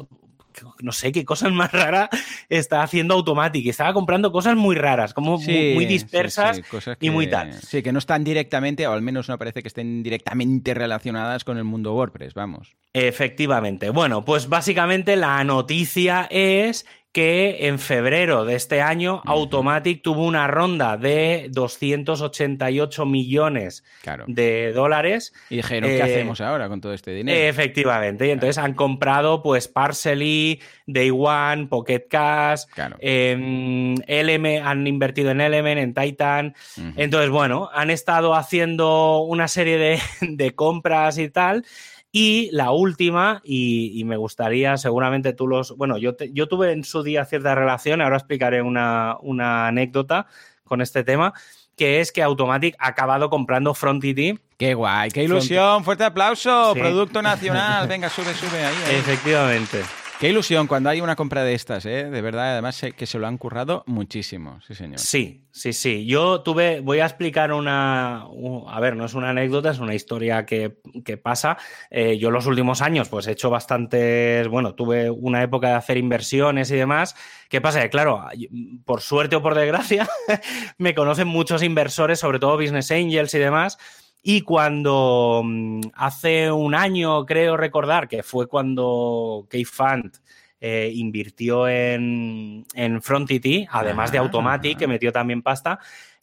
no 0.81 0.93
sé 0.93 1.13
qué 1.13 1.25
cosas 1.25 1.53
más 1.53 1.73
raras 1.73 2.09
está 2.49 2.83
haciendo 2.83 3.15
Automatic. 3.15 3.67
Estaba 3.67 3.93
comprando 3.93 4.33
cosas 4.33 4.57
muy 4.57 4.77
raras, 4.77 5.15
como 5.15 5.39
muy, 5.39 5.87
dispersas 5.87 6.61
y 7.01 7.11
muy 7.11 7.29
tal. 7.29 7.53
Sí, 7.55 7.83
que 7.83 7.93
no 7.93 7.99
están 7.99 8.25
directamente, 8.25 8.87
o 8.87 8.93
al 8.93 9.03
menos 9.03 9.29
no 9.29 9.39
parece 9.39 9.63
que 9.63 9.69
estén 9.69 10.03
directamente 10.03 10.75
relacionadas 10.75 11.45
con 11.45 11.59
el 11.59 11.65
mundo 11.65 11.95
WordPress, 11.95 12.35
vamos. 12.35 12.77
Efectivamente. 12.93 13.91
Bueno, 13.91 14.25
pues 14.25 14.49
básicamente 14.49 15.17
la 15.17 15.43
noticia 15.45 16.27
es 16.31 16.87
que 17.13 17.67
en 17.67 17.81
febrero 17.81 18.45
de 18.45 18.55
este 18.55 18.81
año 18.83 19.21
Automatic 19.25 20.01
tuvo 20.03 20.25
una 20.25 20.47
ronda 20.47 20.97
de 20.97 21.49
288 21.51 23.05
millones 23.05 23.83
de 24.29 24.73
dólares. 24.73 25.33
Y 25.51 25.57
dijeron, 25.57 25.91
¿qué 25.91 25.99
eh, 25.99 26.03
hacemos 26.03 26.41
ahora 26.41 26.69
con 26.69 26.81
todo 26.81 26.93
este 26.93 27.13
dinero? 27.13 27.37
Efectivamente, 27.37 28.29
y 28.29 28.31
entonces 28.31 28.59
han 28.59 28.75
comprado 28.75 29.43
pues 29.43 29.67
Parcely, 29.67 30.61
Day 30.87 31.11
One, 31.11 31.67
Pocket 31.67 32.07
Cash, 32.09 32.63
em, 33.01 33.97
han 34.63 34.87
invertido 34.87 35.31
en 35.33 35.41
Element, 35.41 35.81
en 35.81 35.95
Titan. 35.95 36.55
Entonces, 36.97 37.31
bueno, 37.31 37.71
han 37.73 37.91
estado 37.91 38.35
haciendo 38.35 39.23
una 39.23 39.49
serie 39.49 39.79
de, 39.79 40.01
de 40.21 40.55
compras 40.55 41.19
y 41.19 41.29
tal. 41.29 41.65
Y 42.13 42.51
la 42.53 42.73
última, 42.73 43.41
y, 43.45 44.03
me 44.05 44.17
gustaría, 44.17 44.77
seguramente 44.77 45.33
tú 45.33 45.47
los. 45.47 45.77
Bueno, 45.77 45.97
yo, 45.97 46.17
yo 46.33 46.49
tuve 46.49 46.73
en 46.73 46.83
su 46.83 47.05
día 47.05 47.25
cierta 47.25 47.55
relación, 47.55 48.01
ahora 48.01 48.17
explicaré 48.17 48.63
una, 48.63 49.17
anécdota 49.69 50.27
con 50.65 50.81
este 50.81 51.05
tema, 51.05 51.33
que 51.77 52.01
es 52.01 52.11
que 52.11 52.23
Automatic 52.23 52.75
ha 52.81 52.89
acabado 52.89 53.31
comprando 53.31 53.75
Frontity. 53.75 54.39
¡Qué 54.59 54.75
guay! 54.75 55.11
¡Qué 55.11 55.23
ilusión! 55.23 55.85
¡Fuerte 55.85 56.05
aplauso! 56.05 56.75
Producto 56.75 57.23
nacional. 57.23 57.87
Venga, 57.87 58.09
sube, 58.09 58.35
sube 58.35 58.65
ahí. 58.65 58.75
Efectivamente. 58.97 59.83
Qué 60.21 60.29
ilusión 60.29 60.67
cuando 60.67 60.91
hay 60.91 61.01
una 61.01 61.17
compra 61.17 61.45
de 61.45 61.55
estas, 61.55 61.87
¿eh? 61.87 62.11
De 62.11 62.21
verdad, 62.21 62.53
además 62.53 62.79
que 62.95 63.07
se 63.07 63.19
lo 63.19 63.27
han 63.27 63.39
currado 63.39 63.85
muchísimo, 63.87 64.61
sí, 64.67 64.75
señor. 64.75 64.99
Sí, 64.99 65.47
sí, 65.51 65.73
sí. 65.73 66.05
Yo 66.05 66.43
tuve, 66.43 66.81
voy 66.81 67.01
a 67.01 67.07
explicar 67.07 67.55
una, 67.55 68.27
a 68.69 68.81
ver, 68.81 68.97
no 68.97 69.07
es 69.07 69.15
una 69.15 69.31
anécdota, 69.31 69.71
es 69.71 69.79
una 69.79 69.95
historia 69.95 70.45
que, 70.45 70.77
pasa. 71.23 71.57
Eh, 71.91 72.19
yo 72.19 72.31
los 72.31 72.45
últimos 72.45 72.83
años, 72.83 73.09
pues 73.09 73.29
he 73.29 73.33
hecho 73.33 73.49
bastantes, 73.49 74.47
bueno, 74.49 74.75
tuve 74.75 75.09
una 75.09 75.43
época 75.43 75.69
de 75.69 75.75
hacer 75.77 75.97
inversiones 75.97 76.71
y 76.71 76.77
demás. 76.77 77.17
¿Qué 77.49 77.63
pasa? 77.63 77.81
Que 77.81 77.89
claro, 77.89 78.23
por 78.85 79.01
suerte 79.01 79.37
o 79.37 79.43
por 79.43 79.55
desgracia, 79.55 80.07
me 80.77 80.95
conocen 80.95 81.29
muchos 81.29 81.63
inversores, 81.63 82.19
sobre 82.19 82.39
todo 82.39 82.59
business 82.59 82.91
angels 82.91 83.33
y 83.33 83.39
demás. 83.39 83.79
Y 84.23 84.43
cuando 84.43 85.43
mm, 85.45 85.81
hace 85.95 86.51
un 86.51 86.75
año, 86.75 87.25
creo 87.25 87.57
recordar, 87.57 88.09
que 88.09 88.23
fue 88.23 88.47
cuando 88.47 89.47
K-Fund 89.49 90.19
eh, 90.61 90.93
invirtió 90.95 91.67
en, 91.69 92.67
en 92.75 93.01
Frontity, 93.01 93.67
además 93.71 94.13
de 94.13 94.19
ah. 94.19 94.23
Automatic, 94.23 94.79
que 94.79 94.87
metió 94.87 95.11
también 95.11 95.43
pasta, 95.43 95.79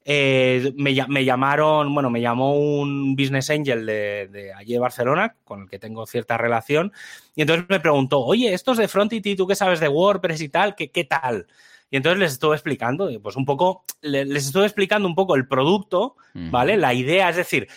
eh, 0.09 0.73
me, 0.77 0.93
llamaron, 1.25 1.93
bueno, 1.93 2.09
me 2.09 2.21
llamó 2.21 2.57
un 2.57 3.13
business 3.17 3.49
angel 3.49 3.85
de, 3.85 4.53
allí 4.55 4.71
de 4.71 4.79
Barcelona, 4.79 5.35
con 5.43 5.63
el 5.63 5.69
que 5.69 5.79
tengo 5.79 6.05
cierta 6.05 6.37
relación, 6.37 6.93
y 7.35 7.41
entonces 7.41 7.65
me 7.67 7.81
preguntó, 7.81 8.21
oye, 8.21 8.53
estos 8.53 8.77
de 8.77 8.87
Frontity, 8.87 9.35
¿tú 9.35 9.45
qué 9.47 9.55
sabes 9.55 9.81
de 9.81 9.89
WordPress 9.89 10.39
y 10.39 10.47
tal? 10.47 10.75
¿Qué, 10.75 10.91
qué 10.91 11.03
tal? 11.03 11.47
Y 11.91 11.97
entonces 11.97 12.19
les 12.19 12.31
estuve 12.31 12.55
explicando, 12.55 13.09
pues 13.21 13.35
un 13.35 13.43
poco, 13.43 13.83
les 13.99 14.45
estuve 14.45 14.63
explicando 14.63 15.09
un 15.09 15.15
poco 15.15 15.35
el 15.35 15.45
producto, 15.45 16.15
¿vale? 16.33 16.77
La 16.77 16.93
idea, 16.93 17.29
es 17.29 17.35
decir, 17.35 17.67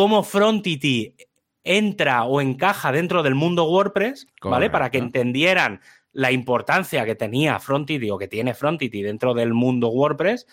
cómo 0.00 0.22
Frontity 0.22 1.14
entra 1.62 2.24
o 2.24 2.40
encaja 2.40 2.90
dentro 2.90 3.22
del 3.22 3.34
mundo 3.34 3.64
WordPress, 3.64 4.28
¿vale? 4.40 4.70
Para 4.70 4.90
que 4.90 4.96
entendieran 4.96 5.82
la 6.12 6.32
importancia 6.32 7.04
que 7.04 7.14
tenía 7.14 7.58
Frontity 7.58 8.08
o 8.08 8.16
que 8.16 8.26
tiene 8.26 8.54
Frontity 8.54 9.02
dentro 9.02 9.34
del 9.34 9.52
mundo 9.52 9.88
WordPress. 9.88 10.46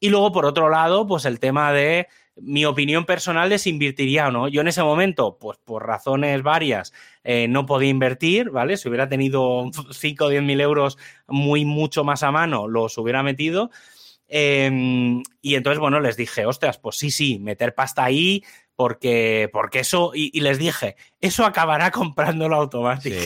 Y 0.00 0.08
luego, 0.08 0.32
por 0.32 0.46
otro 0.46 0.68
lado, 0.68 1.06
pues 1.06 1.26
el 1.26 1.38
tema 1.38 1.72
de 1.72 2.08
mi 2.34 2.64
opinión 2.64 3.04
personal 3.04 3.48
de 3.48 3.60
si 3.60 3.70
invertiría 3.70 4.26
o 4.26 4.30
no. 4.32 4.48
Yo 4.48 4.62
en 4.62 4.68
ese 4.68 4.82
momento, 4.82 5.38
pues 5.40 5.58
por 5.58 5.86
razones 5.86 6.42
varias, 6.42 6.92
eh, 7.22 7.46
no 7.46 7.66
podía 7.66 7.90
invertir, 7.90 8.50
¿vale? 8.50 8.76
Si 8.76 8.88
hubiera 8.88 9.08
tenido 9.08 9.70
5 9.92 10.24
o 10.24 10.28
10 10.28 10.42
mil 10.42 10.60
euros 10.60 10.98
muy, 11.28 11.64
mucho 11.64 12.02
más 12.02 12.24
a 12.24 12.32
mano, 12.32 12.66
los 12.66 12.98
hubiera 12.98 13.22
metido. 13.22 13.70
Em, 14.28 15.22
y 15.40 15.54
entonces, 15.54 15.78
bueno, 15.78 16.00
les 16.00 16.16
dije, 16.16 16.44
ostras, 16.44 16.78
pues 16.78 16.96
sí, 16.96 17.10
sí, 17.10 17.38
meter 17.38 17.74
pasta 17.74 18.04
ahí, 18.04 18.42
porque, 18.78 19.50
porque 19.52 19.80
eso, 19.80 20.12
y, 20.14 20.40
les 20.40 20.56
dije, 20.56 20.94
eso 21.20 21.44
acabará 21.44 21.90
comprándolo 21.90 22.54
automático. 22.54 23.16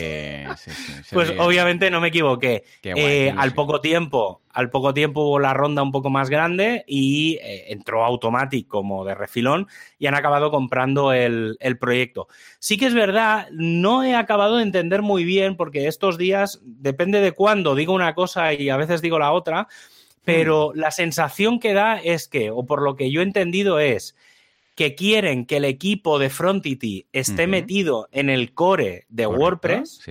pues 1.11 1.31
obviamente 1.37 1.91
no 1.91 2.01
me 2.01 2.07
equivoqué. 2.07 2.63
Eh, 2.81 3.31
al 3.37 3.53
poco 3.53 3.79
tiempo, 3.79 4.41
al 4.49 4.71
poco 4.71 4.95
tiempo 4.95 5.21
hubo 5.21 5.37
la 5.37 5.53
ronda 5.53 5.83
un 5.83 5.91
poco 5.91 6.09
más 6.09 6.31
grande 6.31 6.83
y 6.87 7.37
eh, 7.43 7.65
entró 7.71 8.03
Automatic 8.03 8.67
como 8.67 9.05
de 9.05 9.13
refilón 9.13 9.67
y 9.99 10.07
han 10.07 10.15
acabado 10.15 10.49
comprando 10.49 11.13
el, 11.13 11.55
el, 11.59 11.77
proyecto. 11.77 12.27
Sí 12.57 12.79
que 12.79 12.87
es 12.87 12.95
verdad, 12.95 13.47
no 13.51 14.03
he 14.03 14.15
acabado 14.15 14.57
de 14.57 14.63
entender 14.63 15.03
muy 15.03 15.23
bien 15.23 15.55
porque 15.55 15.85
estos 15.87 16.17
días, 16.17 16.61
depende 16.63 17.21
de 17.21 17.31
cuándo 17.31 17.75
digo 17.75 17.93
una 17.93 18.15
cosa 18.15 18.55
y 18.55 18.71
a 18.71 18.77
veces 18.77 19.03
digo 19.03 19.19
la 19.19 19.31
otra, 19.31 19.67
pero 20.25 20.71
mm. 20.73 20.79
la 20.79 20.89
sensación 20.89 21.59
que 21.59 21.73
da 21.73 21.99
es 21.99 22.27
que, 22.27 22.49
o 22.49 22.65
por 22.65 22.81
lo 22.81 22.95
que 22.95 23.11
yo 23.11 23.21
he 23.21 23.23
entendido 23.23 23.79
es, 23.79 24.15
que 24.75 24.95
quieren 24.95 25.45
que 25.45 25.57
el 25.57 25.65
equipo 25.65 26.19
de 26.19 26.29
Frontity 26.29 27.07
esté 27.11 27.47
metido 27.47 28.09
en 28.11 28.29
el 28.29 28.53
core 28.53 29.05
de 29.09 29.27
WordPress, 29.27 30.01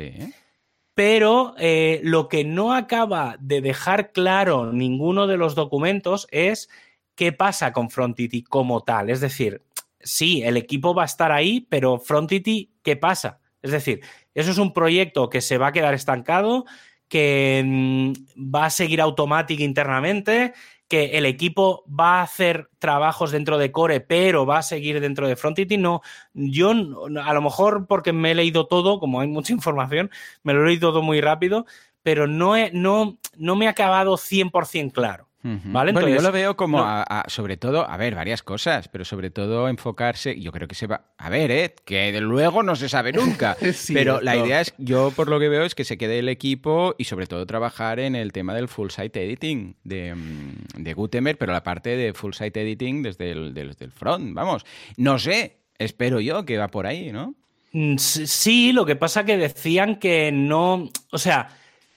pero 0.94 1.54
eh, 1.58 2.00
lo 2.04 2.28
que 2.28 2.44
no 2.44 2.72
acaba 2.72 3.36
de 3.40 3.60
dejar 3.60 4.12
claro 4.12 4.72
ninguno 4.72 5.26
de 5.26 5.36
los 5.36 5.54
documentos 5.54 6.28
es 6.30 6.68
qué 7.14 7.32
pasa 7.32 7.72
con 7.72 7.90
Frontity 7.90 8.42
como 8.42 8.82
tal. 8.82 9.10
Es 9.10 9.20
decir, 9.20 9.62
sí, 10.00 10.42
el 10.42 10.56
equipo 10.56 10.94
va 10.94 11.02
a 11.02 11.06
estar 11.06 11.32
ahí, 11.32 11.66
pero 11.68 11.98
Frontity, 11.98 12.70
¿qué 12.82 12.96
pasa? 12.96 13.40
Es 13.62 13.72
decir, 13.72 14.00
eso 14.34 14.50
es 14.50 14.58
un 14.58 14.72
proyecto 14.72 15.28
que 15.28 15.40
se 15.40 15.58
va 15.58 15.68
a 15.68 15.72
quedar 15.72 15.94
estancado, 15.94 16.66
que 17.08 17.62
mm, 17.64 18.12
va 18.54 18.66
a 18.66 18.70
seguir 18.70 19.00
Automatic 19.00 19.60
internamente, 19.60 20.52
que 20.92 21.16
el 21.16 21.24
equipo 21.24 21.86
va 21.88 22.20
a 22.20 22.24
hacer 22.24 22.68
trabajos 22.78 23.30
dentro 23.30 23.56
de 23.56 23.72
Core, 23.72 24.00
pero 24.00 24.44
va 24.44 24.58
a 24.58 24.62
seguir 24.62 25.00
dentro 25.00 25.26
de 25.26 25.36
Frontity. 25.36 25.78
No, 25.78 26.02
yo 26.34 26.72
a 26.72 27.32
lo 27.32 27.40
mejor 27.40 27.86
porque 27.86 28.12
me 28.12 28.32
he 28.32 28.34
leído 28.34 28.66
todo, 28.66 29.00
como 29.00 29.18
hay 29.18 29.26
mucha 29.26 29.52
información, 29.54 30.10
me 30.42 30.52
lo 30.52 30.62
he 30.62 30.66
leído 30.66 30.90
todo 30.90 31.00
muy 31.00 31.22
rápido, 31.22 31.64
pero 32.02 32.26
no, 32.26 32.56
no, 32.74 33.16
no 33.38 33.56
me 33.56 33.68
ha 33.68 33.70
acabado 33.70 34.18
100% 34.18 34.92
claro. 34.92 35.31
¿Vale? 35.42 35.92
bueno, 35.92 36.08
yo 36.08 36.20
lo 36.20 36.30
veo 36.30 36.56
como, 36.56 36.86
sobre 37.26 37.56
todo, 37.56 37.88
a 37.88 37.96
ver, 37.96 38.14
varias 38.14 38.42
cosas, 38.42 38.88
pero 38.88 39.04
sobre 39.04 39.30
todo 39.30 39.68
enfocarse, 39.68 40.38
yo 40.40 40.52
creo 40.52 40.68
que 40.68 40.76
se 40.76 40.86
va, 40.86 41.06
a 41.18 41.28
ver, 41.30 41.50
¿eh? 41.50 41.74
que 41.84 42.12
de 42.12 42.20
luego 42.20 42.62
no 42.62 42.76
se 42.76 42.88
sabe 42.88 43.12
nunca, 43.12 43.56
pero 43.92 44.20
la 44.20 44.36
idea 44.36 44.60
es, 44.60 44.72
yo 44.78 45.10
por 45.10 45.28
lo 45.28 45.40
que 45.40 45.48
veo 45.48 45.64
es 45.64 45.74
que 45.74 45.84
se 45.84 45.98
quede 45.98 46.20
el 46.20 46.28
equipo 46.28 46.94
y 46.96 47.04
sobre 47.04 47.26
todo 47.26 47.44
trabajar 47.44 47.98
en 47.98 48.14
el 48.14 48.30
tema 48.30 48.54
del 48.54 48.68
full 48.68 48.90
site 48.90 49.24
editing 49.24 49.76
de, 49.82 50.14
mm, 50.14 50.82
de 50.82 50.94
Gutenberg, 50.94 51.38
pero 51.38 51.52
la 51.52 51.64
parte 51.64 51.96
de 51.96 52.14
full 52.14 52.34
site 52.34 52.62
editing 52.62 53.02
desde 53.02 53.32
el, 53.32 53.52
desde 53.52 53.84
el 53.84 53.90
front, 53.90 54.34
vamos, 54.34 54.64
no 54.96 55.18
sé, 55.18 55.56
espero 55.78 56.20
yo 56.20 56.44
que 56.44 56.56
va 56.56 56.68
por 56.68 56.86
ahí, 56.86 57.10
¿no? 57.10 57.34
Mm, 57.72 57.96
sí, 57.96 58.72
lo 58.72 58.86
que 58.86 58.96
pasa 58.96 59.24
que 59.24 59.36
decían 59.36 59.96
que 59.96 60.30
no, 60.30 60.90
o 61.10 61.18
sea, 61.18 61.48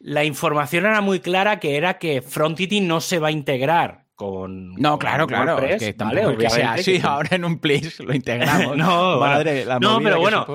la 0.06 0.24
información 0.24 0.86
era 0.86 1.02
muy 1.02 1.20
clara 1.20 1.60
que 1.60 1.78
era 1.78 1.98
que 1.98 2.22
Frontity 2.22 2.80
no 2.80 3.02
se 3.02 3.18
va 3.18 3.30
a 3.30 3.32
integrar 3.32 4.06
con. 4.14 4.76
No, 4.76 5.00
claro, 5.00 5.26
claro. 5.26 5.58
es 5.66 5.82
que 5.82 5.94
¿vale? 5.94 6.38
que 6.38 6.48
sea 6.48 6.74
así, 6.74 7.02
ahora 7.04 7.36
en 7.36 7.44
un 7.44 7.58
please 7.58 8.04
lo 8.04 8.14
integramos. 8.14 8.78
no, 8.78 9.20
Madre, 9.20 9.66
la 9.66 9.80
no 9.80 10.00
pero 10.00 10.20
bueno. 10.20 10.46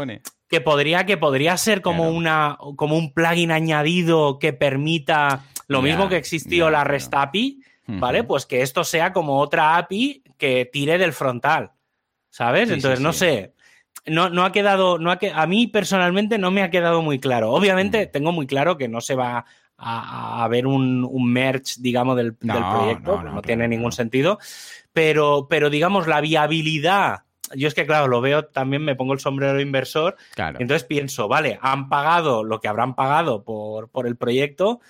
Que 0.49 0.61
podría, 0.61 1.05
que 1.05 1.17
podría 1.17 1.57
ser 1.57 1.83
como, 1.83 2.11
una, 2.11 2.59
como 2.77 2.97
un 2.97 3.13
plugin 3.13 3.51
añadido 3.51 4.39
que 4.39 4.53
permita 4.53 5.45
lo 5.67 5.83
mismo 5.83 6.09
que 6.09 6.17
existió 6.17 6.71
la 6.71 6.85
REST 6.85 7.15
API, 7.15 7.63
¿vale? 7.87 8.23
Pues 8.23 8.47
que 8.47 8.63
esto 8.63 8.85
sea 8.85 9.13
como 9.13 9.41
otra 9.41 9.77
API 9.79 10.23
que 10.39 10.65
tire 10.73 10.97
del 10.97 11.13
frontal, 11.13 11.73
¿sabes? 12.31 12.71
Entonces, 12.71 13.01
no 13.01 13.13
sé, 13.13 13.55
no, 14.07 14.31
no 14.31 14.45
ha 14.45 14.53
quedado, 14.53 14.99
no 14.99 15.11
ha 15.11 15.19
a 15.35 15.47
mí 15.47 15.67
personalmente 15.67 16.39
no 16.39 16.51
me 16.51 16.63
ha 16.63 16.71
quedado 16.71 17.03
muy 17.03 17.19
claro. 17.19 17.53
Obviamente 17.53 18.07
mm. 18.07 18.11
tengo 18.13 18.33
muy 18.33 18.47
claro 18.47 18.77
que 18.77 18.89
no 18.89 19.01
se 19.01 19.15
va 19.15 19.45
a, 19.83 20.47
ver 20.49 20.67
un, 20.67 21.07
un, 21.11 21.33
merge, 21.33 21.75
digamos, 21.79 22.17
del, 22.17 22.35
proyecto, 22.35 23.23
no, 23.23 23.41
tiene 23.41 23.67
ningún 23.67 23.93
sentido, 23.93 24.39
pero, 24.93 25.47
pero 25.49 25.71
digamos, 25.71 26.07
la 26.07 26.21
viabilidad 26.21 27.23
yo 27.57 27.67
es 27.67 27.75
que, 27.75 27.87
claro, 27.87 28.07
lo 28.07 28.21
veo, 28.21 28.45
también 28.45 28.85
me 28.85 28.95
pongo 28.95 29.13
el 29.13 29.19
sombrero 29.19 29.61
inversor. 29.61 30.17
Claro. 30.37 30.59
Entonces 30.61 30.87
pienso, 30.87 31.27
vale, 31.27 31.59
han 31.61 31.89
pagado 31.89 32.45
lo 32.45 32.61
que 32.61 32.69
habrán 32.69 32.95
pagado 32.95 33.43
por, 33.43 33.89
por, 33.89 34.07
el 34.07 34.17
proyecto, 34.17 34.81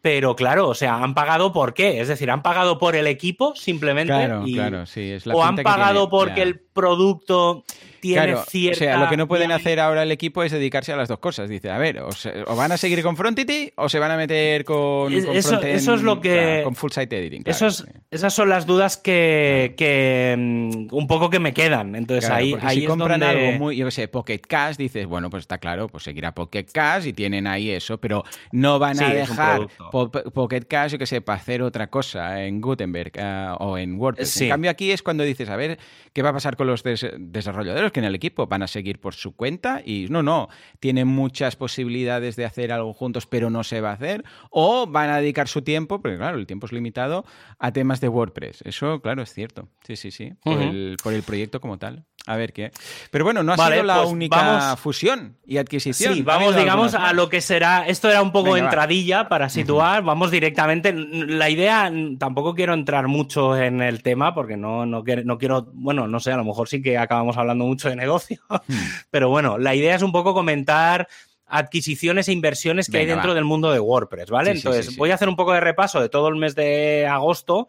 pero 0.00 0.36
claro, 0.36 0.68
o 0.68 0.74
sea, 0.74 1.02
¿han 1.02 1.14
pagado 1.14 1.52
por 1.52 1.74
qué? 1.74 2.00
Es 2.00 2.08
decir, 2.08 2.30
¿han 2.30 2.42
pagado 2.42 2.78
por 2.78 2.94
el 2.94 3.06
equipo 3.06 3.56
simplemente? 3.56 4.12
Claro, 4.12 4.44
claro, 4.44 4.86
sí. 4.86 5.10
Es 5.10 5.26
la 5.26 5.34
o 5.34 5.42
han 5.42 5.56
pagado 5.56 6.08
porque 6.08 6.42
el 6.42 6.60
producto 6.60 7.64
tiene 8.04 8.36
cierta... 8.48 8.76
O 8.76 8.78
sea, 8.78 8.98
lo 8.98 9.08
que 9.08 9.16
no 9.16 9.26
pueden 9.26 9.50
hacer 9.50 9.80
ahora 9.80 10.02
el 10.02 10.12
equipo 10.12 10.42
es 10.42 10.52
dedicarse 10.52 10.92
a 10.92 10.96
las 10.96 11.08
dos 11.08 11.18
cosas. 11.18 11.48
Dice, 11.48 11.70
a 11.70 11.78
ver, 11.78 12.00
o, 12.00 12.56
van 12.56 12.72
a 12.72 12.76
seguir 12.76 13.02
con 13.02 13.16
Frontity 13.16 13.72
o 13.76 13.88
se 13.88 13.98
van 13.98 14.10
a 14.10 14.16
meter 14.16 14.64
con, 14.64 15.12
eso, 15.12 15.60
eso 15.62 15.94
es 15.94 16.02
lo 16.02 16.20
que... 16.20 16.60
con 16.64 16.74
full 16.74 16.90
site 16.90 17.18
editing. 17.18 17.44
Esas 17.46 18.34
son 18.34 18.48
las 18.48 18.66
dudas 18.66 18.96
que, 18.96 19.74
que, 19.76 20.34
mm, 20.38 20.94
un 20.94 21.06
poco 21.06 21.30
que 21.30 21.38
me 21.38 21.54
quedan. 21.54 21.94
Entonces 21.94 22.28
ahí, 22.30 22.54
ahí 22.60 22.80
si 22.80 22.86
compran 22.86 23.22
algo 23.22 23.52
muy, 23.52 23.76
yo 23.76 23.86
qué 23.86 23.90
sé, 23.90 24.08
Pocket 24.08 24.40
Cash, 24.40 24.76
dices, 24.76 25.06
bueno, 25.06 25.30
pues 25.30 25.42
está 25.42 25.58
claro, 25.58 25.88
pues 25.88 26.04
seguirá 26.04 26.34
Pocket 26.34 26.66
Cash 26.72 27.06
y 27.06 27.12
tienen 27.12 27.46
ahí 27.46 27.70
eso, 27.70 27.98
pero 27.98 28.24
no 28.52 28.78
van 28.78 29.02
a 29.02 29.08
dejar 29.08 29.68
Pocket 29.90 30.62
Cash, 30.68 30.92
yo 30.92 30.98
qué 30.98 31.06
sé, 31.06 31.20
para 31.20 31.38
hacer 31.38 31.62
otra 31.62 31.88
cosa 31.88 32.42
en 32.42 32.60
Gutenberg 32.60 33.12
ah, 33.18 33.56
o 33.60 33.78
en 33.78 33.98
WordPress. 33.98 34.42
En 34.42 34.48
cambio 34.50 34.70
aquí 34.70 34.90
es 34.90 35.02
cuando 35.02 35.24
dices, 35.24 35.48
a 35.48 35.56
ver, 35.56 35.78
¿qué 36.12 36.22
va 36.22 36.30
a 36.30 36.32
pasar 36.32 36.56
con 36.56 36.66
los 36.66 36.82
desarrolladores 36.82 37.92
que 37.94 38.00
en 38.00 38.04
el 38.04 38.14
equipo 38.14 38.46
van 38.46 38.62
a 38.62 38.66
seguir 38.66 39.00
por 39.00 39.14
su 39.14 39.34
cuenta? 39.34 39.80
Y 39.82 40.08
no, 40.10 40.22
no, 40.22 40.50
tienen 40.80 41.08
muchas 41.08 41.56
posibilidades 41.56 42.36
de 42.36 42.44
hacer 42.44 42.72
algo 42.72 42.92
juntos, 42.92 43.26
pero 43.26 43.48
no 43.48 43.64
se 43.64 43.80
va 43.80 43.90
a 43.90 43.94
hacer. 43.94 44.22
O 44.50 44.86
van 44.86 45.08
a 45.08 45.18
dedicar 45.18 45.48
su 45.48 45.62
tiempo, 45.62 46.02
porque 46.02 46.18
claro, 46.18 46.36
el 46.36 46.46
tiempo 46.46 46.66
es 46.66 46.72
limitado, 46.72 47.24
a 47.58 47.72
temas 47.72 48.02
de 48.02 48.08
WordPress. 48.08 48.60
Eso, 48.66 49.00
claro, 49.00 49.22
es 49.22 49.32
cierto. 49.32 49.68
Sí, 49.86 49.96
sí, 49.96 50.10
sí. 50.10 50.34
Por, 50.42 50.60
el, 50.60 50.96
por 51.02 51.14
el 51.14 51.22
proyecto 51.22 51.60
como 51.60 51.78
tal. 51.78 52.04
A 52.26 52.36
ver 52.36 52.54
qué. 52.54 52.72
Pero 53.10 53.24
bueno, 53.24 53.42
no 53.42 53.52
ha 53.52 53.56
sido 53.56 53.82
la 53.82 53.98
pues 53.98 54.08
única 54.08 54.76
fusión 54.76 55.36
y 55.44 55.58
adquisición. 55.58 56.14
Sí, 56.14 56.22
vamos, 56.22 56.56
digamos, 56.56 56.94
a 56.94 57.12
lo 57.12 57.28
que 57.28 57.42
será. 57.42 57.86
Esto 57.86 58.08
era 58.08 58.22
un 58.22 58.32
poco 58.32 58.56
entradilla 58.56 59.28
para 59.28 59.50
situar. 59.50 60.02
Vamos 60.02 60.30
directamente. 60.30 60.94
La 60.94 61.50
idea, 61.50 61.92
tampoco 62.18 62.54
quiero 62.54 62.72
entrar 62.72 63.08
mucho 63.08 63.56
en 63.58 63.82
el 63.82 64.02
tema 64.02 64.34
porque 64.34 64.56
no, 64.56 64.86
no, 64.86 65.04
quiero. 65.04 65.68
Bueno, 65.74 66.08
no 66.08 66.18
sé, 66.18 66.32
a 66.32 66.38
lo 66.38 66.44
mejor 66.44 66.66
sí 66.66 66.80
que 66.80 66.96
acabamos 66.96 67.36
hablando 67.36 67.64
mucho 67.64 67.88
de 67.88 67.96
negocio. 67.96 68.40
Hmm. 68.66 68.76
Pero 69.10 69.28
bueno, 69.28 69.58
la 69.58 69.74
idea 69.74 69.94
es 69.94 70.02
un 70.02 70.12
poco 70.12 70.32
comentar 70.32 71.08
adquisiciones 71.46 72.28
e 72.28 72.32
inversiones 72.32 72.88
que 72.88 72.98
hay 72.98 73.06
dentro 73.06 73.34
del 73.34 73.44
mundo 73.44 73.70
de 73.72 73.80
WordPress, 73.80 74.30
¿vale? 74.30 74.52
Entonces, 74.52 74.96
voy 74.96 75.10
a 75.10 75.14
hacer 75.14 75.28
un 75.28 75.36
poco 75.36 75.52
de 75.52 75.60
repaso 75.60 76.00
de 76.00 76.08
todo 76.08 76.28
el 76.28 76.36
mes 76.36 76.54
de 76.54 77.06
agosto. 77.06 77.68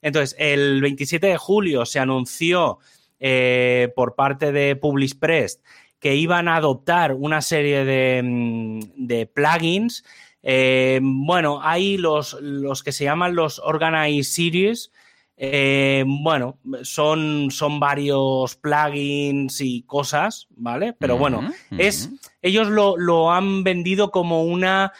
Entonces, 0.00 0.34
el 0.38 0.80
27 0.80 1.28
de 1.28 1.36
julio 1.36 1.86
se 1.86 2.00
anunció 2.00 2.78
eh, 3.24 3.92
por 3.94 4.16
parte 4.16 4.50
de 4.50 4.74
PublicPress 4.74 5.62
que 6.00 6.16
iban 6.16 6.48
a 6.48 6.56
adoptar 6.56 7.14
una 7.14 7.40
serie 7.40 7.84
de, 7.84 8.20
mm, 8.20 9.32
plugins. 9.32 10.04
Eh, 10.42 10.98
bueno, 11.00 11.60
hay 11.62 11.98
los, 11.98 12.36
los, 12.40 12.82
que 12.82 12.90
se 12.90 13.04
llaman 13.04 13.36
los 13.36 13.60
Organize 13.60 14.28
Series. 14.28 14.90
Eh, 15.36 16.02
bueno, 16.04 16.58
son, 16.82 17.52
son 17.52 17.78
varios 17.78 18.56
plugins 18.56 19.60
y 19.60 19.82
cosas, 19.82 20.48
¿vale? 20.50 20.92
Pero 20.92 21.16
bueno, 21.16 21.48
es, 21.78 22.10
ellos 22.42 22.66
lo, 22.66 22.96
lo, 22.96 23.30
han 23.30 23.62
vendido 23.62 24.10
como 24.10 24.42
una 24.42 24.92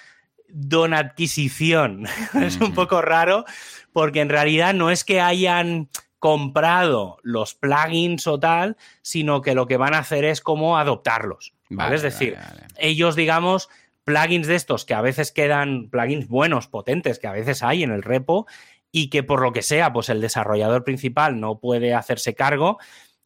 don 0.48 0.94
adquisición. 0.94 2.06
es 2.40 2.60
un 2.60 2.72
poco 2.72 3.02
raro 3.02 3.44
porque 3.92 4.20
en 4.20 4.28
realidad 4.28 4.74
no 4.74 4.92
es 4.92 5.02
que 5.02 5.20
hayan 5.20 5.88
comprado 6.22 7.18
los 7.24 7.56
plugins 7.56 8.28
o 8.28 8.38
tal, 8.38 8.76
sino 9.02 9.42
que 9.42 9.56
lo 9.56 9.66
que 9.66 9.76
van 9.76 9.92
a 9.92 9.98
hacer 9.98 10.24
es 10.24 10.40
como 10.40 10.78
adoptarlos. 10.78 11.52
¿vale? 11.68 11.96
es 11.96 12.02
decir, 12.02 12.38
ellos, 12.78 13.16
digamos, 13.16 13.68
plugins 14.04 14.46
de 14.46 14.54
estos 14.54 14.84
que 14.84 14.94
a 14.94 15.00
veces 15.00 15.32
quedan, 15.32 15.90
plugins 15.90 16.28
buenos, 16.28 16.68
potentes, 16.68 17.18
que 17.18 17.26
a 17.26 17.32
veces 17.32 17.64
hay 17.64 17.82
en 17.82 17.90
el 17.90 18.04
repo 18.04 18.46
y 18.92 19.10
que 19.10 19.24
por 19.24 19.42
lo 19.42 19.52
que 19.52 19.62
sea, 19.62 19.92
pues 19.92 20.10
el 20.10 20.20
desarrollador 20.20 20.84
principal 20.84 21.40
no 21.40 21.58
puede 21.58 21.92
hacerse 21.92 22.36
cargo 22.36 22.78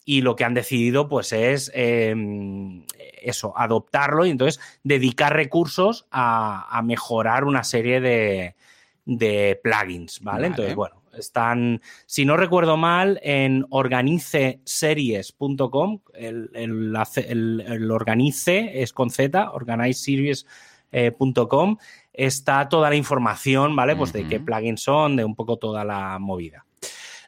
y 0.07 0.23
lo 0.23 0.35
que 0.35 0.45
han 0.45 0.55
decidido 0.55 1.07
pues 1.07 1.35
es 1.35 1.71
em, 1.75 2.87
eso, 3.21 3.53
adoptarlo 3.59 4.25
y 4.25 4.31
entonces 4.31 4.59
dedicar 4.85 5.37
recursos 5.37 6.07
a, 6.11 6.81
mejorar 6.83 7.45
una 7.45 7.63
serie 7.63 8.01
de, 8.01 9.61
plugins, 9.63 10.21
¿vale? 10.23 10.47
Entonces, 10.47 10.75
bueno, 10.75 11.03
están, 11.17 11.81
si 12.07 12.25
no 12.25 12.37
recuerdo 12.37 12.77
mal, 12.77 13.19
en 13.23 13.67
organiceseries.com. 13.71 16.01
El, 16.15 16.51
el, 16.55 17.91
organice 17.91 18.83
es 18.83 18.93
con 18.93 19.11
Z, 19.11 19.51
organizeseries.com. 19.51 21.77
está 22.13 22.69
toda 22.69 22.91
la 22.91 22.97
información, 22.97 23.75
¿vale? 23.77 23.97
Pues 23.97 24.13
de 24.13 24.29
qué 24.29 24.39
plugins 24.41 24.83
son, 24.83 25.17
de 25.17 25.25
un 25.25 25.35
poco 25.35 25.57
toda 25.57 25.85
la 25.85 26.19
movida. 26.19 26.67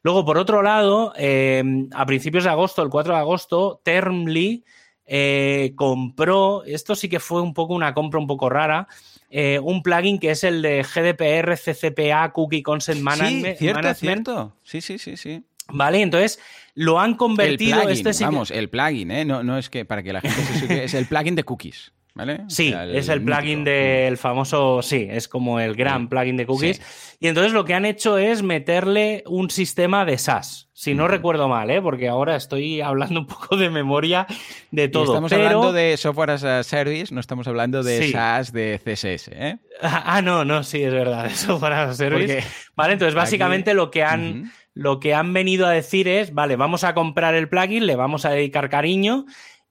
Luego, 0.03 0.24
por 0.24 0.39
otro 0.39 0.62
lado, 0.62 1.12
eh, 1.16 1.62
a 1.93 2.07
principios 2.07 2.45
de 2.45 2.51
agosto, 2.51 2.82
el 2.82 2.89
4 2.89 3.14
de 3.14 3.18
agosto, 3.18 3.80
Termly 3.82 4.64
eh, 5.11 5.72
compró, 5.74 6.64
esto 6.64 6.95
sí 6.95 7.09
que 7.09 7.18
fue 7.18 7.41
un 7.41 7.55
poco 7.55 7.74
una 7.74 7.95
compra 7.95 8.20
un 8.20 8.26
poco 8.26 8.51
rara, 8.51 8.86
eh, 9.30 9.58
un 9.58 9.82
plugin 9.82 10.18
que 10.18 10.30
es 10.30 10.44
el 10.44 10.62
de 10.62 10.82
GDPR, 10.82 11.56
CCPA, 11.56 12.32
Cookie 12.32 12.62
Consent 12.62 13.00
Management. 13.00 13.58
Sí, 13.58 13.64
cierto, 13.64 13.94
cierto. 13.94 14.56
Sí, 14.62 14.80
sí, 14.80 14.98
sí, 14.98 15.16
sí. 15.16 15.44
Vale, 15.70 16.00
entonces 16.00 16.40
lo 16.74 16.98
han 16.98 17.14
convertido. 17.14 17.80
El 17.80 17.86
plugin, 17.86 18.06
este 18.06 18.24
vamos, 18.24 18.50
el 18.50 18.70
plugin, 18.70 19.10
¿eh? 19.10 19.24
No, 19.24 19.42
no 19.42 19.58
es 19.58 19.68
que 19.68 19.84
para 19.84 20.02
que 20.02 20.12
la 20.12 20.20
gente 20.22 20.42
se 20.66 20.84
es 20.84 20.94
el 20.94 21.06
plugin 21.06 21.34
de 21.34 21.44
cookies. 21.44 21.92
¿Vale? 22.18 22.40
Sí, 22.48 22.74
es 22.92 23.08
el 23.08 23.22
plugin 23.22 23.62
del 23.62 24.16
famoso, 24.16 24.82
sí, 24.82 25.06
es 25.08 25.28
como 25.28 25.60
el 25.60 25.76
gran 25.76 26.08
plugin 26.08 26.36
de 26.36 26.46
cookies. 26.46 26.80
Y 27.20 27.28
entonces 27.28 27.52
lo 27.52 27.64
que 27.64 27.74
han 27.74 27.84
hecho 27.84 28.18
es 28.18 28.42
meterle 28.42 29.22
un 29.26 29.50
sistema 29.50 30.04
de 30.04 30.18
SaaS, 30.18 30.68
si 30.72 30.94
no 30.94 31.06
recuerdo 31.06 31.46
mal, 31.46 31.70
¿eh? 31.70 31.80
porque 31.80 32.08
ahora 32.08 32.34
estoy 32.34 32.80
hablando 32.80 33.20
un 33.20 33.26
poco 33.28 33.56
de 33.56 33.70
memoria 33.70 34.26
de 34.72 34.88
todo. 34.88 35.04
estamos 35.04 35.32
hablando 35.32 35.72
de 35.72 35.96
software 35.96 36.30
as 36.30 36.42
a 36.42 36.64
service, 36.64 37.14
no 37.14 37.20
estamos 37.20 37.46
hablando 37.46 37.84
de 37.84 38.10
SaaS 38.10 38.52
de 38.52 38.80
CSS. 38.84 39.28
¿eh? 39.28 39.58
Ah, 39.80 40.20
no, 40.20 40.44
no, 40.44 40.64
sí, 40.64 40.82
es 40.82 40.92
verdad, 40.92 41.22
de 41.22 41.30
software 41.30 41.74
as 41.74 41.90
a 41.90 41.94
service. 41.94 42.42
vale, 42.74 42.94
entonces 42.94 43.14
básicamente 43.14 43.74
lo 43.74 43.90
que 43.92 44.02
han... 44.02 44.52
Lo 44.74 45.00
que 45.00 45.12
han 45.12 45.32
venido 45.32 45.66
a 45.66 45.70
decir 45.70 46.06
es, 46.06 46.32
vale, 46.32 46.54
vamos 46.54 46.84
a 46.84 46.94
comprar 46.94 47.34
el 47.34 47.48
plugin, 47.48 47.84
le 47.84 47.96
vamos 47.96 48.24
a 48.24 48.30
dedicar 48.30 48.70
cariño 48.70 49.26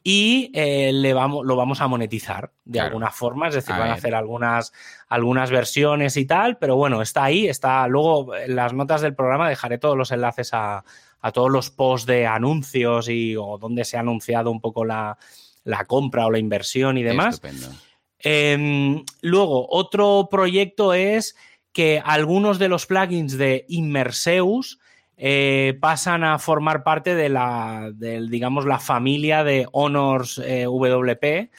y 0.09 0.51
eh, 0.53 0.93
le 0.93 1.13
vamos, 1.13 1.45
lo 1.45 1.57
vamos 1.57 1.81
a 1.81 1.87
monetizar 1.89 2.53
de 2.63 2.79
alguna 2.79 3.11
forma, 3.11 3.49
es 3.49 3.55
decir, 3.55 3.75
van 3.75 3.89
a 3.89 3.95
hacer 3.95 4.15
algunas, 4.15 4.71
algunas 5.09 5.51
versiones 5.51 6.15
y 6.15 6.25
tal, 6.25 6.57
pero 6.59 6.77
bueno, 6.77 7.01
está 7.01 7.25
ahí, 7.25 7.49
está. 7.49 7.85
Luego 7.89 8.33
en 8.33 8.55
las 8.55 8.71
notas 8.71 9.01
del 9.01 9.15
programa 9.15 9.49
dejaré 9.49 9.79
todos 9.79 9.97
los 9.97 10.13
enlaces 10.13 10.51
a, 10.53 10.85
todos 11.33 11.51
los 11.51 11.71
posts 11.71 12.07
de 12.07 12.25
anuncios 12.25 13.09
y 13.09 13.35
o 13.35 13.57
donde 13.57 13.83
se 13.83 13.97
ha 13.97 13.99
anunciado 13.99 14.49
un 14.49 14.61
poco 14.61 14.85
la, 14.85 15.17
compra 15.87 16.27
o 16.27 16.31
la 16.31 16.39
inversión 16.39 16.97
y 16.97 17.03
demás. 17.03 17.41
Em, 18.19 19.03
luego, 19.19 19.67
otro 19.69 20.29
proyecto 20.31 20.93
es 20.93 21.35
que 21.73 22.01
algunos 22.01 22.59
de 22.59 22.69
los 22.69 22.85
plugins 22.85 23.37
de 23.37 23.65
Immerseus 23.67 24.79
eh, 25.17 25.75
pasan 25.81 26.23
a 26.23 26.37
formar 26.37 26.83
parte 26.83 27.15
de 27.15 27.29
la, 27.29 27.91
digamos, 27.95 28.65
la 28.65 28.79
familia 28.79 29.43
de 29.43 29.67
Honors 29.71 30.37
eh, 30.37 30.67
WP, 30.67 31.49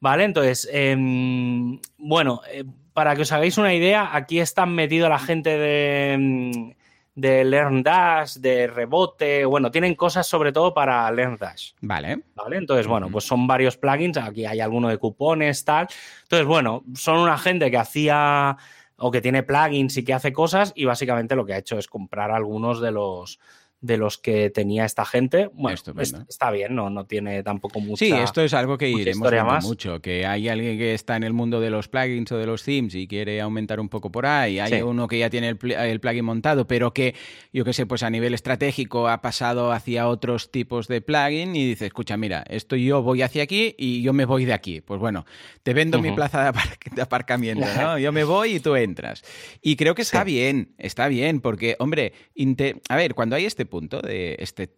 ¿vale? 0.00 0.24
Entonces, 0.24 0.66
em, 0.72 1.78
bueno, 1.98 2.40
eh, 2.50 2.64
para 2.94 3.14
que 3.14 3.22
os 3.22 3.32
hagáis 3.32 3.58
una 3.58 3.74
idea, 3.74 4.16
aquí 4.16 4.40
están 4.40 4.74
metidos 4.74 5.10
la 5.10 5.18
gente 5.18 5.58
de, 5.58 6.12
em, 6.14 6.74
de 7.14 7.44
LearnDash, 7.44 8.36
de 8.36 8.66
rebote, 8.66 9.44
bueno, 9.44 9.70
tienen 9.70 9.94
cosas 9.94 10.26
sobre 10.26 10.50
todo 10.50 10.72
para 10.72 11.10
LearnDash. 11.10 11.72
Vale. 11.82 12.22
Vale, 12.34 12.56
entonces, 12.56 12.86
bueno, 12.86 13.10
pues 13.10 13.24
son 13.24 13.46
varios 13.46 13.76
plugins, 13.76 14.16
aquí 14.16 14.46
hay 14.46 14.60
alguno 14.60 14.88
de 14.88 14.96
cupones, 14.96 15.64
tal. 15.66 15.86
Entonces, 16.22 16.46
bueno, 16.46 16.82
son 16.94 17.18
una 17.18 17.36
gente 17.36 17.70
que 17.70 17.76
hacía 17.76 18.56
o 19.04 19.10
que 19.10 19.20
tiene 19.20 19.42
plugins 19.42 19.96
y 19.96 20.04
que 20.04 20.14
hace 20.14 20.32
cosas 20.32 20.72
y 20.76 20.84
básicamente 20.84 21.34
lo 21.34 21.44
que 21.44 21.54
ha 21.54 21.58
hecho 21.58 21.76
es 21.76 21.88
comprar 21.88 22.30
algunos 22.30 22.80
de 22.80 22.92
los 22.92 23.40
de 23.82 23.96
los 23.96 24.16
que 24.16 24.48
tenía 24.48 24.84
esta 24.84 25.04
gente. 25.04 25.50
Bueno, 25.52 25.76
está 26.28 26.50
bien, 26.52 26.74
no, 26.74 26.88
no 26.88 27.04
tiene 27.04 27.42
tampoco 27.42 27.80
mucha. 27.80 28.04
Sí, 28.04 28.12
esto 28.12 28.40
es 28.40 28.54
algo 28.54 28.78
que 28.78 28.88
iremos 28.88 29.28
viendo 29.28 29.60
mucho. 29.60 30.00
Que 30.00 30.24
hay 30.24 30.48
alguien 30.48 30.78
que 30.78 30.94
está 30.94 31.16
en 31.16 31.24
el 31.24 31.32
mundo 31.32 31.60
de 31.60 31.68
los 31.68 31.88
plugins 31.88 32.30
o 32.30 32.38
de 32.38 32.46
los 32.46 32.62
themes 32.62 32.94
y 32.94 33.08
quiere 33.08 33.40
aumentar 33.40 33.80
un 33.80 33.88
poco 33.88 34.10
por 34.12 34.24
ahí. 34.24 34.60
Hay 34.60 34.80
uno 34.82 35.08
que 35.08 35.18
ya 35.18 35.28
tiene 35.28 35.48
el, 35.48 36.00
plugin 36.00 36.24
montado, 36.24 36.66
pero 36.66 36.94
que, 36.94 37.16
yo 37.52 37.64
qué 37.64 37.72
sé, 37.72 37.84
pues 37.84 38.04
a 38.04 38.10
nivel 38.10 38.34
estratégico 38.34 39.08
ha 39.08 39.20
pasado 39.20 39.72
hacia 39.72 40.08
otros 40.08 40.52
tipos 40.52 40.86
de 40.86 41.00
plugin 41.00 41.56
y 41.56 41.66
dice, 41.66 41.86
escucha, 41.86 42.16
mira, 42.16 42.44
esto 42.48 42.76
yo 42.76 43.02
voy 43.02 43.22
hacia 43.22 43.42
aquí 43.42 43.74
y 43.76 44.00
yo 44.02 44.12
me 44.12 44.26
voy 44.26 44.44
de 44.44 44.52
aquí. 44.52 44.80
Pues 44.80 45.00
bueno, 45.00 45.26
te 45.64 45.74
vendo 45.74 46.00
mi 46.00 46.12
plaza 46.12 46.52
de, 46.94 47.02
aparcamiento, 47.02 47.66
¿no? 47.80 47.98
Yo 48.02 48.12
me 48.12 48.24
voy 48.24 48.56
y 48.56 48.60
tú 48.60 48.76
entras. 48.76 49.24
Y 49.60 49.76
creo 49.76 49.94
que 49.94 50.02
está 50.02 50.22
bien, 50.24 50.74
está 50.78 51.08
bien, 51.08 51.40
porque, 51.40 51.76
hombre, 51.78 52.12
a 52.88 52.96
ver, 52.96 53.14
cuando 53.14 53.36
hay 53.36 53.44
este 53.44 53.66
punto 53.72 54.02
de 54.02 54.36
este 54.38 54.68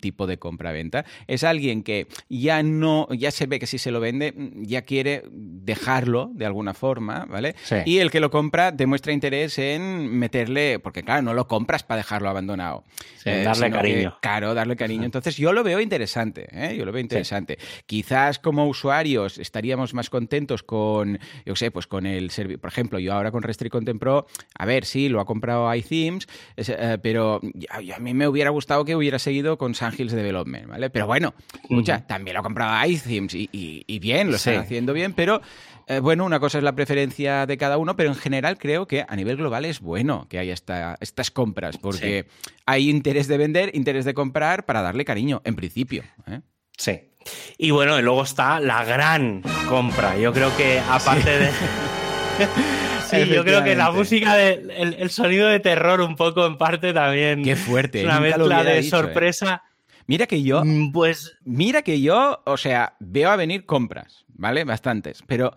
tipo 0.00 0.26
de 0.26 0.38
compra-venta. 0.38 1.04
Es 1.26 1.44
alguien 1.44 1.82
que 1.82 2.08
ya 2.28 2.62
no, 2.62 3.08
ya 3.12 3.30
se 3.30 3.46
ve 3.46 3.58
que 3.58 3.66
si 3.66 3.78
se 3.78 3.90
lo 3.90 4.00
vende, 4.00 4.34
ya 4.56 4.82
quiere 4.82 5.22
dejarlo 5.30 6.30
de 6.34 6.46
alguna 6.46 6.74
forma, 6.74 7.26
¿vale? 7.26 7.54
Y 7.84 7.98
el 7.98 8.10
que 8.10 8.20
lo 8.20 8.30
compra 8.30 8.72
demuestra 8.72 9.12
interés 9.12 9.58
en 9.58 10.08
meterle, 10.18 10.78
porque 10.78 11.02
claro, 11.02 11.22
no 11.22 11.34
lo 11.34 11.46
compras 11.46 11.82
para 11.82 11.98
dejarlo 11.98 12.28
abandonado. 12.28 12.84
Eh, 13.24 13.42
darle 13.42 13.70
cariño. 13.70 14.18
claro, 14.20 14.54
darle 14.54 14.76
cariño. 14.76 15.04
Entonces 15.04 15.36
yo 15.36 15.52
lo 15.52 15.62
veo 15.62 15.80
interesante, 15.80 16.46
¿eh? 16.52 16.76
yo 16.76 16.84
lo 16.84 16.92
veo 16.92 17.00
interesante. 17.00 17.58
Quizás 17.86 18.38
como 18.38 18.66
usuarios 18.66 19.38
estaríamos 19.38 19.94
más 19.94 20.10
contentos 20.10 20.62
con, 20.62 21.18
yo 21.44 21.56
sé, 21.56 21.70
pues 21.70 21.86
con 21.86 22.06
el 22.06 22.30
servicio. 22.30 22.60
Por 22.60 22.70
ejemplo, 22.70 22.98
yo 22.98 23.12
ahora 23.12 23.30
con 23.30 23.42
Restrict 23.42 23.72
Content 23.72 24.00
Pro, 24.00 24.26
a 24.56 24.66
ver, 24.66 24.84
sí, 24.84 25.08
lo 25.08 25.20
ha 25.20 25.24
comprado 25.24 25.72
iThemes, 25.74 26.28
eh, 26.56 26.98
pero 27.02 27.40
a 27.70 27.98
mí 27.98 28.14
me 28.14 28.28
hubiera 28.28 28.50
gustado 28.50 28.84
que 28.84 28.94
hubiera 28.96 29.18
seguido 29.18 29.58
con 29.58 29.65
Hills 29.74 30.12
Development, 30.12 30.66
¿vale? 30.66 30.90
Pero 30.90 31.06
bueno, 31.06 31.34
escucha, 31.62 32.06
también 32.06 32.34
lo 32.34 32.40
ha 32.40 32.42
comprado 32.42 32.86
iThemes 32.86 33.34
y, 33.34 33.48
y, 33.52 33.98
bien, 33.98 34.30
lo 34.30 34.36
están 34.36 34.56
haciendo 34.56 34.92
bien, 34.92 35.12
pero 35.12 35.40
eh, 35.88 36.00
bueno, 36.00 36.24
una 36.24 36.40
cosa 36.40 36.58
es 36.58 36.64
la 36.64 36.74
preferencia 36.74 37.46
de 37.46 37.56
cada 37.56 37.78
uno, 37.78 37.96
pero 37.96 38.08
en 38.10 38.16
general 38.16 38.58
creo 38.58 38.86
que 38.86 39.04
a 39.08 39.16
nivel 39.16 39.36
global 39.36 39.64
es 39.64 39.80
bueno 39.80 40.26
que 40.28 40.38
haya 40.38 40.54
estas 41.00 41.30
compras, 41.30 41.78
porque 41.78 42.26
hay 42.66 42.90
interés 42.90 43.28
de 43.28 43.36
vender, 43.36 43.70
interés 43.74 44.04
de 44.04 44.14
comprar 44.14 44.66
para 44.66 44.82
darle 44.82 45.04
cariño, 45.04 45.42
en 45.44 45.54
principio. 45.54 46.02
¿eh? 46.26 46.40
Sí. 46.76 47.12
Y 47.58 47.70
bueno, 47.70 47.98
y 47.98 48.02
luego 48.02 48.22
está 48.22 48.60
la 48.60 48.84
gran 48.84 49.42
compra. 49.68 50.16
Yo 50.18 50.32
creo 50.32 50.56
que 50.56 50.80
aparte 50.80 51.38
de... 51.38 51.50
Sí, 53.10 53.26
yo 53.26 53.44
creo 53.44 53.64
que 53.64 53.74
la 53.74 53.90
música, 53.90 54.34
de, 54.34 54.94
el, 54.98 55.10
sonido 55.10 55.48
de 55.48 55.60
terror 55.60 56.00
un 56.00 56.16
poco 56.16 56.46
en 56.46 56.58
parte 56.58 56.92
también. 56.92 57.42
Qué 57.42 57.56
fuerte. 57.56 58.04
una 58.04 58.20
mezcla 58.20 58.64
de 58.64 58.78
¿eh? 58.78 58.82
sorpresa. 58.82 59.62
Mira 60.06 60.26
que 60.26 60.42
yo, 60.42 60.64
mm, 60.64 60.92
pues, 60.92 61.36
mira 61.44 61.82
que 61.82 62.00
yo, 62.00 62.42
o 62.44 62.56
sea, 62.56 62.94
veo 63.00 63.30
a 63.30 63.36
venir 63.36 63.66
compras, 63.66 64.24
¿vale? 64.28 64.64
Bastantes, 64.64 65.22
pero 65.26 65.56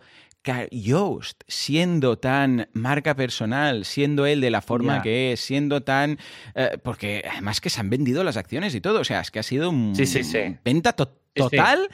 Yoast, 0.72 1.43
siendo 1.47 2.18
tan 2.18 2.70
marca 2.74 3.16
personal, 3.16 3.86
siendo 3.86 4.26
él 4.26 4.41
de 4.41 4.50
la 4.50 4.62
forma 4.62 5.02
que 5.02 5.34
es, 5.34 5.39
siendo 5.39 5.84
tan... 5.84 6.18
Eh, 6.56 6.78
porque 6.84 7.24
además 7.30 7.62
que 7.62 7.70
se 7.70 7.80
han 7.80 7.89
vendido 7.89 8.24
las 8.24 8.38
acciones 8.38 8.74
y 8.74 8.82
todo, 8.82 9.02
o 9.02 9.04
sea, 9.04 9.22
es 9.22 9.32
que 9.32 9.39
ha 9.39 9.43
sido 9.43 9.70
un 9.70 9.95
sí, 9.95 10.06
sí, 10.06 10.24
sí. 10.24 10.58
venta 10.64 10.93
total. 10.93 11.89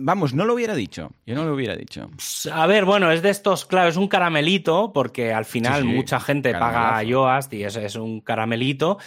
Vamos, 0.00 0.32
no 0.32 0.44
lo 0.44 0.54
hubiera 0.54 0.74
dicho. 0.74 1.10
Yo 1.26 1.34
no 1.34 1.44
lo 1.44 1.54
hubiera 1.54 1.76
dicho. 1.76 2.08
A 2.52 2.66
ver, 2.66 2.84
bueno, 2.84 3.10
es 3.10 3.20
de 3.20 3.30
estos, 3.30 3.66
claro, 3.66 3.88
es 3.88 3.96
un 3.96 4.08
caramelito, 4.08 4.92
porque 4.92 5.32
al 5.32 5.44
final 5.44 5.84
mucha 5.84 6.20
gente 6.20 6.52
paga 6.52 6.96
a 6.96 7.02
Yoast 7.02 7.52
y 7.52 7.64
es, 7.64 7.76
es 7.76 7.96
un 7.96 8.20
caramelito 8.20 8.98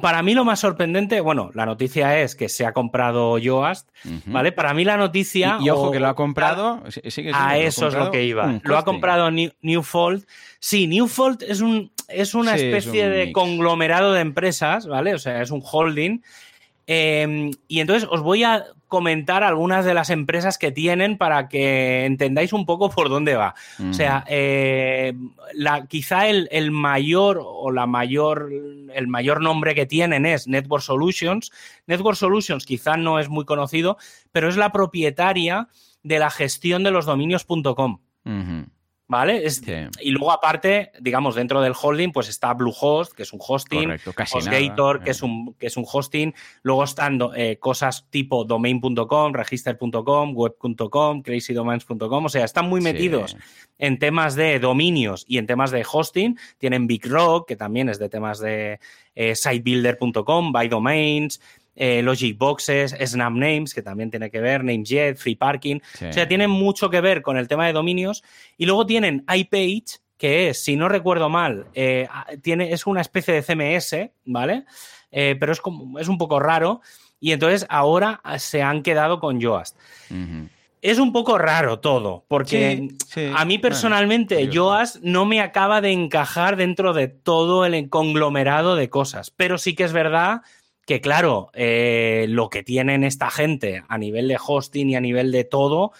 para 0.00 0.22
mí 0.22 0.34
lo 0.34 0.44
más 0.44 0.60
sorprendente, 0.60 1.20
bueno, 1.20 1.50
la 1.54 1.66
noticia 1.66 2.20
es 2.20 2.36
que 2.36 2.48
se 2.48 2.64
ha 2.64 2.72
comprado 2.72 3.38
Yoast, 3.38 3.88
¿vale? 4.26 4.52
Para 4.52 4.72
mí 4.72 4.84
la 4.84 4.96
noticia... 4.96 5.58
Y, 5.60 5.68
ojo 5.68 5.90
que 5.90 5.98
lo 5.98 6.08
ha 6.08 6.14
comprado... 6.14 6.82
a 7.32 7.58
eso 7.58 7.88
es 7.88 7.94
lo 7.94 8.10
que 8.10 8.24
iba. 8.24 8.60
lo 8.62 8.78
ha 8.78 8.84
comprado 8.84 9.30
Newfold. 9.30 10.26
Sí, 10.60 10.86
Newfold 10.86 11.42
es, 11.42 11.60
un, 11.60 11.90
es 12.08 12.34
una 12.34 12.54
especie 12.54 13.08
de 13.08 13.32
conglomerado 13.32 14.12
de 14.12 14.20
empresas, 14.20 14.86
¿vale? 14.86 15.12
O 15.12 15.18
sea, 15.18 15.42
es 15.42 15.50
un 15.50 15.62
holding. 15.64 16.22
Em, 16.86 17.50
y 17.66 17.80
entonces 17.80 18.08
os 18.10 18.20
voy 18.20 18.44
a 18.44 18.64
comentar 18.94 19.42
algunas 19.42 19.84
de 19.84 19.92
las 19.92 20.08
empresas 20.08 20.56
que 20.56 20.70
tienen 20.70 21.18
para 21.18 21.48
que 21.48 22.04
entendáis 22.04 22.52
un 22.52 22.64
poco 22.64 22.90
por 22.90 23.08
dónde 23.08 23.34
va. 23.34 23.56
O 23.90 23.92
sea, 23.92 24.24
eh, 24.28 25.14
la, 25.52 25.86
quizá 25.86 26.28
el, 26.28 26.70
mayor 26.70 27.42
o 27.44 27.72
la 27.72 27.86
mayor, 27.86 28.52
el 28.94 29.08
mayor 29.08 29.42
nombre 29.42 29.74
que 29.74 29.84
tienen 29.84 30.26
es 30.26 30.46
Network 30.46 30.84
Solutions. 30.84 31.50
Network 31.88 32.16
Solutions 32.16 32.66
quizá 32.66 32.96
no 32.96 33.18
es 33.18 33.28
muy 33.28 33.44
conocido, 33.44 33.96
pero 34.30 34.48
es 34.48 34.56
la 34.56 34.70
propietaria 34.70 35.66
de 36.04 36.20
la 36.20 36.30
gestión 36.30 36.84
de 36.84 36.92
los 36.92 37.04
dominios.com. 37.04 37.98
¿Vale? 39.06 39.44
Y 40.00 40.10
luego, 40.12 40.32
aparte, 40.32 40.90
digamos, 40.98 41.34
dentro 41.34 41.60
del 41.60 41.74
holding, 41.80 42.10
pues 42.10 42.30
está 42.30 42.54
Bluehost, 42.54 43.12
que 43.12 43.24
es 43.24 43.34
un 43.34 43.40
hosting, 43.46 43.90
HostGator, 43.90 45.02
que, 45.02 45.10
es 45.10 45.22
un, 45.22 45.54
que 45.58 45.66
es 45.66 45.76
un 45.76 45.84
hosting. 45.86 46.34
Luego 46.62 46.84
están 46.84 47.18
eh, 47.36 47.58
cosas 47.58 48.06
tipo 48.08 48.44
domain.com, 48.44 49.34
register.com, 49.34 50.32
web.com, 50.34 51.22
crazydomains.com. 51.22 52.24
O 52.24 52.28
sea, 52.30 52.46
están 52.46 52.66
muy 52.66 52.80
metidos 52.80 53.36
en 53.76 53.98
temas 53.98 54.36
de 54.36 54.58
dominios 54.58 55.26
y 55.28 55.36
en 55.36 55.46
temas 55.46 55.70
de 55.70 55.84
hosting. 55.90 56.38
Tienen 56.56 56.86
Big 56.86 57.06
Rock, 57.06 57.46
que 57.48 57.56
también 57.56 57.90
es 57.90 57.98
de 57.98 58.08
temas 58.08 58.38
de 58.38 58.80
eh, 59.14 59.34
sitebuilder.com, 59.34 60.50
by 60.50 60.68
domains 60.68 61.40
eh, 61.76 62.02
Logic 62.02 62.36
Boxes, 62.38 62.94
Snap 63.04 63.32
Names, 63.32 63.74
que 63.74 63.82
también 63.82 64.10
tiene 64.10 64.30
que 64.30 64.40
ver, 64.40 64.62
NameJet, 64.62 65.16
Free 65.16 65.36
Parking. 65.36 65.80
O 66.08 66.12
sea, 66.12 66.28
tienen 66.28 66.50
mucho 66.50 66.90
que 66.90 67.00
ver 67.00 67.22
con 67.22 67.36
el 67.36 67.48
tema 67.48 67.66
de 67.66 67.72
dominios. 67.72 68.22
Y 68.56 68.66
luego 68.66 68.86
tienen 68.86 69.24
iPage, 69.32 69.98
que 70.16 70.48
es, 70.48 70.62
si 70.62 70.76
no 70.76 70.88
recuerdo 70.88 71.28
mal, 71.28 71.66
eh, 71.74 72.08
tiene, 72.42 72.72
es 72.72 72.86
una 72.86 73.00
especie 73.00 73.34
de 73.34 73.42
CMS, 73.42 74.10
¿vale? 74.24 74.64
Eh, 75.10 75.36
pero 75.38 75.52
es, 75.52 75.60
como, 75.60 75.98
es 75.98 76.08
un 76.08 76.18
poco 76.18 76.38
raro. 76.40 76.80
Y 77.20 77.32
entonces 77.32 77.66
ahora 77.70 78.20
se 78.38 78.62
han 78.62 78.82
quedado 78.82 79.18
con 79.18 79.40
Yoast. 79.40 79.76
Es 80.82 80.98
un 80.98 81.14
poco 81.14 81.38
raro 81.38 81.80
todo, 81.80 82.26
porque 82.28 82.88
a 83.34 83.44
mí 83.46 83.56
personalmente 83.56 84.48
Yoast 84.48 84.96
no 85.00 85.24
me 85.24 85.40
acaba 85.40 85.80
de 85.80 85.92
encajar 85.92 86.56
dentro 86.56 86.92
de 86.92 87.08
todo 87.08 87.64
el 87.64 87.88
conglomerado 87.88 88.76
de 88.76 88.90
cosas, 88.90 89.30
pero 89.30 89.56
sí 89.56 89.74
que 89.74 89.84
es 89.84 89.94
verdad 89.94 90.42
que 90.86 91.00
claro, 91.00 91.50
eh, 91.54 92.26
lo 92.28 92.50
que 92.50 92.62
tienen 92.62 93.04
esta 93.04 93.30
gente 93.30 93.82
a 93.88 93.98
nivel 93.98 94.28
de 94.28 94.38
hosting 94.44 94.90
y 94.90 94.96
a 94.96 95.00
nivel 95.00 95.32
de 95.32 95.44
todo 95.44 95.92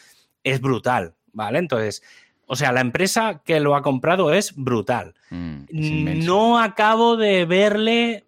es 0.42 0.60
brutal, 0.60 1.14
¿vale? 1.32 1.58
Entonces, 1.58 2.02
o 2.46 2.56
sea, 2.56 2.72
la 2.72 2.80
empresa 2.80 3.42
que 3.44 3.60
lo 3.60 3.74
ha 3.74 3.82
comprado 3.82 4.32
es 4.32 4.54
brutal. 4.54 5.14
Mm, 5.30 6.24
no 6.24 6.60
acabo 6.60 7.16
de 7.16 7.46
verle 7.46 8.24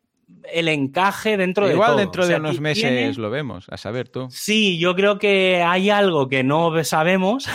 el 0.53 0.69
encaje 0.69 1.37
dentro 1.37 1.67
de 1.67 1.75
Igual 1.75 1.97
dentro 1.97 2.27
de 2.27 2.37
unos 2.37 2.61
meses 2.61 3.19
lo 3.19 3.31
vemos, 3.31 3.67
a 3.71 3.77
saber 3.77 4.09
tú. 4.09 4.29
Sí, 4.31 4.79
yo 4.79 4.95
creo 4.95 5.19
que 5.19 5.63
hay 5.63 5.91
algo 5.91 6.29
que 6.29 6.43
no 6.43 6.83
sabemos, 6.85 7.49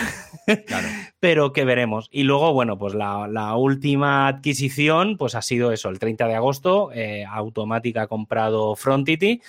pero 1.19 1.53
que 1.53 1.65
veremos. 1.65 2.09
Y 2.11 2.23
luego, 2.23 2.53
bueno, 2.53 2.77
pues 2.77 2.93
la, 2.93 3.55
última 3.55 4.27
adquisición, 4.27 5.17
pues 5.17 5.35
ha 5.35 5.41
sido 5.41 5.71
eso, 5.71 5.89
el 5.89 5.99
30 5.99 6.27
de 6.27 6.35
agosto, 6.35 6.91
eh, 6.93 7.25
Automática 7.29 8.03
ha 8.03 8.07
comprado 8.07 8.75
Frontity. 8.75 9.41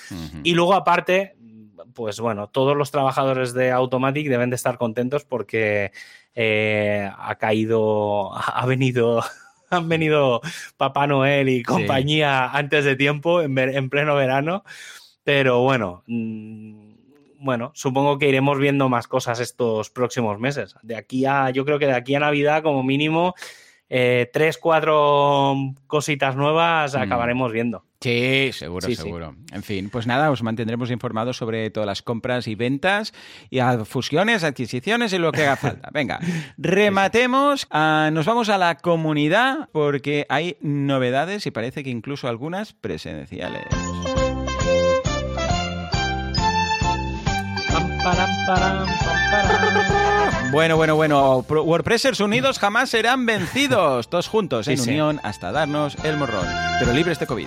Y 0.42 0.54
luego, 0.54 0.74
aparte, 0.74 1.36
pues 1.94 2.20
bueno, 2.20 2.48
todos 2.48 2.76
los 2.76 2.90
trabajadores 2.90 3.52
de 3.52 3.70
Automatic 3.70 4.28
deben 4.28 4.50
de 4.50 4.56
estar 4.56 4.78
contentos 4.78 5.24
porque 5.24 5.92
eh, 6.34 7.10
ha 7.16 7.34
caído, 7.36 8.30
ha 8.34 8.64
venido 8.66 9.22
han 9.72 9.88
venido 9.88 10.40
Papá 10.76 11.06
Noel 11.06 11.48
y 11.48 11.62
compañía 11.62 12.50
antes 12.50 12.84
de 12.84 12.96
tiempo, 12.96 13.42
en, 13.42 13.90
pleno 13.90 14.14
verano. 14.14 14.64
Pero 15.24 15.60
bueno, 15.60 16.02
mm, 16.06 16.92
bueno, 17.40 17.72
supongo 17.74 18.18
que 18.18 18.28
iremos 18.28 18.58
viendo 18.58 18.88
más 18.88 19.06
cosas 19.08 19.40
estos 19.40 19.90
próximos 19.90 20.38
meses. 20.38 20.74
De 20.82 20.96
aquí 20.96 21.24
a, 21.26 21.50
yo 21.50 21.64
creo 21.64 21.78
que 21.78 21.86
de 21.86 21.94
aquí 21.94 22.14
a 22.14 22.20
Navidad, 22.20 22.62
como 22.62 22.82
mínimo, 22.82 23.34
eh, 23.88 24.30
tres, 24.32 24.58
cuatro 24.58 25.54
cositas 25.86 26.36
nuevas 26.36 26.94
mm. 26.94 26.98
acabaremos 26.98 27.52
viendo. 27.52 27.84
Sí, 28.02 28.50
seguro, 28.52 28.88
seguro. 28.94 29.36
En 29.52 29.62
fin, 29.62 29.88
pues 29.90 30.06
nada, 30.06 30.30
os 30.30 30.42
mantendremos 30.42 30.90
informados 30.90 31.36
sobre 31.36 31.70
todas 31.70 31.86
las 31.86 32.02
compras 32.02 32.48
y 32.48 32.54
ventas 32.54 33.14
y 33.50 33.60
fusiones, 33.84 34.44
adquisiciones 34.44 35.12
y 35.12 35.18
lo 35.18 35.32
que 35.32 35.42
haga 35.42 35.56
falta. 35.56 35.88
Venga, 35.92 36.18
rematemos. 36.58 37.66
Ah, 37.70 38.10
nos 38.12 38.26
vamos 38.26 38.48
a 38.48 38.58
la 38.58 38.76
comunidad 38.76 39.68
porque 39.72 40.26
hay 40.28 40.56
novedades 40.60 41.46
y 41.46 41.50
parece 41.50 41.84
que 41.84 41.90
incluso 41.90 42.28
algunas 42.28 42.72
presenciales. 42.72 43.66
Bueno, 50.52 50.76
bueno, 50.76 50.96
bueno. 50.96 51.38
WordPressers 51.48 52.20
unidos 52.20 52.58
jamás 52.58 52.90
serán 52.90 53.24
vencidos. 53.24 54.10
Todos 54.10 54.28
juntos, 54.28 54.68
en 54.68 54.78
unión, 54.82 55.18
hasta 55.22 55.50
darnos 55.50 55.96
el 56.04 56.18
morrón. 56.18 56.46
Pero 56.78 56.92
libres 56.92 57.18
de 57.18 57.26
COVID. 57.26 57.46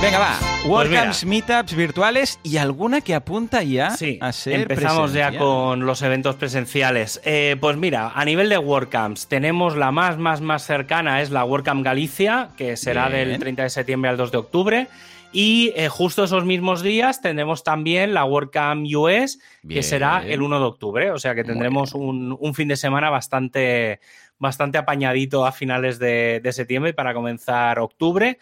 Venga, 0.00 0.20
va. 0.20 0.38
Pues 0.38 0.66
WordCamps, 0.66 1.24
meetups 1.24 1.74
virtuales 1.74 2.38
y 2.44 2.58
alguna 2.58 3.00
que 3.00 3.12
apunta 3.12 3.64
ya 3.64 3.88
a 4.20 4.32
ser 4.32 4.60
Empezamos 4.60 5.12
ya 5.12 5.36
con 5.36 5.84
los 5.84 6.02
eventos 6.02 6.36
presenciales. 6.36 7.20
Eh, 7.24 7.56
pues 7.60 7.76
mira, 7.76 8.12
a 8.14 8.24
nivel 8.24 8.48
de 8.50 8.58
WordCamps, 8.58 9.26
tenemos 9.26 9.76
la 9.76 9.90
más, 9.90 10.16
más, 10.16 10.40
más 10.40 10.64
cercana, 10.64 11.22
es 11.22 11.30
la 11.30 11.44
WordCamp 11.44 11.84
Galicia, 11.84 12.50
que 12.56 12.76
será 12.76 13.08
del 13.08 13.36
30 13.36 13.64
de 13.64 13.70
septiembre 13.70 14.10
al 14.10 14.16
2 14.16 14.30
de 14.30 14.38
octubre. 14.38 14.88
Y 15.32 15.72
eh, 15.76 15.88
justo 15.88 16.24
esos 16.24 16.44
mismos 16.44 16.82
días 16.82 17.20
tendremos 17.20 17.62
también 17.62 18.14
la 18.14 18.24
WordCamp 18.24 18.86
US, 18.96 19.38
que 19.68 19.82
será 19.82 20.26
el 20.26 20.42
1 20.42 20.58
de 20.58 20.64
octubre. 20.64 21.10
O 21.12 21.18
sea 21.18 21.34
que 21.34 21.44
tendremos 21.44 21.94
un, 21.94 22.54
fin 22.54 22.68
de 22.68 22.76
semana 22.76 23.10
bastante, 23.10 24.00
bastante 24.38 24.78
apañadito 24.78 25.46
a 25.46 25.52
finales 25.52 25.98
de, 25.98 26.40
de 26.42 26.52
septiembre 26.52 26.94
para 26.94 27.14
comenzar 27.14 27.78
octubre. 27.78 28.38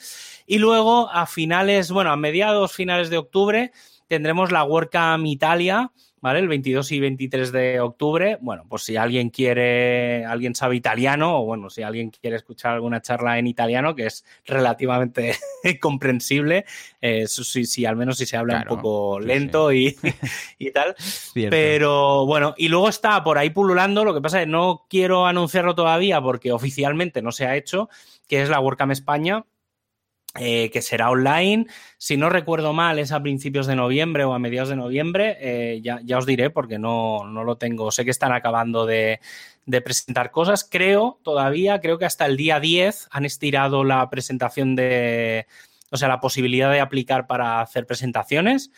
Y 0.46 0.58
luego 0.58 1.10
a 1.10 1.26
finales, 1.26 1.90
bueno, 1.90 2.10
a 2.10 2.16
mediados 2.16 2.72
finales 2.72 3.10
de 3.10 3.18
octubre 3.18 3.72
tendremos 4.06 4.50
la 4.50 4.64
WordCamp 4.64 5.26
Italia, 5.26 5.92
¿vale? 6.20 6.40
El 6.40 6.48
22 6.48 6.92
y 6.92 7.00
23 7.00 7.52
de 7.52 7.80
octubre. 7.80 8.38
Bueno, 8.40 8.64
pues 8.68 8.82
si 8.82 8.96
alguien 8.96 9.30
quiere, 9.30 10.24
alguien 10.24 10.54
sabe 10.54 10.76
italiano, 10.76 11.40
o 11.40 11.44
bueno, 11.44 11.70
si 11.70 11.82
alguien 11.82 12.10
quiere 12.10 12.36
escuchar 12.36 12.74
alguna 12.74 13.00
charla 13.00 13.38
en 13.38 13.46
italiano, 13.46 13.94
que 13.94 14.06
es 14.06 14.24
relativamente 14.46 15.36
comprensible, 15.80 16.64
eh, 17.00 17.26
si, 17.26 17.84
al 17.84 17.96
menos 17.96 18.18
si 18.18 18.26
se 18.26 18.36
habla 18.36 18.58
un 18.58 18.76
poco 18.76 19.20
lento 19.20 19.72
Y, 19.72 19.96
y, 20.58 20.70
tal. 20.70 20.94
Pero 21.50 22.26
bueno, 22.26 22.54
y 22.56 22.68
luego 22.68 22.88
está 22.88 23.22
por 23.22 23.38
ahí 23.38 23.50
pululando, 23.50 24.04
lo 24.04 24.14
que 24.14 24.20
pasa 24.20 24.40
es 24.40 24.46
que 24.46 24.50
no 24.50 24.86
quiero 24.88 25.26
anunciarlo 25.26 25.74
todavía 25.74 26.20
porque 26.20 26.52
oficialmente 26.52 27.22
no 27.22 27.32
se 27.32 27.46
ha 27.46 27.56
hecho, 27.56 27.88
que 28.28 28.42
es 28.42 28.48
la 28.48 28.60
WordCamp 28.60 28.92
España 28.92 29.44
eh, 30.38 30.70
que 30.70 30.82
será 30.82 31.10
online. 31.10 31.66
Si 31.96 32.16
no 32.16 32.30
recuerdo 32.30 32.72
mal, 32.72 32.98
es 32.98 33.12
a 33.12 33.22
principios 33.22 33.66
de 33.66 33.76
noviembre 33.76 34.24
o 34.24 34.34
a 34.34 34.38
mediados 34.38 34.68
de 34.68 34.76
noviembre. 34.76 35.36
Eh, 35.40 35.80
ya, 35.82 36.18
os 36.18 36.26
diré 36.26 36.50
porque 36.50 36.78
no, 36.78 37.24
lo 37.24 37.56
tengo. 37.56 37.90
Sé 37.90 38.04
que 38.04 38.10
están 38.10 38.32
acabando 38.32 38.86
de, 38.86 39.20
de, 39.66 39.80
presentar 39.80 40.30
cosas. 40.30 40.66
Creo 40.68 41.18
todavía, 41.22 41.80
creo 41.80 41.98
que 41.98 42.04
hasta 42.04 42.26
el 42.26 42.36
día 42.36 42.60
10 42.60 43.08
han 43.10 43.24
estirado 43.24 43.84
la 43.84 44.08
presentación 44.10 44.76
de, 44.76 45.46
o 45.90 45.96
sea, 45.96 46.08
la 46.08 46.20
posibilidad 46.20 46.70
de 46.70 46.80
aplicar 46.80 47.26
para 47.26 47.60
hacer 47.60 47.86
presentaciones. 47.86 48.70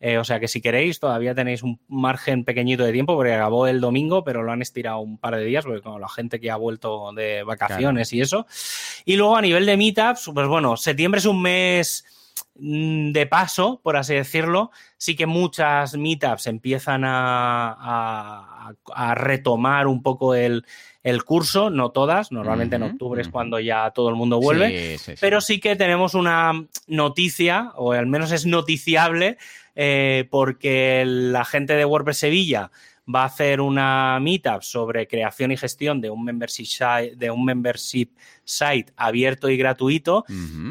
Eh, 0.00 0.18
o 0.18 0.24
sea 0.24 0.38
que 0.38 0.46
si 0.46 0.60
queréis, 0.60 1.00
todavía 1.00 1.34
tenéis 1.34 1.64
un 1.64 1.80
margen 1.88 2.44
pequeñito 2.44 2.84
de 2.84 2.92
tiempo, 2.92 3.16
porque 3.16 3.34
acabó 3.34 3.66
el 3.66 3.80
domingo, 3.80 4.22
pero 4.22 4.44
lo 4.44 4.52
han 4.52 4.62
estirado 4.62 5.00
un 5.00 5.18
par 5.18 5.34
de 5.34 5.44
días, 5.44 5.64
porque 5.64 5.82
como 5.82 5.98
la 5.98 6.08
gente 6.08 6.38
que 6.38 6.50
ha 6.50 6.56
vuelto 6.56 7.12
de 7.12 7.42
vacaciones 7.42 8.12
y 8.12 8.20
eso. 8.20 8.46
Y 9.04 9.16
luego 9.16 9.36
a 9.36 9.42
nivel 9.42 9.66
de 9.66 9.76
meetups, 9.76 10.30
pues 10.32 10.46
bueno, 10.46 10.76
septiembre 10.76 11.18
es 11.18 11.26
un 11.26 11.42
mes 11.42 12.04
mm, 12.54 13.10
de 13.10 13.26
paso, 13.26 13.80
por 13.82 13.96
así 13.96 14.14
decirlo. 14.14 14.70
Sí 14.98 15.16
que 15.16 15.26
muchas 15.26 15.96
meetups 15.96 16.46
empiezan 16.46 17.02
a, 17.04 18.74
retomar 19.14 19.88
un 19.88 20.02
poco 20.02 20.34
el, 20.34 20.64
curso, 21.24 21.70
no 21.70 21.90
todas, 21.90 22.30
normalmente 22.30 22.76
en 22.76 22.82
octubre 22.82 23.22
es 23.22 23.28
cuando 23.28 23.58
ya 23.58 23.90
todo 23.92 24.10
el 24.10 24.14
mundo 24.14 24.38
vuelve, 24.38 24.98
pero 25.20 25.40
sí 25.40 25.58
que 25.58 25.74
tenemos 25.74 26.14
una 26.14 26.52
noticia, 26.86 27.72
o 27.76 27.92
al 27.92 28.06
menos 28.06 28.30
es 28.30 28.44
noticiable, 28.44 29.38
eh, 29.80 30.26
porque 30.28 31.04
la 31.06 31.44
gente 31.44 31.74
de 31.74 31.84
WordPress 31.84 32.18
Sevilla 32.18 32.72
va 33.12 33.22
a 33.22 33.26
hacer 33.26 33.60
una 33.60 34.18
meetup 34.20 34.62
sobre 34.62 35.06
creación 35.06 35.52
y 35.52 35.56
gestión 35.56 36.00
de 36.00 36.10
un 36.10 36.24
membership 36.24 36.66
site, 36.66 37.14
de 37.16 37.30
un 37.30 37.44
membership 37.44 38.08
site 38.44 38.92
abierto 38.96 39.50
y 39.50 39.56
gratuito 39.56 40.24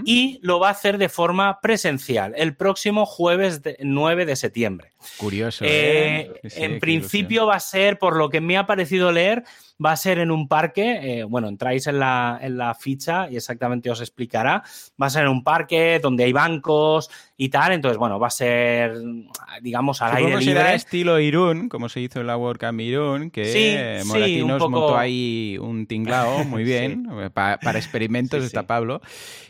y 0.03 0.39
lo 0.41 0.59
va 0.59 0.69
a 0.69 0.71
hacer 0.71 0.97
de 0.97 1.09
forma 1.09 1.61
presencial 1.61 2.33
el 2.35 2.55
próximo 2.55 3.05
jueves 3.05 3.61
9 3.79 4.25
de 4.25 4.35
septiembre. 4.35 4.93
Curioso. 5.17 5.63
¿eh? 5.63 6.31
Eh, 6.43 6.49
en 6.55 6.79
principio 6.79 7.45
va 7.45 7.55
a 7.55 7.59
ser, 7.59 7.99
por 7.99 8.17
lo 8.17 8.29
que 8.29 8.41
me 8.41 8.57
ha 8.57 8.65
parecido 8.65 9.11
leer, 9.11 9.43
va 9.83 9.91
a 9.91 9.95
ser 9.95 10.17
en 10.19 10.31
un 10.31 10.47
parque, 10.47 11.19
eh, 11.19 11.23
bueno, 11.23 11.47
entráis 11.47 11.85
en 11.87 11.99
la, 11.99 12.39
en 12.41 12.57
la 12.57 12.73
ficha 12.73 13.29
y 13.29 13.35
exactamente 13.35 13.91
os 13.91 14.01
explicará, 14.01 14.63
va 15.01 15.05
a 15.05 15.09
ser 15.09 15.23
en 15.23 15.29
un 15.29 15.43
parque 15.43 15.99
donde 16.01 16.23
hay 16.23 16.33
bancos 16.33 17.09
y 17.37 17.49
tal, 17.49 17.73
entonces, 17.73 17.97
bueno, 17.97 18.19
va 18.19 18.27
a 18.27 18.31
ser, 18.31 18.95
digamos, 19.61 20.01
al 20.01 20.17
aire 20.17 20.39
libre. 20.39 20.45
será 20.45 20.73
estilo 20.73 21.19
Irún, 21.19 21.69
como 21.69 21.89
se 21.89 22.01
hizo 22.01 22.19
en 22.19 22.26
la 22.27 22.37
WordCamp 22.37 22.79
Irún, 22.79 23.31
que 23.31 23.45
sí, 23.45 24.07
Moratinos 24.07 24.61
sí, 24.61 24.69
montó 24.69 24.97
ahí 24.97 25.57
un 25.59 25.87
tinglao 25.87 26.43
muy 26.45 26.63
bien, 26.63 27.07
para, 27.33 27.77
experimentos 27.77 28.43
está 28.43 28.67
Pablo, 28.67 29.01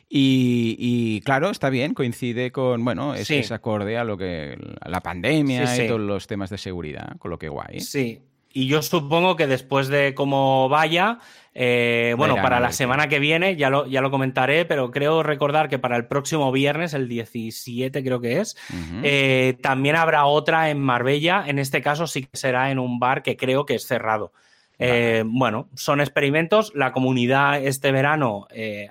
y, 0.09 1.21
claro, 1.25 1.49
está 1.49 1.69
bien, 1.69 1.93
coincide 1.93 2.51
con, 2.51 2.85
bueno, 2.85 3.13
es, 3.13 3.51
acorde 3.51 3.97
a 3.97 4.05
lo 4.05 4.17
que, 4.17 4.57
a 4.79 4.89
la 4.89 5.01
pandemia 5.01 5.83
y 5.83 5.87
todos 5.87 5.99
los 5.99 6.27
temas 6.27 6.49
de 6.49 6.57
seguridad, 6.57 7.17
con 7.19 7.31
lo 7.31 7.37
que 7.37 7.49
guay. 7.49 7.81
Sí, 7.81 8.21
y 8.53 8.67
yo 8.67 8.81
supongo 8.81 9.35
que 9.35 9.45
después 9.45 9.87
de 9.87 10.15
cómo 10.15 10.69
vaya, 10.69 11.19
eh, 11.59 12.13
bueno, 12.15 12.35
para 12.35 12.59
la 12.59 12.71
semana 12.71 13.07
que 13.07 13.17
viene, 13.17 13.55
ya 13.55 13.71
lo, 13.71 13.87
ya 13.87 14.01
lo 14.01 14.11
comentaré, 14.11 14.65
pero 14.65 14.91
creo 14.91 15.23
recordar 15.23 15.69
que 15.69 15.79
para 15.79 15.95
el 15.95 16.05
próximo 16.05 16.51
viernes, 16.51 16.93
el 16.93 17.09
17 17.09 18.03
creo 18.03 18.21
que 18.21 18.39
es, 18.41 18.55
eh, 19.01 19.57
también 19.63 19.95
habrá 19.95 20.27
otra 20.27 20.69
en 20.69 20.79
Marbella. 20.79 21.45
En 21.47 21.57
este 21.57 21.81
caso 21.81 22.05
sí 22.05 22.25
que 22.25 22.37
será 22.37 22.69
en 22.69 22.77
un 22.77 22.99
bar 22.99 23.23
que 23.23 23.37
creo 23.37 23.65
que 23.65 23.73
es 23.73 23.87
cerrado. 23.87 24.33
Eh, 24.77 25.23
bueno, 25.25 25.67
son 25.73 25.99
experimentos. 25.99 26.71
La 26.75 26.91
comunidad 26.91 27.59
este 27.63 27.91
verano 27.91 28.47
eh, 28.51 28.89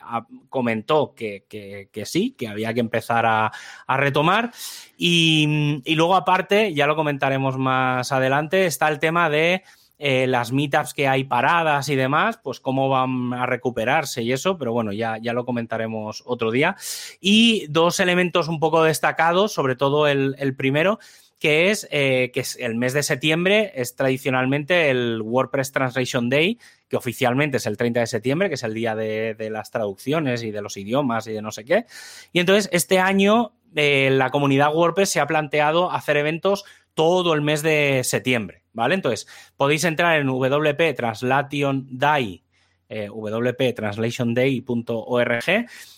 comentó 0.48 1.14
que, 1.14 1.44
sí, 2.04 2.34
que 2.36 2.48
había 2.48 2.74
que 2.74 2.80
empezar 2.80 3.26
a, 3.26 3.52
retomar. 3.86 4.50
Y, 4.96 5.82
luego, 5.94 6.16
aparte, 6.16 6.74
ya 6.74 6.88
lo 6.88 6.96
comentaremos 6.96 7.58
más 7.58 8.10
adelante, 8.10 8.66
está 8.66 8.88
el 8.88 8.98
tema 8.98 9.30
de 9.30 9.62
eh, 9.98 10.26
las 10.26 10.52
meetups 10.52 10.94
que 10.94 11.08
hay 11.08 11.24
paradas 11.24 11.88
y 11.88 11.96
demás, 11.96 12.38
pues 12.42 12.60
cómo 12.60 12.88
van 12.88 13.32
a 13.32 13.46
recuperarse 13.46 14.22
y 14.22 14.32
eso, 14.32 14.58
pero 14.58 14.72
bueno, 14.72 14.92
ya, 14.92 15.18
ya 15.18 15.32
lo 15.32 15.44
comentaremos 15.44 16.22
otro 16.26 16.50
día. 16.50 16.76
Y 17.20 17.66
dos 17.68 18.00
elementos 18.00 18.48
un 18.48 18.60
poco 18.60 18.82
destacados, 18.82 19.52
sobre 19.52 19.76
todo 19.76 20.06
el 20.08 20.54
primero 20.56 20.98
que 21.38 21.70
es 21.70 21.86
eh, 21.90 22.30
que 22.32 22.40
es 22.40 22.56
el 22.58 22.76
mes 22.76 22.92
de 22.92 23.02
septiembre, 23.02 23.72
es 23.74 23.94
tradicionalmente 23.94 24.90
el 24.90 25.20
WordPress 25.22 25.72
Translation 25.72 26.30
Day, 26.30 26.58
que 26.88 26.96
oficialmente 26.96 27.58
es 27.58 27.66
el 27.66 27.76
30 27.76 28.00
de 28.00 28.06
septiembre, 28.06 28.48
que 28.48 28.54
es 28.54 28.62
el 28.62 28.74
día 28.74 28.94
de, 28.94 29.36
las 29.50 29.70
traducciones 29.70 30.42
y 30.42 30.50
de 30.50 30.62
los 30.62 30.76
idiomas 30.76 31.26
y 31.26 31.32
de 31.32 31.42
no 31.42 31.52
sé 31.52 31.64
qué. 31.64 31.86
Y 32.32 32.40
entonces 32.40 32.68
este 32.72 32.98
año 32.98 33.52
eh, 33.74 34.08
la 34.10 34.30
comunidad 34.30 34.74
WordPress 34.74 35.10
se 35.10 35.20
ha 35.20 35.26
planteado 35.26 35.90
hacer 35.90 36.16
eventos 36.16 36.64
todo 36.96 37.34
el 37.34 37.42
mes 37.42 37.62
de 37.62 38.02
septiembre, 38.04 38.64
¿vale? 38.72 38.94
Entonces 38.94 39.28
podéis 39.56 39.84
entrar 39.84 40.18
en 40.18 40.28
WP 40.28 40.94
Translation 40.96 41.86
eh, 42.88 43.08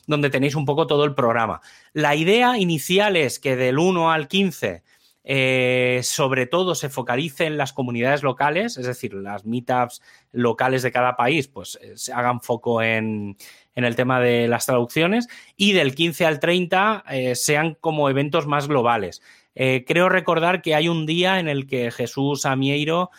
donde 0.06 0.30
tenéis 0.30 0.54
un 0.56 0.64
poco 0.66 0.86
todo 0.88 1.04
el 1.04 1.14
programa. 1.14 1.60
La 1.92 2.16
idea 2.16 2.58
inicial 2.58 3.16
es 3.16 3.38
que 3.38 3.54
del 3.54 3.78
1 3.78 4.10
al 4.10 4.26
15 4.26 4.82
eh, 5.30 6.00
sobre 6.04 6.46
todo 6.46 6.74
se 6.74 6.88
focalice 6.88 7.44
en 7.44 7.58
las 7.58 7.74
comunidades 7.74 8.22
locales, 8.22 8.78
es 8.78 8.86
decir, 8.86 9.12
las 9.12 9.44
meetups 9.44 10.00
locales 10.32 10.82
de 10.82 10.90
cada 10.90 11.16
país, 11.16 11.48
pues 11.48 11.78
eh, 11.82 11.98
se 11.98 12.14
hagan 12.14 12.40
foco 12.40 12.80
en, 12.80 13.36
el 13.74 13.94
tema 13.94 14.20
de 14.20 14.48
las 14.48 14.64
traducciones 14.64 15.28
y 15.54 15.72
del 15.72 15.94
15 15.94 16.24
al 16.24 16.40
30 16.40 17.04
eh, 17.10 17.34
sean 17.34 17.74
como 17.74 18.08
eventos 18.08 18.46
más 18.46 18.68
globales. 18.68 19.20
Creo 19.54 20.08
recordar 20.08 20.62
que 20.62 20.74
hay 20.74 20.88
un 20.88 21.04
día 21.06 21.40
en 21.40 21.48
el 21.48 21.66
que 21.66 21.90
Jesús 21.90 22.46
Amieiro 22.46 23.10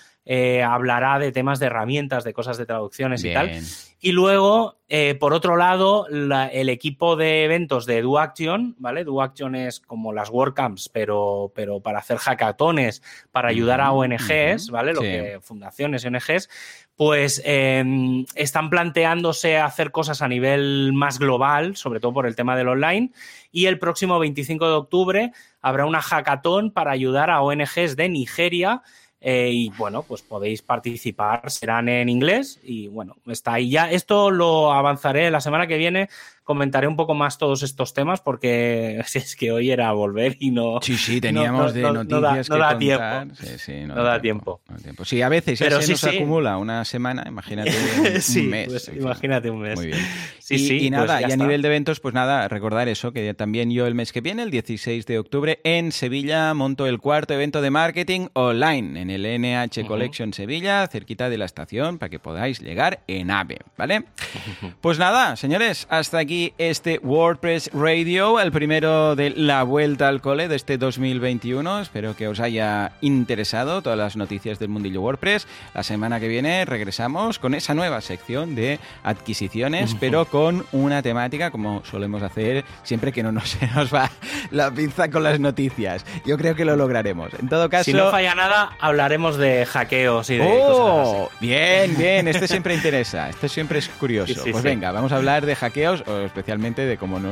hablará 0.64 1.18
de 1.18 1.32
temas 1.32 1.60
de 1.60 1.66
herramientas, 1.68 2.24
de 2.24 2.34
cosas 2.34 2.58
de 2.58 2.66
traducciones 2.66 3.24
y 3.24 3.34
tal. 3.34 3.62
Y 4.02 4.14
luego, 4.14 4.78
eh, 4.88 5.16
por 5.16 5.34
otro 5.34 5.58
lado, 5.58 6.08
el 6.08 6.70
equipo 6.70 7.18
de 7.18 7.44
eventos 7.44 7.86
de 7.86 8.02
DoAction, 8.02 8.76
¿vale? 8.80 9.04
DoAction 9.04 9.56
es 9.56 9.82
como 9.82 10.14
las 10.14 10.30
WordCamps, 10.30 10.88
pero, 10.88 11.52
pero 11.54 11.82
para 11.82 12.00
hacer 12.00 12.18
hackatones, 12.18 13.04
para 13.32 13.50
ayudar 13.50 13.82
a 13.82 13.92
ONGs, 13.92 14.70
¿vale? 14.70 14.94
Lo 14.94 15.02
que 15.02 15.40
fundaciones 15.42 16.06
y 16.06 16.08
ONGs, 16.08 16.50
pues 16.96 17.42
em, 17.44 18.26
están 18.36 18.70
planteándose 18.70 19.58
hacer 19.58 19.92
cosas 19.92 20.22
a 20.22 20.30
nivel 20.30 20.94
más 20.94 21.20
global, 21.20 21.76
sobre 21.76 22.00
todo 22.00 22.14
por 22.14 22.26
el 22.26 22.38
tema 22.38 22.56
del 22.56 22.70
online. 22.70 23.12
Y 23.52 23.66
el 23.66 23.80
próximo 23.80 24.18
25 24.18 24.66
de 24.66 24.74
octubre 24.74 25.32
habrá 25.62 25.86
una 25.86 26.02
hackathon 26.02 26.72
para 26.72 26.92
ayudar 26.92 27.30
a 27.30 27.42
ONGs 27.42 27.98
de 27.98 28.08
Nigeria 28.08 28.82
eh, 29.22 29.50
y 29.52 29.70
bueno, 29.78 30.04
pues 30.04 30.22
podéis 30.22 30.62
participar, 30.62 31.50
serán 31.52 31.90
en 31.90 32.08
inglés 32.08 32.60
y 32.64 32.88
bueno, 32.88 33.18
está 33.28 33.54
ahí 33.54 33.70
ya. 33.70 33.92
Esto 33.92 34.32
lo 34.32 34.72
avanzaré 34.72 35.30
la 35.30 35.42
semana 35.42 35.68
que 35.68 35.78
viene 35.78 36.10
comentaré 36.50 36.88
un 36.88 36.96
poco 36.96 37.14
más 37.14 37.38
todos 37.38 37.62
estos 37.62 37.94
temas 37.94 38.22
porque 38.22 39.00
es 39.14 39.36
que 39.36 39.52
hoy 39.52 39.70
era 39.70 39.92
volver 39.92 40.36
y 40.40 40.50
no. 40.50 40.80
Sí, 40.82 40.98
sí, 40.98 41.22
teníamos 41.22 41.76
de 41.76 41.84
noticias 41.84 42.50
no 42.50 42.58
da, 42.58 42.70
que 42.72 42.80
Tiempo. 42.80 43.86
no, 43.86 44.04
da, 44.04 44.20
tiempo. 44.20 44.62
Sí, 45.06 45.22
a 45.22 45.30
veces 45.30 45.60
ya 45.60 45.80
se 45.80 45.92
nos 45.92 46.04
acumula 46.06 46.58
una 46.58 46.86
semana, 46.86 47.24
imagínate 47.28 47.70
un, 47.70 48.02
mes. 48.50 48.68
Pues 48.68 48.92
imagínate 48.96 49.52
un 49.52 49.60
mes. 49.60 49.76
Muy 49.76 49.88
bien. 49.88 50.00
Sí, 50.40 50.56
y, 50.56 50.60
sí, 50.60 50.76
y 50.78 50.90
pues 50.90 50.92
nada, 50.92 51.22
y 51.22 51.32
a 51.32 51.38
nivel 51.38 51.62
de 51.62 51.68
eventos, 51.68 52.00
pues 52.00 52.16
nada, 52.16 52.48
recordar 52.48 52.88
eso, 52.88 53.14
que 53.14 53.36
también 53.36 53.70
yo 53.70 53.86
el 53.86 53.94
mes 53.94 54.12
que 54.12 54.22
viene, 54.22 54.42
el 54.42 54.50
16 54.50 55.06
de 55.06 55.20
octubre, 55.20 55.60
en 55.64 55.92
Sevilla, 55.92 56.52
monto 56.56 56.88
el 56.88 56.98
cuarto 56.98 57.36
evento 57.36 57.62
de 57.62 57.70
marketing 57.70 58.30
online 58.34 59.00
en 59.00 59.12
el 59.12 59.22
NH 59.40 59.86
Collection 59.86 60.34
Sevilla, 60.34 60.88
cerquita 60.88 61.30
de 61.30 61.38
la 61.38 61.46
estación, 61.46 62.00
para 62.00 62.10
que 62.10 62.18
podáis 62.18 62.60
llegar 62.60 63.04
en 63.06 63.30
AVE, 63.30 63.60
¿vale? 63.78 64.06
Pues 64.82 64.98
nada, 64.98 65.36
señores, 65.36 65.86
hasta 65.90 66.18
aquí 66.18 66.39
aquí 66.40 66.54
este 66.58 67.00
WordPress 67.04 67.72
Radio, 67.74 68.40
el 68.40 68.54
primero 68.54 69.18
de 69.18 69.32
la 69.32 69.64
vuelta 69.64 70.08
al 70.08 70.22
cole 70.22 70.48
de 70.48 70.56
este 70.56 70.78
2021. 70.78 71.82
Espero 71.82 72.16
que 72.16 72.30
os 72.30 72.40
haya 72.40 72.94
interesado 73.02 73.82
todas 73.82 73.98
las 73.98 74.16
noticias 74.16 74.58
del 74.58 74.70
mundillo 74.70 75.02
WordPress. 75.02 75.48
La 75.74 75.84
semana 75.84 76.22
que 76.22 76.30
viene 76.30 76.64
regresamos 76.64 77.40
con 77.40 77.56
esa 77.56 77.74
nueva 77.74 78.00
sección 78.00 78.56
de 78.56 78.80
adquisiciones, 79.04 79.96
pero 80.00 80.26
con 80.26 80.66
una 80.72 81.02
temática 81.02 81.52
como 81.52 81.84
solemos 81.84 82.24
hacer 82.24 82.64
siempre 82.84 83.12
que 83.12 83.22
no 83.22 83.34
nos, 83.34 83.50
se 83.60 83.68
nos 83.68 83.94
va 83.94 84.10
la 84.52 84.72
pinza 84.72 85.10
con 85.10 85.24
las 85.24 85.42
noticias. 85.42 86.06
Yo 86.26 86.38
creo 86.38 86.56
que 86.56 86.64
lo 86.64 86.78
lograremos. 86.78 87.34
En 87.38 87.50
todo 87.50 87.70
caso... 87.70 87.84
Si 87.84 87.94
no 87.94 88.12
falla 88.12 88.34
nada, 88.34 88.78
hablaremos 88.80 89.36
de 89.36 89.66
hackeos 89.66 90.30
y 90.30 90.38
de 90.38 90.48
¡Oh! 90.50 91.28
cosas 91.28 91.40
Bien, 91.42 91.98
bien. 91.98 92.28
Este 92.30 92.48
siempre 92.48 92.76
interesa. 92.76 93.30
Este 93.30 93.50
siempre 93.50 93.80
es 93.80 93.90
curioso. 93.90 94.42
pues 94.50 94.64
venga, 94.64 94.94
vamos 94.94 95.12
a 95.12 95.18
hablar 95.18 95.46
de 95.46 95.56
hackeos, 95.56 96.04
especialmente 96.30 96.86
de 96.86 96.98
cómo 96.98 97.20
no, 97.20 97.30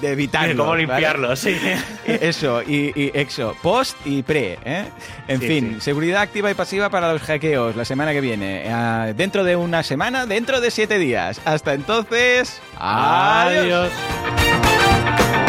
de 0.00 0.12
evitarlos. 0.12 0.56
De 0.56 0.62
cómo 0.62 0.76
limpiarlos, 0.76 1.38
sí. 1.38 1.56
Eso, 2.06 2.62
y, 2.62 2.92
y, 2.94 3.10
exo, 3.14 3.56
post 3.62 3.96
y 4.04 4.22
pre. 4.22 4.58
¿eh? 4.64 4.84
En 5.28 5.40
fin, 5.40 5.80
seguridad 5.80 6.22
activa 6.22 6.50
y 6.50 6.54
pasiva 6.54 6.88
para 6.90 7.12
los 7.12 7.22
hackeos 7.22 7.74
la 7.74 7.84
semana 7.84 8.12
que 8.12 8.20
viene. 8.20 8.62
Eh, 8.66 9.14
dentro 9.16 9.44
de 9.44 9.56
una 9.56 9.82
semana, 9.82 10.26
dentro 10.26 10.60
de 10.60 10.70
siete 10.70 10.98
días. 10.98 11.40
Hasta 11.44 11.74
entonces, 11.74 12.60
adiós. 12.78 13.90
adiós. 13.90 15.45